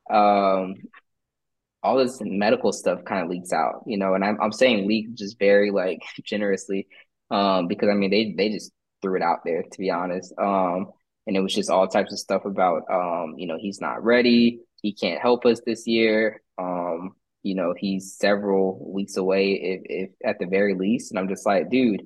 um, 0.10 0.76
all 1.88 1.98
this 1.98 2.20
medical 2.22 2.72
stuff 2.72 3.04
kind 3.06 3.24
of 3.24 3.30
leaks 3.30 3.54
out, 3.54 3.84
you 3.86 3.98
know, 3.98 4.14
and 4.14 4.24
I'm 4.24 4.40
I'm 4.42 4.52
saying 4.52 4.88
leak 4.88 5.14
just 5.16 5.40
very 5.40 5.72
like 5.72 6.02
generously, 6.24 6.88
um, 7.32 7.68
because 7.68 7.90
I 7.90 7.94
mean 7.94 8.12
they 8.12 8.34
they 8.38 8.50
just 8.50 8.72
threw 9.02 9.16
it 9.16 9.22
out 9.22 9.40
there 9.46 9.64
to 9.64 9.80
be 9.80 9.90
honest, 9.90 10.34
um, 10.40 10.92
and 11.26 11.36
it 11.36 11.42
was 11.42 11.54
just 11.54 11.70
all 11.70 11.88
types 11.88 12.14
of 12.14 12.20
stuff 12.20 12.46
about, 12.46 12.84
um, 12.92 13.36
you 13.38 13.48
know, 13.48 13.58
he's 13.60 13.82
not 13.82 14.04
ready, 14.04 14.62
he 14.82 14.94
can't 14.94 15.22
help 15.22 15.46
us 15.46 15.62
this 15.66 15.88
year, 15.88 16.42
um, 16.58 17.16
you 17.44 17.56
know, 17.56 17.74
he's 17.78 18.16
several 18.18 18.92
weeks 18.94 19.18
away 19.18 19.54
if 19.54 19.82
if 19.86 20.10
at 20.26 20.40
the 20.40 20.46
very 20.46 20.76
least, 20.76 21.12
and 21.12 21.20
I'm 21.20 21.30
just 21.30 21.46
like, 21.46 21.70
dude 21.70 22.02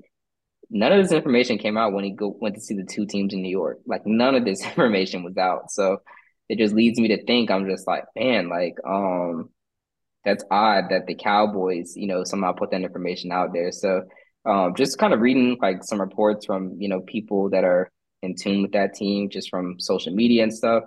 none 0.72 0.94
of 0.94 1.04
this 1.04 1.12
information 1.12 1.58
came 1.58 1.78
out 1.78 1.94
when 1.94 2.06
he 2.06 2.12
go 2.12 2.36
went 2.40 2.56
to 2.56 2.62
see 2.62 2.76
the 2.76 2.86
two 2.86 3.06
teams 3.06 3.34
in 3.34 3.42
New 3.42 3.50
York. 3.50 3.80
Like 3.86 4.06
none 4.06 4.36
of 4.36 4.46
this 4.46 4.64
information 4.66 5.24
was 5.24 5.38
out. 5.38 5.70
So 5.70 5.98
it 6.50 6.58
just 6.58 6.74
leads 6.74 7.00
me 7.00 7.10
to 7.10 7.24
think 7.26 7.52
I'm 7.52 7.70
just 7.70 7.86
like, 7.86 8.06
man, 8.16 8.50
like 8.50 8.76
um 8.86 9.50
that's 10.24 10.44
odd 10.52 10.86
that 10.90 11.08
the 11.08 11.16
Cowboys, 11.16 11.96
you 11.96 12.08
know, 12.08 12.24
somehow 12.24 12.52
put 12.54 12.72
that 12.72 12.82
information 12.82 13.32
out 13.32 13.54
there. 13.54 13.72
So 13.72 14.04
um 14.46 14.76
just 14.76 14.98
kind 14.98 15.14
of 15.14 15.22
reading 15.22 15.58
like 15.62 15.84
some 15.84 16.02
reports 16.02 16.46
from, 16.46 16.76
you 16.80 16.90
know, 16.90 17.02
people 17.02 17.50
that 17.52 17.64
are 17.64 17.92
in 18.22 18.36
tune 18.36 18.62
with 18.62 18.74
that 18.74 18.94
team 18.94 19.30
just 19.30 19.50
from 19.50 19.80
social 19.80 20.14
media 20.14 20.44
and 20.44 20.54
stuff. 20.54 20.84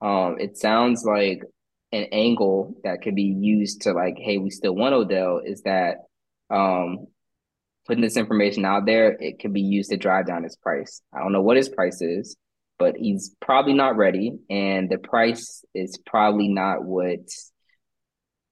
Um 0.00 0.36
it 0.38 0.58
sounds 0.58 1.04
like 1.04 1.42
an 1.92 2.06
angle 2.12 2.74
that 2.84 3.02
could 3.02 3.14
be 3.14 3.22
used 3.22 3.82
to 3.82 3.92
like, 3.92 4.16
hey, 4.18 4.38
we 4.38 4.50
still 4.50 4.74
want 4.74 4.94
Odell 4.94 5.40
is 5.44 5.62
that 5.62 5.98
um 6.50 7.06
putting 7.86 8.02
this 8.02 8.16
information 8.16 8.64
out 8.64 8.86
there, 8.86 9.12
it 9.20 9.38
could 9.38 9.52
be 9.52 9.60
used 9.60 9.90
to 9.90 9.96
drive 9.96 10.26
down 10.26 10.42
his 10.42 10.56
price. 10.56 11.02
I 11.12 11.20
don't 11.20 11.32
know 11.32 11.42
what 11.42 11.58
his 11.58 11.68
price 11.68 12.00
is, 12.00 12.36
but 12.78 12.96
he's 12.96 13.34
probably 13.40 13.74
not 13.74 13.96
ready, 13.96 14.32
and 14.50 14.88
the 14.88 14.98
price 14.98 15.64
is 15.74 15.98
probably 16.06 16.48
not 16.48 16.84
what 16.84 17.20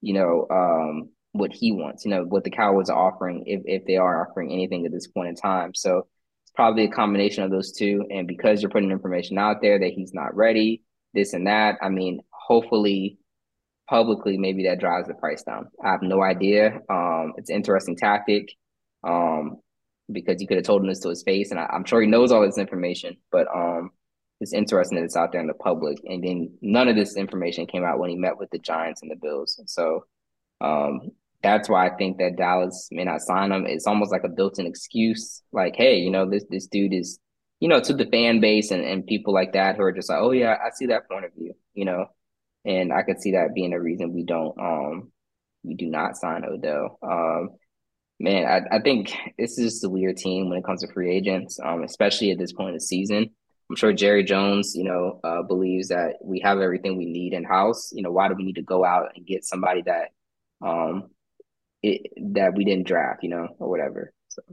you 0.03 0.13
know 0.13 0.47
um, 0.51 1.09
what 1.31 1.51
he 1.53 1.71
wants. 1.71 2.05
You 2.05 2.11
know 2.11 2.23
what 2.23 2.43
the 2.43 2.51
Cowboys 2.51 2.89
are 2.89 3.07
offering, 3.07 3.43
if 3.47 3.61
if 3.65 3.85
they 3.85 3.97
are 3.97 4.27
offering 4.27 4.51
anything 4.51 4.85
at 4.85 4.91
this 4.91 5.07
point 5.07 5.29
in 5.29 5.35
time. 5.35 5.73
So 5.73 6.07
it's 6.43 6.51
probably 6.55 6.83
a 6.85 6.91
combination 6.91 7.43
of 7.43 7.51
those 7.51 7.71
two. 7.71 8.05
And 8.11 8.27
because 8.27 8.61
you're 8.61 8.71
putting 8.71 8.91
information 8.91 9.37
out 9.37 9.61
there 9.61 9.79
that 9.79 9.93
he's 9.93 10.13
not 10.13 10.35
ready, 10.35 10.83
this 11.13 11.33
and 11.33 11.47
that, 11.47 11.77
I 11.81 11.89
mean, 11.89 12.19
hopefully 12.29 13.17
publicly 13.89 14.37
maybe 14.37 14.63
that 14.63 14.79
drives 14.79 15.07
the 15.07 15.13
price 15.13 15.43
down. 15.43 15.67
I 15.83 15.91
have 15.91 16.01
no 16.01 16.21
idea. 16.21 16.79
Um, 16.89 17.33
it's 17.37 17.49
interesting 17.49 17.95
tactic 17.95 18.49
um, 19.03 19.57
because 20.11 20.41
you 20.41 20.47
could 20.47 20.57
have 20.57 20.65
told 20.65 20.81
him 20.81 20.87
this 20.87 20.99
to 21.01 21.09
his 21.09 21.23
face, 21.23 21.51
and 21.51 21.59
I, 21.59 21.67
am 21.73 21.85
sure 21.85 22.01
he 22.01 22.07
knows 22.07 22.31
all 22.31 22.45
this 22.45 22.57
information. 22.57 23.17
But 23.31 23.47
um, 23.53 23.91
it's 24.39 24.53
interesting 24.53 24.97
that 24.97 25.05
it's 25.05 25.15
out 25.15 25.31
there 25.31 25.41
in 25.41 25.47
the 25.47 25.53
public, 25.53 25.97
and 26.05 26.23
then 26.23 26.57
none 26.61 26.87
of 26.87 26.95
this 26.95 27.15
information 27.15 27.65
came 27.65 27.83
out 27.83 27.99
when 27.99 28.09
he 28.09 28.15
met 28.15 28.37
with 28.37 28.49
the 28.51 28.59
Giants 28.59 29.01
and 29.01 29.09
the 29.09 29.15
Bills. 29.15 29.59
So 29.67 30.05
um, 30.59 31.11
that's 31.41 31.69
why 31.69 31.87
I 31.87 31.95
think 31.95 32.17
that 32.17 32.37
Dallas 32.37 32.87
may 32.91 33.03
not 33.03 33.21
sign 33.21 33.51
him. 33.51 33.65
It's 33.65 33.87
almost 33.87 34.11
like 34.11 34.23
a 34.23 34.29
built-in 34.29 34.65
excuse, 34.65 35.41
like, 35.51 35.75
hey, 35.75 35.97
you 35.97 36.09
know, 36.09 36.29
this 36.29 36.45
this 36.49 36.67
dude 36.67 36.93
is, 36.93 37.19
you 37.59 37.67
know, 37.67 37.79
to 37.81 37.93
the 37.93 38.05
fan 38.05 38.39
base 38.39 38.71
and, 38.71 38.83
and 38.83 39.05
people 39.05 39.33
like 39.33 39.53
that 39.53 39.75
who 39.75 39.83
are 39.83 39.91
just 39.91 40.09
like, 40.09 40.19
oh 40.21 40.31
yeah, 40.31 40.55
I 40.65 40.69
see 40.73 40.87
that 40.87 41.09
point 41.09 41.25
of 41.25 41.33
view, 41.33 41.53
you 41.73 41.85
know, 41.85 42.07
and 42.65 42.93
I 42.93 43.03
could 43.03 43.21
see 43.21 43.31
that 43.33 43.53
being 43.53 43.73
a 43.73 43.79
reason 43.81 44.13
we 44.13 44.23
don't 44.23 44.57
um 44.59 45.11
we 45.63 45.75
do 45.75 45.87
not 45.87 46.17
sign 46.17 46.43
Odell. 46.45 46.97
Um, 47.01 47.49
man, 48.19 48.45
I, 48.45 48.77
I 48.77 48.81
think 48.81 49.13
this 49.37 49.57
is 49.57 49.73
just 49.73 49.85
a 49.85 49.89
weird 49.89 50.17
team 50.17 50.49
when 50.49 50.57
it 50.57 50.65
comes 50.65 50.81
to 50.81 50.91
free 50.93 51.15
agents, 51.15 51.59
um, 51.63 51.83
especially 51.83 52.31
at 52.31 52.37
this 52.37 52.53
point 52.53 52.69
in 52.69 52.75
the 52.75 52.81
season. 52.81 53.29
I'm 53.73 53.77
sure 53.77 53.91
Jerry 53.91 54.23
Jones, 54.23 54.75
you 54.75 54.83
know, 54.83 55.19
uh, 55.23 55.41
believes 55.41 55.87
that 55.87 56.17
we 56.21 56.41
have 56.41 56.59
everything 56.59 56.95
we 56.95 57.07
need 57.07 57.33
in 57.33 57.43
house. 57.43 57.91
You 57.91 58.03
know, 58.03 58.11
why 58.11 58.27
do 58.27 58.35
we 58.35 58.43
need 58.43 58.57
to 58.57 58.61
go 58.61 58.85
out 58.85 59.13
and 59.15 59.25
get 59.25 59.43
somebody 59.43 59.81
that, 59.87 60.09
um, 60.61 61.09
it, 61.81 62.01
that 62.35 62.53
we 62.53 62.65
didn't 62.65 62.85
draft, 62.85 63.23
you 63.23 63.29
know, 63.29 63.47
or 63.57 63.71
whatever. 63.71 64.13
So 64.27 64.43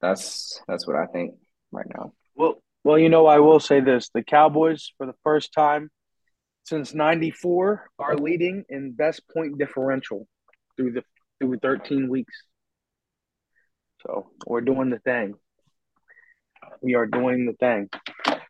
that's 0.00 0.60
that's 0.66 0.88
what 0.88 0.96
I 0.96 1.06
think 1.06 1.36
right 1.70 1.86
now. 1.96 2.12
Well, 2.34 2.60
well, 2.82 2.98
you 2.98 3.10
know, 3.10 3.26
I 3.26 3.38
will 3.38 3.60
say 3.60 3.78
this: 3.78 4.10
the 4.12 4.24
Cowboys, 4.24 4.92
for 4.98 5.06
the 5.06 5.14
first 5.22 5.52
time 5.52 5.88
since 6.64 6.92
'94, 6.92 7.90
are 8.00 8.16
leading 8.16 8.64
in 8.68 8.90
best 8.90 9.22
point 9.32 9.56
differential 9.56 10.26
through 10.76 10.94
the 10.94 11.04
through 11.38 11.58
13 11.58 12.08
weeks. 12.08 12.34
So 14.04 14.32
we're 14.48 14.62
doing 14.62 14.90
the 14.90 14.98
thing. 14.98 15.34
We 16.82 16.94
are 16.94 17.06
doing 17.06 17.46
the 17.46 17.52
thing. 17.52 17.88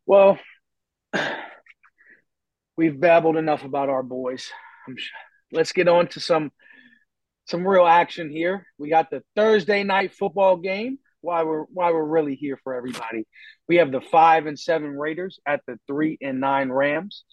Well, 0.06 0.38
we've 2.76 2.98
babbled 2.98 3.36
enough 3.36 3.64
about 3.64 3.88
our 3.88 4.02
boys. 4.02 4.50
Let's 5.52 5.72
get 5.72 5.88
on 5.88 6.08
to 6.08 6.20
some 6.20 6.52
some 7.46 7.66
real 7.66 7.86
action 7.86 8.30
here. 8.30 8.66
We 8.78 8.88
got 8.88 9.10
the 9.10 9.22
Thursday 9.34 9.82
night 9.82 10.14
football 10.14 10.56
game. 10.56 10.98
Why 11.20 11.42
we're 11.42 11.64
why 11.64 11.90
we're 11.90 12.04
really 12.04 12.36
here 12.36 12.58
for 12.62 12.74
everybody. 12.74 13.26
We 13.68 13.76
have 13.76 13.92
the 13.92 14.00
five 14.00 14.46
and 14.46 14.58
seven 14.58 14.96
Raiders 14.96 15.40
at 15.46 15.60
the 15.66 15.78
three 15.86 16.16
and 16.22 16.40
nine 16.40 16.70
Rams. 16.70 17.24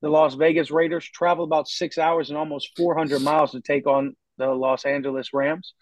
The 0.00 0.08
Las 0.08 0.34
Vegas 0.34 0.70
Raiders 0.70 1.04
travel 1.04 1.44
about 1.44 1.68
six 1.68 1.98
hours 1.98 2.30
and 2.30 2.38
almost 2.38 2.70
400 2.76 3.20
miles 3.20 3.52
to 3.52 3.60
take 3.60 3.86
on 3.86 4.14
the 4.38 4.46
Los 4.46 4.84
Angeles 4.84 5.34
Rams. 5.34 5.74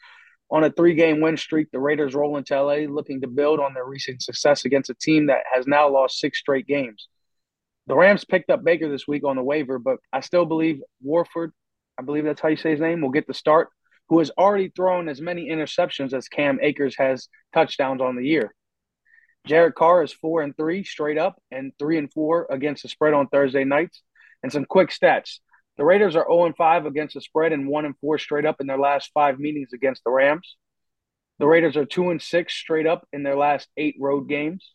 On 0.51 0.62
a 0.62 0.70
three 0.70 0.94
game 0.94 1.20
win 1.20 1.36
streak, 1.36 1.70
the 1.72 1.80
Raiders 1.80 2.14
roll 2.14 2.36
into 2.36 2.61
LA 2.61 2.86
looking 2.88 3.20
to 3.20 3.26
build 3.26 3.59
on 3.59 3.74
their 3.74 3.84
recent 3.84 4.22
success 4.22 4.64
against 4.64 4.90
a 4.90 4.94
team 4.94 5.26
that 5.26 5.42
has 5.53 5.66
now 5.66 5.88
lost 5.88 6.18
six 6.18 6.38
straight 6.38 6.66
games. 6.66 7.09
The 7.88 7.97
Rams 7.97 8.24
picked 8.24 8.51
up 8.51 8.64
Baker 8.64 8.88
this 8.88 9.09
week 9.09 9.24
on 9.24 9.36
the 9.36 9.42
waiver, 9.42 9.78
but 9.78 9.99
I 10.12 10.20
still 10.20 10.44
believe 10.44 10.80
Wolford, 11.03 11.53
I 11.99 12.03
believe 12.03 12.24
that's 12.24 12.40
how 12.40 12.49
you 12.49 12.57
say 12.57 12.70
his 12.70 12.80
name, 12.80 13.01
will 13.01 13.11
get 13.11 13.26
the 13.26 13.34
start, 13.34 13.68
who 14.09 14.18
has 14.20 14.30
already 14.38 14.70
thrown 14.74 15.09
as 15.09 15.20
many 15.20 15.49
interceptions 15.49 16.12
as 16.12 16.28
Cam 16.28 16.59
Akers 16.62 16.97
has 16.99 17.28
touchdowns 17.53 18.01
on 18.01 18.16
the 18.16 18.26
year. 18.26 18.55
Derek 19.47 19.76
Carr 19.76 20.03
is 20.03 20.12
four 20.12 20.42
and 20.42 20.57
three 20.57 20.82
straight 20.82 21.18
up 21.18 21.40
and 21.51 21.72
three 21.78 21.99
and 21.99 22.12
four 22.12 22.47
against 22.51 22.82
the 22.82 22.88
spread 22.88 23.14
on 23.14 23.28
Thursday 23.28 23.64
nights. 23.64 24.03
And 24.42 24.53
some 24.53 24.64
quick 24.64 24.90
stats. 24.90 25.40
The 25.77 25.85
Raiders 25.85 26.16
are 26.16 26.27
0 26.27 26.55
5 26.57 26.87
against 26.87 27.14
the 27.14 27.20
spread 27.20 27.53
and 27.53 27.68
1 27.68 27.95
4 28.01 28.18
straight 28.18 28.47
up 28.47 28.61
in 28.61 28.66
their 28.66 28.79
last 28.79 29.11
five 29.12 29.39
meetings 29.39 29.72
against 29.74 30.05
the 30.05 30.11
Rams. 30.11 30.57
The 31.39 31.47
Raiders 31.47 31.77
are 31.77 31.85
2 31.85 32.11
and 32.11 32.22
6 32.22 32.53
straight 32.53 32.87
up 32.87 33.07
in 33.12 33.22
their 33.22 33.37
last 33.37 33.68
eight 33.77 33.97
road 34.01 34.29
games. 34.29 34.72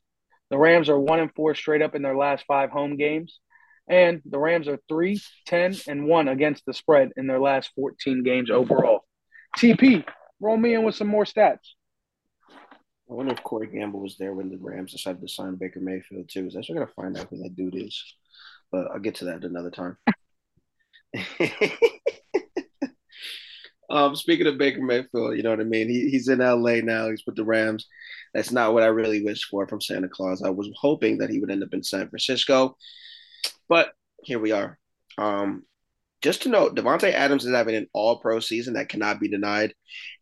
The 0.52 0.58
Rams 0.58 0.90
are 0.90 1.00
1 1.00 1.20
and 1.20 1.34
4 1.34 1.56
straight 1.56 1.82
up 1.82 1.96
in 1.96 2.02
their 2.02 2.16
last 2.16 2.46
five 2.46 2.70
home 2.70 2.98
games. 2.98 3.40
And 3.90 4.22
the 4.26 4.38
Rams 4.38 4.68
are 4.68 4.80
3, 4.88 5.20
10, 5.48 5.76
and 5.88 6.06
1 6.06 6.28
against 6.28 6.66
the 6.66 6.74
spread 6.74 7.10
in 7.18 7.26
their 7.26 7.40
last 7.40 7.72
14 7.76 8.24
games 8.24 8.52
overall. 8.52 9.06
TP, 9.58 10.06
roll 10.40 10.58
me 10.58 10.76
in 10.76 10.84
with 10.84 10.96
some 10.96 11.08
more 11.08 11.26
stats. 11.26 11.74
I 13.12 13.14
wonder 13.14 13.34
if 13.34 13.44
Corey 13.44 13.68
Gamble 13.68 14.00
was 14.00 14.18
there 14.18 14.34
when 14.34 14.50
the 14.50 14.58
Rams 14.58 14.94
decided 14.94 15.22
to 15.22 15.28
sign 15.28 15.56
Baker 15.56 15.82
Mayfield 15.82 16.30
too. 16.30 16.50
I 16.54 16.60
actually 16.60 16.80
gotta 16.80 16.94
find 16.94 17.18
out 17.18 17.28
who 17.30 17.44
that 17.44 17.56
dude 17.56 17.76
is, 17.76 18.02
but 18.72 18.88
I'll 18.92 19.00
get 19.00 19.16
to 19.16 19.26
that 19.26 19.44
another 19.44 19.72
time. 19.72 19.98
um, 23.90 24.16
speaking 24.16 24.48
of 24.48 24.58
Baker 24.58 24.82
Mayfield, 24.82 25.36
you 25.36 25.44
know 25.44 25.50
what 25.50 25.60
I 25.60 25.64
mean. 25.64 25.90
He, 25.90 26.10
he's 26.10 26.28
in 26.28 26.40
LA 26.40 26.76
now. 26.82 27.10
He's 27.10 27.24
with 27.26 27.36
the 27.36 27.44
Rams. 27.44 27.88
That's 28.34 28.52
not 28.52 28.74
what 28.74 28.84
I 28.84 28.88
really 28.88 29.24
wished 29.24 29.46
for 29.50 29.68
from 29.68 29.82
Santa 29.82 30.08
Claus. 30.08 30.42
I 30.42 30.50
was 30.50 30.70
hoping 30.80 31.18
that 31.18 31.30
he 31.30 31.40
would 31.40 31.52
end 31.52 31.64
up 31.64 31.74
in 31.74 31.84
San 31.84 32.08
Francisco, 32.10 32.78
but 33.68 33.92
here 34.24 34.40
we 34.40 34.52
are. 34.52 34.80
Um, 35.18 35.64
just 36.22 36.44
to 36.44 36.50
note, 36.50 36.76
Davante 36.76 37.12
Adams 37.12 37.46
is 37.46 37.54
having 37.54 37.76
an 37.76 37.88
all 37.94 38.20
pro 38.20 38.40
season 38.40 38.76
that 38.76 38.90
cannot 38.90 39.20
be 39.20 39.28
denied. 39.28 39.74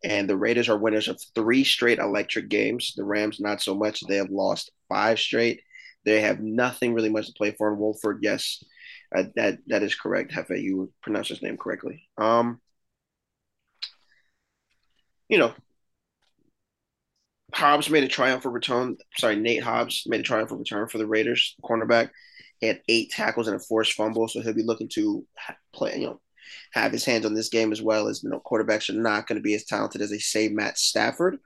And 0.04 0.30
the 0.30 0.38
Raiders 0.38 0.70
are 0.70 0.78
winners 0.78 1.08
of 1.10 1.22
three 1.36 1.64
straight 1.64 2.00
electric 2.00 2.48
games. 2.50 2.94
The 2.96 3.04
Rams, 3.04 3.40
not 3.40 3.62
so 3.62 3.76
much. 3.76 4.02
They 4.02 4.16
have 4.16 4.30
lost 4.30 4.72
five 4.88 5.20
straight. 5.20 5.62
They 6.06 6.22
have 6.22 6.40
nothing 6.40 6.94
really 6.94 7.10
much 7.10 7.28
to 7.28 7.34
play 7.34 7.52
for 7.52 7.72
in 7.72 7.78
Wolford. 7.78 8.20
Yes, 8.22 8.64
uh, 9.16 9.24
that 9.36 9.60
that 9.68 9.84
is 9.84 9.96
correct. 9.96 10.32
Jefe, 10.32 10.50
you 10.52 10.92
pronounced 11.02 11.30
his 11.30 11.42
name 11.42 11.58
correctly. 11.58 12.04
Um, 12.18 12.62
you 15.28 15.38
know, 15.38 15.54
Hobbs 17.54 17.90
made 17.90 18.04
a 18.04 18.08
triumphant 18.08 18.54
return. 18.54 18.98
Sorry, 19.18 19.36
Nate 19.36 19.64
Hobbs 19.64 20.04
made 20.06 20.20
a 20.22 20.24
triumphant 20.24 20.60
return 20.60 20.88
for 20.88 20.98
the 20.98 21.08
Raiders, 21.08 21.56
cornerback. 21.64 22.10
He 22.60 22.68
had 22.68 22.82
eight 22.88 23.12
tackles 23.12 23.48
and 23.48 23.56
a 23.56 23.60
forced 23.60 23.94
fumble, 23.94 24.28
so 24.28 24.42
he'll 24.42 24.54
be 24.54 24.64
looking 24.64 24.90
to 24.94 25.26
play, 25.74 25.98
you 25.98 26.08
know, 26.08 26.22
have 26.74 26.92
his 26.92 27.06
hands 27.06 27.26
on 27.26 27.34
this 27.34 27.50
game 27.50 27.72
as 27.72 27.82
well 27.82 28.08
as 28.08 28.24
you 28.24 28.30
know 28.30 28.42
quarterbacks 28.46 28.90
are 28.90 29.00
not 29.00 29.28
going 29.28 29.38
to 29.38 29.44
be 29.44 29.56
as 29.56 29.66
talented 29.66 30.02
as 30.02 30.10
they 30.10 30.20
say 30.20 30.50
Matt 30.50 30.78
Stafford. 30.78 31.40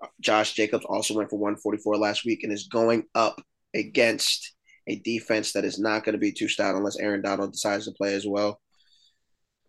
Uh, 0.00 0.06
Josh 0.20 0.54
Jacobs 0.54 0.84
also 0.84 1.14
went 1.14 1.28
for 1.28 1.38
144 1.38 1.96
last 1.96 2.24
week 2.24 2.44
and 2.44 2.52
is 2.52 2.68
going 2.68 3.04
up 3.14 3.42
against 3.74 4.54
a 4.88 4.96
defense 4.96 5.52
that 5.52 5.64
is 5.64 5.78
not 5.78 6.04
going 6.04 6.14
to 6.14 6.18
be 6.18 6.32
too 6.32 6.48
stout 6.48 6.74
unless 6.74 6.98
Aaron 6.98 7.22
Donald 7.22 7.52
decides 7.52 7.84
to 7.84 7.92
play 7.92 8.14
as 8.14 8.26
well. 8.26 8.60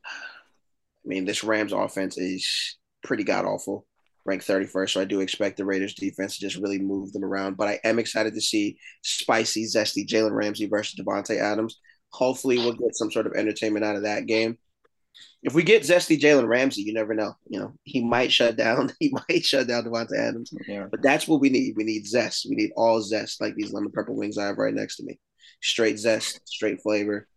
I 0.05 1.07
mean, 1.07 1.25
this 1.25 1.43
Rams 1.43 1.73
offense 1.73 2.17
is 2.17 2.77
pretty 3.03 3.23
god 3.23 3.45
awful 3.45 3.85
ranked 4.25 4.47
31st. 4.47 4.89
So 4.91 5.01
I 5.01 5.05
do 5.05 5.19
expect 5.19 5.57
the 5.57 5.65
Raiders 5.65 5.93
defense 5.93 6.35
to 6.35 6.41
just 6.41 6.61
really 6.61 6.79
move 6.79 7.11
them 7.11 7.23
around. 7.23 7.57
But 7.57 7.67
I 7.67 7.79
am 7.83 7.99
excited 7.99 8.33
to 8.33 8.41
see 8.41 8.77
spicy, 9.01 9.65
zesty 9.65 10.07
Jalen 10.07 10.35
Ramsey 10.35 10.67
versus 10.67 10.99
Davante 10.99 11.37
Adams. 11.37 11.79
Hopefully, 12.11 12.57
we'll 12.57 12.73
get 12.73 12.95
some 12.95 13.11
sort 13.11 13.27
of 13.27 13.33
entertainment 13.33 13.85
out 13.85 13.95
of 13.95 14.03
that 14.03 14.25
game. 14.25 14.57
If 15.41 15.53
we 15.53 15.63
get 15.63 15.83
zesty 15.83 16.19
Jalen 16.19 16.47
Ramsey, 16.47 16.81
you 16.81 16.93
never 16.93 17.13
know. 17.13 17.33
You 17.47 17.59
know, 17.59 17.73
he 17.83 18.03
might 18.03 18.31
shut 18.31 18.55
down. 18.57 18.91
He 18.99 19.13
might 19.29 19.45
shut 19.45 19.67
down 19.67 19.85
Davante 19.85 20.17
Adams. 20.17 20.51
Yeah. 20.67 20.87
But 20.91 21.01
that's 21.01 21.27
what 21.27 21.41
we 21.41 21.49
need. 21.49 21.75
We 21.77 21.83
need 21.83 22.07
zest. 22.07 22.45
We 22.49 22.55
need 22.55 22.71
all 22.75 23.01
zest, 23.01 23.41
like 23.41 23.55
these 23.55 23.71
lemon 23.71 23.91
pepper 23.91 24.11
wings 24.11 24.37
I 24.37 24.47
have 24.47 24.57
right 24.57 24.73
next 24.73 24.97
to 24.97 25.03
me. 25.03 25.19
Straight 25.61 25.97
zest, 25.97 26.41
straight 26.45 26.81
flavor. 26.81 27.27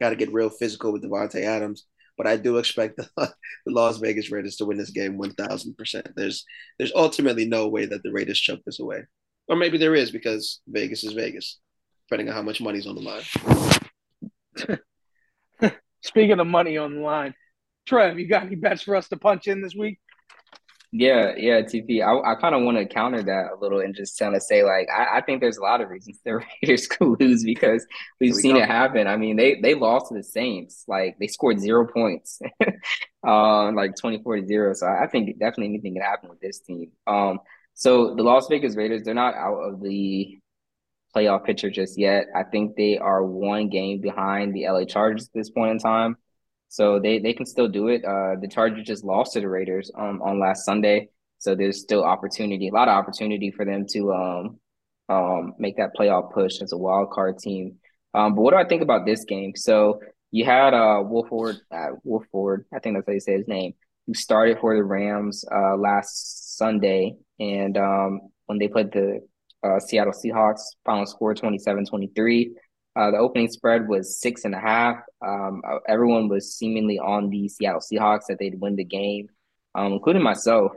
Got 0.00 0.10
to 0.10 0.16
get 0.16 0.32
real 0.32 0.50
physical 0.50 0.92
with 0.92 1.02
Davante 1.02 1.42
Adams 1.42 1.86
but 2.16 2.26
I 2.26 2.36
do 2.36 2.58
expect 2.58 2.96
the, 2.96 3.08
the 3.16 3.32
Las 3.66 3.98
Vegas 3.98 4.30
Raiders 4.30 4.56
to 4.56 4.64
win 4.64 4.78
this 4.78 4.90
game 4.90 5.18
one 5.18 5.32
thousand 5.32 5.76
percent. 5.76 6.08
There's 6.16 6.44
there's 6.78 6.92
ultimately 6.94 7.46
no 7.46 7.68
way 7.68 7.86
that 7.86 8.02
the 8.02 8.12
Raiders 8.12 8.40
choke 8.40 8.60
this 8.64 8.80
away, 8.80 9.04
or 9.48 9.56
maybe 9.56 9.78
there 9.78 9.94
is 9.94 10.10
because 10.10 10.60
Vegas 10.66 11.04
is 11.04 11.12
Vegas, 11.12 11.58
depending 12.08 12.28
on 12.28 12.34
how 12.34 12.42
much 12.42 12.60
money's 12.60 12.86
on 12.86 12.94
the 12.96 13.02
line. 13.02 14.78
Speaking 16.06 16.38
of 16.38 16.46
money 16.46 16.78
on 16.78 16.94
the 16.94 17.00
line, 17.00 17.34
Trev, 17.86 18.18
you 18.18 18.28
got 18.28 18.44
any 18.44 18.54
bets 18.54 18.82
for 18.82 18.94
us 18.94 19.08
to 19.08 19.16
punch 19.16 19.48
in 19.48 19.60
this 19.60 19.74
week? 19.74 19.98
Yeah, 20.92 21.34
yeah, 21.36 21.62
TP. 21.62 22.00
I, 22.00 22.32
I 22.32 22.36
kind 22.36 22.54
of 22.54 22.62
want 22.62 22.78
to 22.78 22.86
counter 22.86 23.22
that 23.22 23.50
a 23.52 23.60
little 23.60 23.80
and 23.80 23.94
just 23.94 24.18
kind 24.18 24.36
of 24.36 24.42
say, 24.42 24.62
like, 24.62 24.86
I, 24.88 25.18
I, 25.18 25.20
think 25.20 25.40
there's 25.40 25.56
a 25.56 25.62
lot 25.62 25.80
of 25.80 25.90
reasons 25.90 26.20
the 26.24 26.40
Raiders 26.62 26.86
could 26.86 27.20
lose 27.20 27.44
because 27.44 27.84
we've 28.20 28.34
we 28.34 28.40
seen 28.40 28.54
go. 28.54 28.62
it 28.62 28.68
happen. 28.68 29.08
I 29.08 29.16
mean, 29.16 29.36
they 29.36 29.60
they 29.60 29.74
lost 29.74 30.08
to 30.08 30.14
the 30.14 30.22
Saints. 30.22 30.84
Like, 30.86 31.16
they 31.18 31.26
scored 31.26 31.60
zero 31.60 31.86
points, 31.86 32.40
uh, 33.26 33.72
like 33.72 33.96
24 33.96 34.36
to 34.36 34.46
zero. 34.46 34.74
So 34.74 34.86
I 34.86 35.08
think 35.08 35.38
definitely 35.38 35.66
anything 35.66 35.94
can 35.94 36.02
happen 36.02 36.30
with 36.30 36.40
this 36.40 36.60
team. 36.60 36.92
Um, 37.06 37.40
so 37.74 38.14
the 38.14 38.22
Las 38.22 38.46
Vegas 38.48 38.76
Raiders, 38.76 39.02
they're 39.02 39.12
not 39.12 39.34
out 39.34 39.58
of 39.58 39.82
the 39.82 40.38
playoff 41.16 41.44
picture 41.44 41.70
just 41.70 41.98
yet. 41.98 42.26
I 42.36 42.42
think 42.44 42.76
they 42.76 42.98
are 42.98 43.24
one 43.24 43.68
game 43.70 44.00
behind 44.00 44.54
the 44.54 44.68
LA 44.68 44.84
Chargers 44.84 45.26
at 45.28 45.32
this 45.34 45.50
point 45.50 45.72
in 45.72 45.78
time. 45.78 46.16
So 46.68 47.00
they 47.00 47.18
they 47.20 47.32
can 47.32 47.46
still 47.46 47.68
do 47.68 47.88
it. 47.88 48.04
Uh, 48.04 48.36
the 48.40 48.48
Chargers 48.48 48.86
just 48.86 49.04
lost 49.04 49.32
to 49.32 49.40
the 49.40 49.48
Raiders 49.48 49.90
um, 49.96 50.20
on 50.20 50.40
last 50.40 50.64
Sunday, 50.64 51.08
so 51.38 51.54
there's 51.54 51.80
still 51.80 52.04
opportunity, 52.04 52.68
a 52.68 52.72
lot 52.72 52.88
of 52.88 52.94
opportunity 52.94 53.50
for 53.50 53.64
them 53.64 53.86
to 53.92 54.12
um, 54.12 54.60
um, 55.08 55.54
make 55.58 55.76
that 55.76 55.94
playoff 55.98 56.32
push 56.32 56.60
as 56.60 56.72
a 56.72 56.76
wild 56.76 57.10
card 57.10 57.38
team. 57.38 57.76
Um, 58.14 58.34
but 58.34 58.42
what 58.42 58.50
do 58.50 58.56
I 58.56 58.66
think 58.66 58.82
about 58.82 59.06
this 59.06 59.24
game? 59.24 59.52
So 59.54 60.00
you 60.32 60.44
had 60.44 60.74
uh, 60.74 61.02
Wolford, 61.04 61.56
uh, 61.70 61.90
Wolford, 62.02 62.66
I 62.74 62.80
think 62.80 62.96
that's 62.96 63.06
how 63.06 63.12
you 63.12 63.20
say 63.20 63.38
his 63.38 63.48
name, 63.48 63.74
who 64.06 64.14
started 64.14 64.58
for 64.60 64.74
the 64.74 64.82
Rams 64.82 65.44
uh, 65.50 65.76
last 65.76 66.56
Sunday, 66.56 67.14
and 67.38 67.76
um, 67.78 68.20
when 68.46 68.58
they 68.58 68.68
played 68.68 68.90
the 68.92 69.20
uh, 69.62 69.78
Seattle 69.80 70.12
Seahawks, 70.12 70.60
final 70.84 71.06
score 71.06 71.34
27-23. 71.34 72.50
Uh, 72.96 73.10
the 73.10 73.18
opening 73.18 73.48
spread 73.48 73.88
was 73.88 74.18
six 74.20 74.44
and 74.44 74.54
a 74.54 74.58
half. 74.58 74.98
Um, 75.26 75.62
uh, 75.68 75.78
everyone 75.86 76.28
was 76.28 76.54
seemingly 76.54 76.98
on 76.98 77.28
the 77.28 77.48
Seattle 77.48 77.80
Seahawks 77.80 78.26
that 78.28 78.38
they'd 78.38 78.58
win 78.58 78.76
the 78.76 78.84
game, 78.84 79.28
um, 79.74 79.92
including 79.92 80.22
myself. 80.22 80.72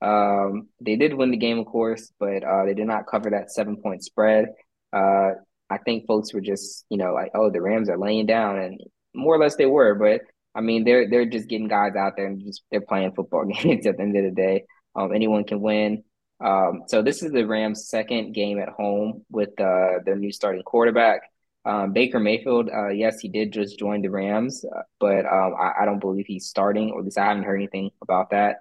Um, 0.00 0.68
they 0.80 0.96
did 0.96 1.14
win 1.14 1.30
the 1.30 1.36
game, 1.36 1.58
of 1.58 1.66
course, 1.66 2.12
but 2.20 2.44
uh, 2.44 2.66
they 2.66 2.74
did 2.74 2.86
not 2.86 3.06
cover 3.06 3.30
that 3.30 3.50
seven 3.50 3.78
point 3.78 4.04
spread. 4.04 4.50
Uh, 4.92 5.32
I 5.68 5.78
think 5.84 6.06
folks 6.06 6.32
were 6.32 6.40
just, 6.40 6.84
you 6.88 6.98
know, 6.98 7.12
like, 7.12 7.32
oh, 7.34 7.50
the 7.50 7.60
Rams 7.60 7.88
are 7.88 7.98
laying 7.98 8.26
down, 8.26 8.58
and 8.58 8.80
more 9.14 9.34
or 9.34 9.38
less 9.38 9.56
they 9.56 9.66
were. 9.66 9.94
But 9.94 10.20
I 10.54 10.60
mean, 10.60 10.84
they're 10.84 11.08
they're 11.10 11.26
just 11.26 11.48
getting 11.48 11.68
guys 11.68 11.96
out 11.96 12.12
there 12.16 12.26
and 12.26 12.40
just 12.40 12.62
they're 12.70 12.80
playing 12.80 13.12
football 13.12 13.44
games 13.62 13.86
at 13.86 13.96
the 13.96 14.02
end 14.02 14.16
of 14.16 14.24
the 14.24 14.30
day. 14.30 14.64
Um, 14.94 15.12
anyone 15.12 15.44
can 15.44 15.60
win. 15.60 16.04
Um, 16.40 16.82
so 16.86 17.02
this 17.02 17.22
is 17.22 17.32
the 17.32 17.46
Rams' 17.46 17.88
second 17.88 18.32
game 18.32 18.58
at 18.58 18.68
home 18.68 19.24
with 19.30 19.58
uh, 19.60 20.00
their 20.04 20.16
new 20.16 20.32
starting 20.32 20.62
quarterback. 20.62 21.22
Um, 21.64 21.92
Baker 21.92 22.20
Mayfield, 22.20 22.70
uh, 22.72 22.88
yes, 22.90 23.18
he 23.18 23.28
did 23.28 23.52
just 23.52 23.78
join 23.78 24.00
the 24.00 24.08
Rams, 24.08 24.64
uh, 24.64 24.82
but 25.00 25.26
um, 25.26 25.54
I, 25.58 25.72
I, 25.80 25.84
don't 25.84 25.98
believe 25.98 26.26
he's 26.28 26.46
starting, 26.46 26.92
or 26.92 27.00
at 27.00 27.04
least 27.04 27.18
I 27.18 27.24
haven't 27.24 27.42
heard 27.42 27.56
anything 27.56 27.90
about 28.02 28.30
that. 28.30 28.58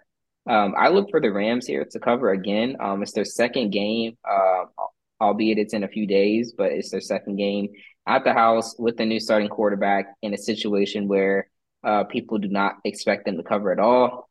Um, 0.47 0.73
I 0.75 0.89
look 0.89 1.11
for 1.11 1.21
the 1.21 1.31
Rams 1.31 1.67
here 1.67 1.85
to 1.85 1.99
cover 1.99 2.31
again. 2.31 2.77
Um, 2.79 3.03
it's 3.03 3.13
their 3.13 3.25
second 3.25 3.69
game, 3.69 4.17
uh, 4.27 4.65
albeit 5.21 5.59
it's 5.59 5.75
in 5.75 5.83
a 5.83 5.87
few 5.87 6.07
days, 6.07 6.53
but 6.57 6.71
it's 6.71 6.89
their 6.89 7.01
second 7.01 7.35
game 7.35 7.69
at 8.07 8.23
the 8.23 8.33
house 8.33 8.75
with 8.79 8.97
the 8.97 9.05
new 9.05 9.19
starting 9.19 9.49
quarterback 9.49 10.07
in 10.23 10.33
a 10.33 10.37
situation 10.37 11.07
where 11.07 11.47
uh, 11.83 12.05
people 12.05 12.39
do 12.39 12.47
not 12.47 12.77
expect 12.85 13.25
them 13.25 13.37
to 13.37 13.43
cover 13.43 13.71
at 13.71 13.79
all. 13.79 14.29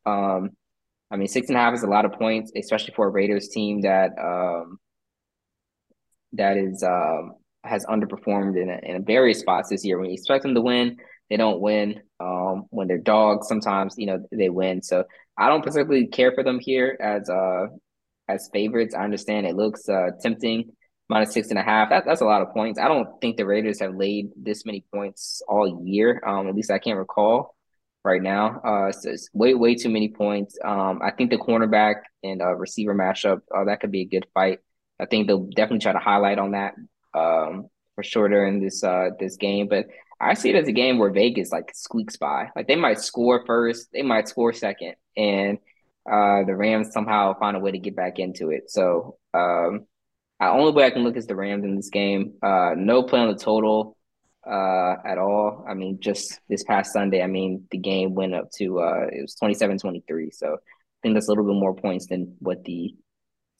Um, 1.15 1.19
I 1.19 1.19
mean, 1.19 1.27
six 1.27 1.47
and 1.47 1.57
a 1.57 1.59
half 1.59 1.73
is 1.73 1.83
a 1.83 1.87
lot 1.87 2.05
of 2.05 2.13
points, 2.13 2.51
especially 2.55 2.93
for 2.95 3.07
a 3.07 3.09
Raiders 3.09 3.49
team 3.49 3.81
that 3.81 4.11
um, 4.21 4.79
that 6.33 6.57
is 6.57 6.83
has 7.63 7.85
underperformed 7.85 8.61
in, 8.61 8.69
in 8.69 9.05
various 9.05 9.39
spots 9.39 9.69
this 9.69 9.83
year. 9.83 9.97
When 9.97 10.09
you 10.09 10.13
expect 10.13 10.43
them 10.43 10.53
to 10.53 10.61
win, 10.61 10.97
they 11.29 11.37
don't 11.37 11.59
win. 11.59 12.01
Um, 12.19 12.65
when 12.69 12.87
they're 12.87 12.97
dogs, 12.97 13.47
sometimes 13.47 13.95
you 13.97 14.07
know 14.07 14.25
they 14.31 14.49
win. 14.49 14.81
So 14.81 15.05
I 15.37 15.49
don't 15.49 15.63
particularly 15.63 16.07
care 16.07 16.33
for 16.33 16.43
them 16.43 16.59
here 16.59 16.97
as 16.99 17.29
uh 17.29 17.67
as 18.27 18.49
favorites. 18.51 18.93
I 18.95 19.03
understand 19.03 19.45
it 19.45 19.55
looks 19.55 19.87
uh 19.87 20.11
tempting, 20.21 20.71
minus 21.09 21.33
six 21.33 21.49
and 21.49 21.59
a 21.59 21.63
half. 21.63 21.89
That, 21.89 22.03
that's 22.05 22.21
a 22.21 22.25
lot 22.25 22.41
of 22.41 22.53
points. 22.53 22.79
I 22.79 22.87
don't 22.87 23.07
think 23.21 23.37
the 23.37 23.45
Raiders 23.45 23.79
have 23.79 23.95
laid 23.95 24.31
this 24.35 24.65
many 24.65 24.83
points 24.93 25.41
all 25.47 25.81
year. 25.85 26.21
Um, 26.27 26.47
at 26.47 26.55
least 26.55 26.71
I 26.71 26.79
can't 26.79 26.99
recall 26.99 27.54
right 28.05 28.21
now. 28.21 28.59
Uh, 28.63 28.91
so 28.91 29.09
it's 29.09 29.29
way 29.33 29.53
way 29.53 29.75
too 29.75 29.89
many 29.89 30.09
points. 30.09 30.57
Um, 30.63 31.01
I 31.03 31.11
think 31.11 31.31
the 31.31 31.37
cornerback 31.37 31.95
and 32.23 32.41
uh, 32.41 32.53
receiver 32.55 32.95
matchup 32.95 33.41
uh, 33.55 33.65
that 33.65 33.81
could 33.81 33.91
be 33.91 34.01
a 34.01 34.05
good 34.05 34.27
fight. 34.33 34.59
I 34.99 35.05
think 35.05 35.27
they'll 35.27 35.49
definitely 35.55 35.79
try 35.79 35.93
to 35.93 35.99
highlight 35.99 36.39
on 36.39 36.51
that 36.51 36.75
um, 37.13 37.67
for 37.95 38.03
sure 38.03 38.29
during 38.29 38.61
this 38.61 38.83
uh, 38.83 39.09
this 39.19 39.35
game. 39.37 39.67
But 39.67 39.87
I 40.21 40.35
see 40.35 40.49
it 40.49 40.55
as 40.55 40.67
a 40.67 40.71
game 40.71 40.97
where 40.97 41.09
Vegas 41.09 41.51
like 41.51 41.71
squeaks 41.73 42.15
by. 42.15 42.49
Like 42.55 42.67
they 42.67 42.75
might 42.75 42.99
score 42.99 43.43
first, 43.45 43.89
they 43.91 44.01
might 44.01 44.29
score 44.29 44.53
second, 44.53 44.95
and 45.17 45.57
uh, 46.09 46.43
the 46.45 46.55
Rams 46.55 46.91
somehow 46.91 47.37
find 47.37 47.57
a 47.57 47.59
way 47.59 47.71
to 47.71 47.79
get 47.79 47.95
back 47.95 48.19
into 48.19 48.51
it. 48.51 48.69
So 48.69 49.17
um, 49.33 49.87
the 50.39 50.47
only 50.47 50.71
way 50.71 50.85
I 50.85 50.91
can 50.91 51.03
look 51.03 51.17
is 51.17 51.27
the 51.27 51.35
Rams 51.35 51.65
in 51.65 51.75
this 51.75 51.89
game. 51.89 52.35
Uh, 52.41 52.75
no 52.77 53.03
play 53.03 53.19
on 53.19 53.29
the 53.29 53.37
total 53.37 53.94
uh, 54.45 54.95
at 55.05 55.17
all. 55.17 55.65
I 55.67 55.73
mean, 55.73 55.99
just 55.99 56.39
this 56.49 56.63
past 56.63 56.93
Sunday, 56.93 57.21
I 57.21 57.27
mean, 57.27 57.65
the 57.71 57.77
game 57.77 58.13
went 58.13 58.33
up 58.33 58.51
to 58.57 58.79
uh, 58.79 59.07
it 59.11 59.21
was 59.21 59.35
27-23. 59.41 60.33
So 60.33 60.53
I 60.53 60.57
think 61.01 61.15
that's 61.15 61.27
a 61.27 61.31
little 61.31 61.45
bit 61.45 61.59
more 61.59 61.75
points 61.75 62.07
than 62.07 62.35
what 62.39 62.63
the 62.63 62.95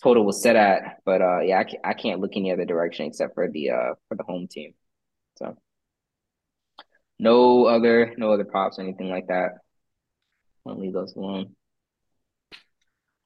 total 0.04 0.26
was 0.26 0.42
set 0.42 0.56
at. 0.56 0.98
But 1.06 1.22
uh, 1.22 1.40
yeah, 1.42 1.60
I 1.60 1.64
can't, 1.64 1.86
I 1.86 1.94
can't 1.94 2.20
look 2.20 2.32
any 2.36 2.52
other 2.52 2.66
direction 2.66 3.08
except 3.08 3.34
for 3.34 3.50
the 3.50 3.72
uh 3.72 3.94
for 4.08 4.16
the 4.16 4.24
home 4.24 4.48
team. 4.48 4.74
So 5.38 5.58
no 7.20 7.66
other 7.66 8.14
no 8.18 8.32
other 8.32 8.46
props 8.46 8.78
or 8.80 8.84
anything 8.84 9.10
like 9.10 9.28
that. 9.28 9.52
I'll 10.68 10.80
leave 10.80 10.94
those 10.94 11.16
alone. 11.16 11.56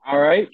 All 0.05 0.19
right. 0.19 0.49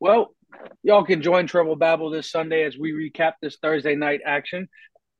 Well, 0.00 0.34
y'all 0.82 1.04
can 1.04 1.22
join 1.22 1.46
Triple 1.46 1.76
Babble 1.76 2.10
this 2.10 2.30
Sunday 2.30 2.64
as 2.64 2.76
we 2.76 2.92
recap 2.92 3.34
this 3.40 3.56
Thursday 3.56 3.94
night 3.94 4.20
action 4.24 4.68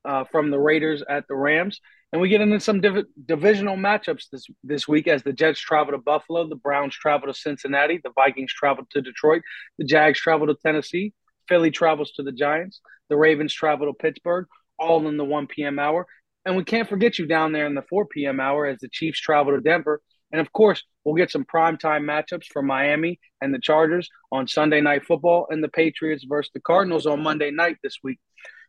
uh, 0.07 0.25
from 0.25 0.51
the 0.51 0.59
Raiders 0.59 1.03
at 1.09 1.27
the 1.29 1.35
Rams. 1.35 1.81
And 2.13 2.23
we 2.23 2.29
get 2.29 2.41
into 2.41 2.61
some 2.61 2.81
div- 2.81 3.07
divisional 3.27 3.77
matchups 3.77 4.31
this 4.31 4.47
this 4.63 4.87
week 4.87 5.09
as 5.09 5.23
the 5.23 5.33
Jets 5.33 5.61
travel 5.61 5.93
to 5.93 5.99
Buffalo, 5.99 6.49
the 6.49 6.55
Browns 6.57 6.95
travel 6.95 7.27
to 7.27 7.35
Cincinnati, 7.35 8.01
the 8.03 8.13
Vikings 8.15 8.53
travel 8.53 8.85
to 8.91 9.03
Detroit, 9.03 9.43
the 9.79 9.85
Jags 9.85 10.21
travel 10.21 10.47
to 10.47 10.55
Tennessee, 10.55 11.13
Philly 11.49 11.71
travels 11.71 12.13
to 12.13 12.23
the 12.23 12.33
Giants, 12.33 12.81
the 13.09 13.17
Ravens 13.17 13.53
travel 13.53 13.89
to 13.89 13.93
Pittsburgh, 13.93 14.47
all 14.79 15.09
in 15.09 15.17
the 15.17 15.25
1 15.25 15.49
p.m. 15.49 15.79
hour. 15.79 16.07
And 16.45 16.57
we 16.57 16.63
can't 16.63 16.89
forget 16.89 17.19
you 17.19 17.27
down 17.27 17.53
there 17.53 17.67
in 17.67 17.75
the 17.75 17.83
4 17.83 18.07
p.m. 18.07 18.39
hour 18.39 18.67
as 18.67 18.79
the 18.79 18.89
Chiefs 18.89 19.21
travel 19.21 19.55
to 19.55 19.61
Denver. 19.61 20.01
And 20.33 20.41
of 20.41 20.53
course, 20.53 20.83
we'll 21.05 21.17
get 21.17 21.31
some 21.31 21.45
primetime 21.45 22.03
matchups 22.03 22.47
for 22.53 22.63
Miami 22.63 23.19
and 23.41 23.53
the 23.53 23.61
Chargers 23.61 24.09
on 24.31 24.47
Sunday 24.47 24.81
Night 24.81 25.05
Football 25.05 25.47
and 25.51 25.63
the 25.63 25.69
Patriots 25.69 26.25
versus 26.29 26.51
the 26.55 26.61
Cardinals 26.61 27.07
on 27.07 27.23
Monday 27.23 27.51
night 27.51 27.77
this 27.83 27.99
week. 28.03 28.19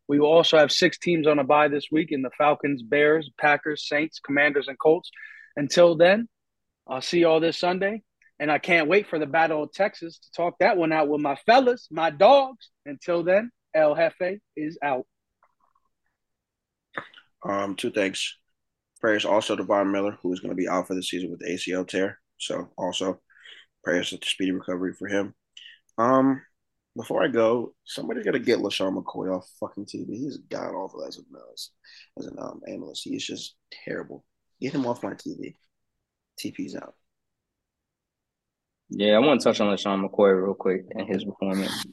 We 0.07 0.19
will 0.19 0.31
also 0.31 0.57
have 0.57 0.71
six 0.71 0.97
teams 0.97 1.27
on 1.27 1.39
a 1.39 1.43
bye 1.43 1.67
this 1.67 1.87
week 1.91 2.11
in 2.11 2.21
the 2.21 2.29
Falcons, 2.37 2.81
Bears, 2.81 3.29
Packers, 3.39 3.87
Saints, 3.87 4.19
Commanders, 4.19 4.67
and 4.67 4.79
Colts. 4.79 5.11
Until 5.55 5.95
then, 5.95 6.29
I'll 6.87 7.01
see 7.01 7.19
you 7.19 7.27
all 7.27 7.39
this 7.39 7.57
Sunday. 7.57 8.03
And 8.39 8.51
I 8.51 8.59
can't 8.59 8.87
wait 8.87 9.07
for 9.07 9.17
the 9.19 9.25
Battle 9.25 9.63
of 9.63 9.73
Texas 9.73 10.19
to 10.19 10.31
talk 10.31 10.55
that 10.59 10.77
one 10.77 10.91
out 10.91 11.07
with 11.09 11.21
my 11.21 11.35
fellas, 11.45 11.87
my 11.91 12.11
dogs. 12.11 12.69
Until 12.85 13.23
then, 13.23 13.51
El 13.73 13.95
Jefe 13.95 14.39
is 14.55 14.77
out. 14.81 15.05
Um, 17.43 17.75
two 17.75 17.91
things. 17.91 18.37
Prayers 19.01 19.25
also 19.25 19.55
to 19.55 19.63
Von 19.63 19.91
Miller, 19.91 20.17
who 20.21 20.31
is 20.33 20.39
going 20.39 20.51
to 20.51 20.55
be 20.55 20.67
out 20.67 20.87
for 20.87 20.95
the 20.95 21.03
season 21.03 21.31
with 21.31 21.39
the 21.39 21.51
ACL 21.51 21.87
tear. 21.87 22.19
So 22.37 22.69
also 22.77 23.21
prayers 23.83 24.09
to 24.11 24.19
speedy 24.23 24.51
recovery 24.51 24.93
for 24.93 25.07
him. 25.07 25.33
Um, 25.97 26.41
before 26.97 27.23
I 27.23 27.27
go, 27.27 27.73
somebody's 27.85 28.25
got 28.25 28.31
to 28.31 28.39
get 28.39 28.59
LeSean 28.59 29.01
McCoy 29.01 29.33
off 29.33 29.47
fucking 29.59 29.85
TV. 29.85 30.09
He's 30.09 30.37
god 30.37 30.73
awful 30.73 31.05
as, 31.05 31.17
a, 31.17 31.21
as, 31.53 31.69
as 32.17 32.25
an 32.25 32.37
um, 32.39 32.61
analyst. 32.67 33.03
He 33.03 33.15
is 33.15 33.25
just 33.25 33.55
terrible. 33.85 34.25
Get 34.59 34.73
him 34.73 34.85
off 34.85 35.03
my 35.03 35.13
TV. 35.13 35.55
TP's 36.43 36.75
out. 36.75 36.95
Yeah, 38.89 39.15
I 39.15 39.19
want 39.19 39.39
to 39.39 39.43
touch 39.43 39.61
on 39.61 39.67
LeSean 39.67 40.05
McCoy 40.05 40.43
real 40.43 40.55
quick 40.55 40.85
and 40.91 41.07
his 41.07 41.23
performance. 41.23 41.85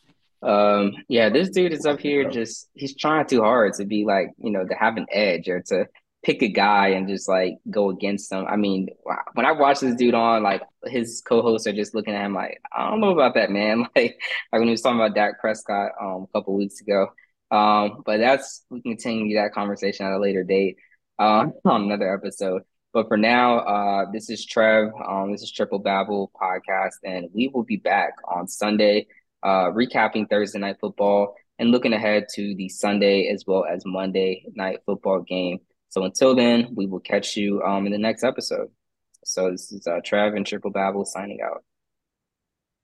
Um, 0.42 0.92
yeah, 1.09 1.28
this 1.28 1.50
dude 1.50 1.72
is 1.72 1.86
up 1.86 2.00
here 2.00 2.28
just 2.30 2.68
he's 2.74 2.96
trying 2.96 3.26
too 3.26 3.42
hard 3.42 3.74
to 3.74 3.84
be 3.84 4.05
like, 4.05 4.28
you 4.38 4.50
know, 4.50 4.64
to 4.64 4.74
have 4.74 4.96
an 4.96 5.07
edge 5.11 5.48
or 5.48 5.61
to 5.68 5.86
pick 6.25 6.43
a 6.43 6.49
guy 6.49 6.89
and 6.89 7.09
just 7.09 7.29
like 7.29 7.59
go 7.70 7.91
against 7.91 8.33
him. 8.33 8.47
I 8.49 8.57
mean, 8.57 8.89
when 9.35 9.47
I 9.47 9.53
watch 9.53 9.81
this 9.81 9.95
dude 9.95 10.14
on, 10.14 10.43
like 10.43 10.62
his 10.87 11.22
co-hosts 11.27 11.66
are 11.66 11.72
just 11.72 11.95
looking 11.95 12.14
at 12.14 12.25
him 12.25 12.35
like, 12.35 12.61
I 12.72 12.89
don't 12.89 13.01
know 13.01 13.11
about 13.11 13.35
that, 13.35 13.51
man. 13.51 13.87
Like, 13.97 14.18
like 14.53 14.59
when 14.61 14.64
he 14.64 14.70
was 14.70 14.81
talking 14.81 14.99
about 14.99 15.14
Dak 15.14 15.41
Prescott 15.41 15.93
um, 16.01 16.27
a 16.29 16.39
couple 16.39 16.55
weeks 16.55 16.81
ago. 16.81 17.09
Um, 17.51 18.03
but 18.05 18.18
that's 18.18 18.64
we 18.70 18.81
can 18.81 18.93
continue 18.93 19.37
that 19.37 19.53
conversation 19.53 20.07
at 20.07 20.12
a 20.12 20.18
later 20.18 20.43
date 20.43 20.79
uh, 21.18 21.47
on 21.64 21.83
another 21.83 22.12
episode. 22.12 22.62
But 22.93 23.09
for 23.09 23.16
now, 23.16 23.59
uh, 23.59 24.11
this 24.12 24.31
is 24.31 24.47
Trev. 24.47 24.91
Um, 25.07 25.33
this 25.33 25.43
is 25.43 25.53
Triple 25.53 25.81
Babble 25.81 26.31
podcast, 26.41 26.95
and 27.03 27.29
we 27.35 27.49
will 27.49 27.64
be 27.64 27.77
back 27.77 28.14
on 28.25 28.47
Sunday, 28.49 29.09
uh, 29.43 29.70
recapping 29.70 30.31
Thursday 30.31 30.61
night 30.61 30.77
football 30.81 31.35
and 31.59 31.70
looking 31.70 31.93
ahead 31.93 32.27
to 32.35 32.55
the 32.55 32.68
Sunday 32.68 33.29
as 33.29 33.45
well 33.47 33.64
as 33.64 33.85
Monday 33.85 34.45
night 34.55 34.81
football 34.87 35.20
game. 35.20 35.59
So 35.95 36.03
until 36.03 36.34
then, 36.34 36.70
we 36.74 36.86
will 36.86 36.99
catch 36.99 37.36
you 37.36 37.62
um, 37.62 37.86
in 37.86 37.92
the 37.92 37.99
next 37.99 38.24
episode. 38.24 38.68
So 39.24 39.53
this 39.53 39.70
is 39.70 39.86
uh, 39.86 40.01
Trev 40.05 40.34
and 40.34 40.45
Triple 40.45 40.72
Babble 40.72 41.05
signing 41.05 41.38
out. 41.40 41.62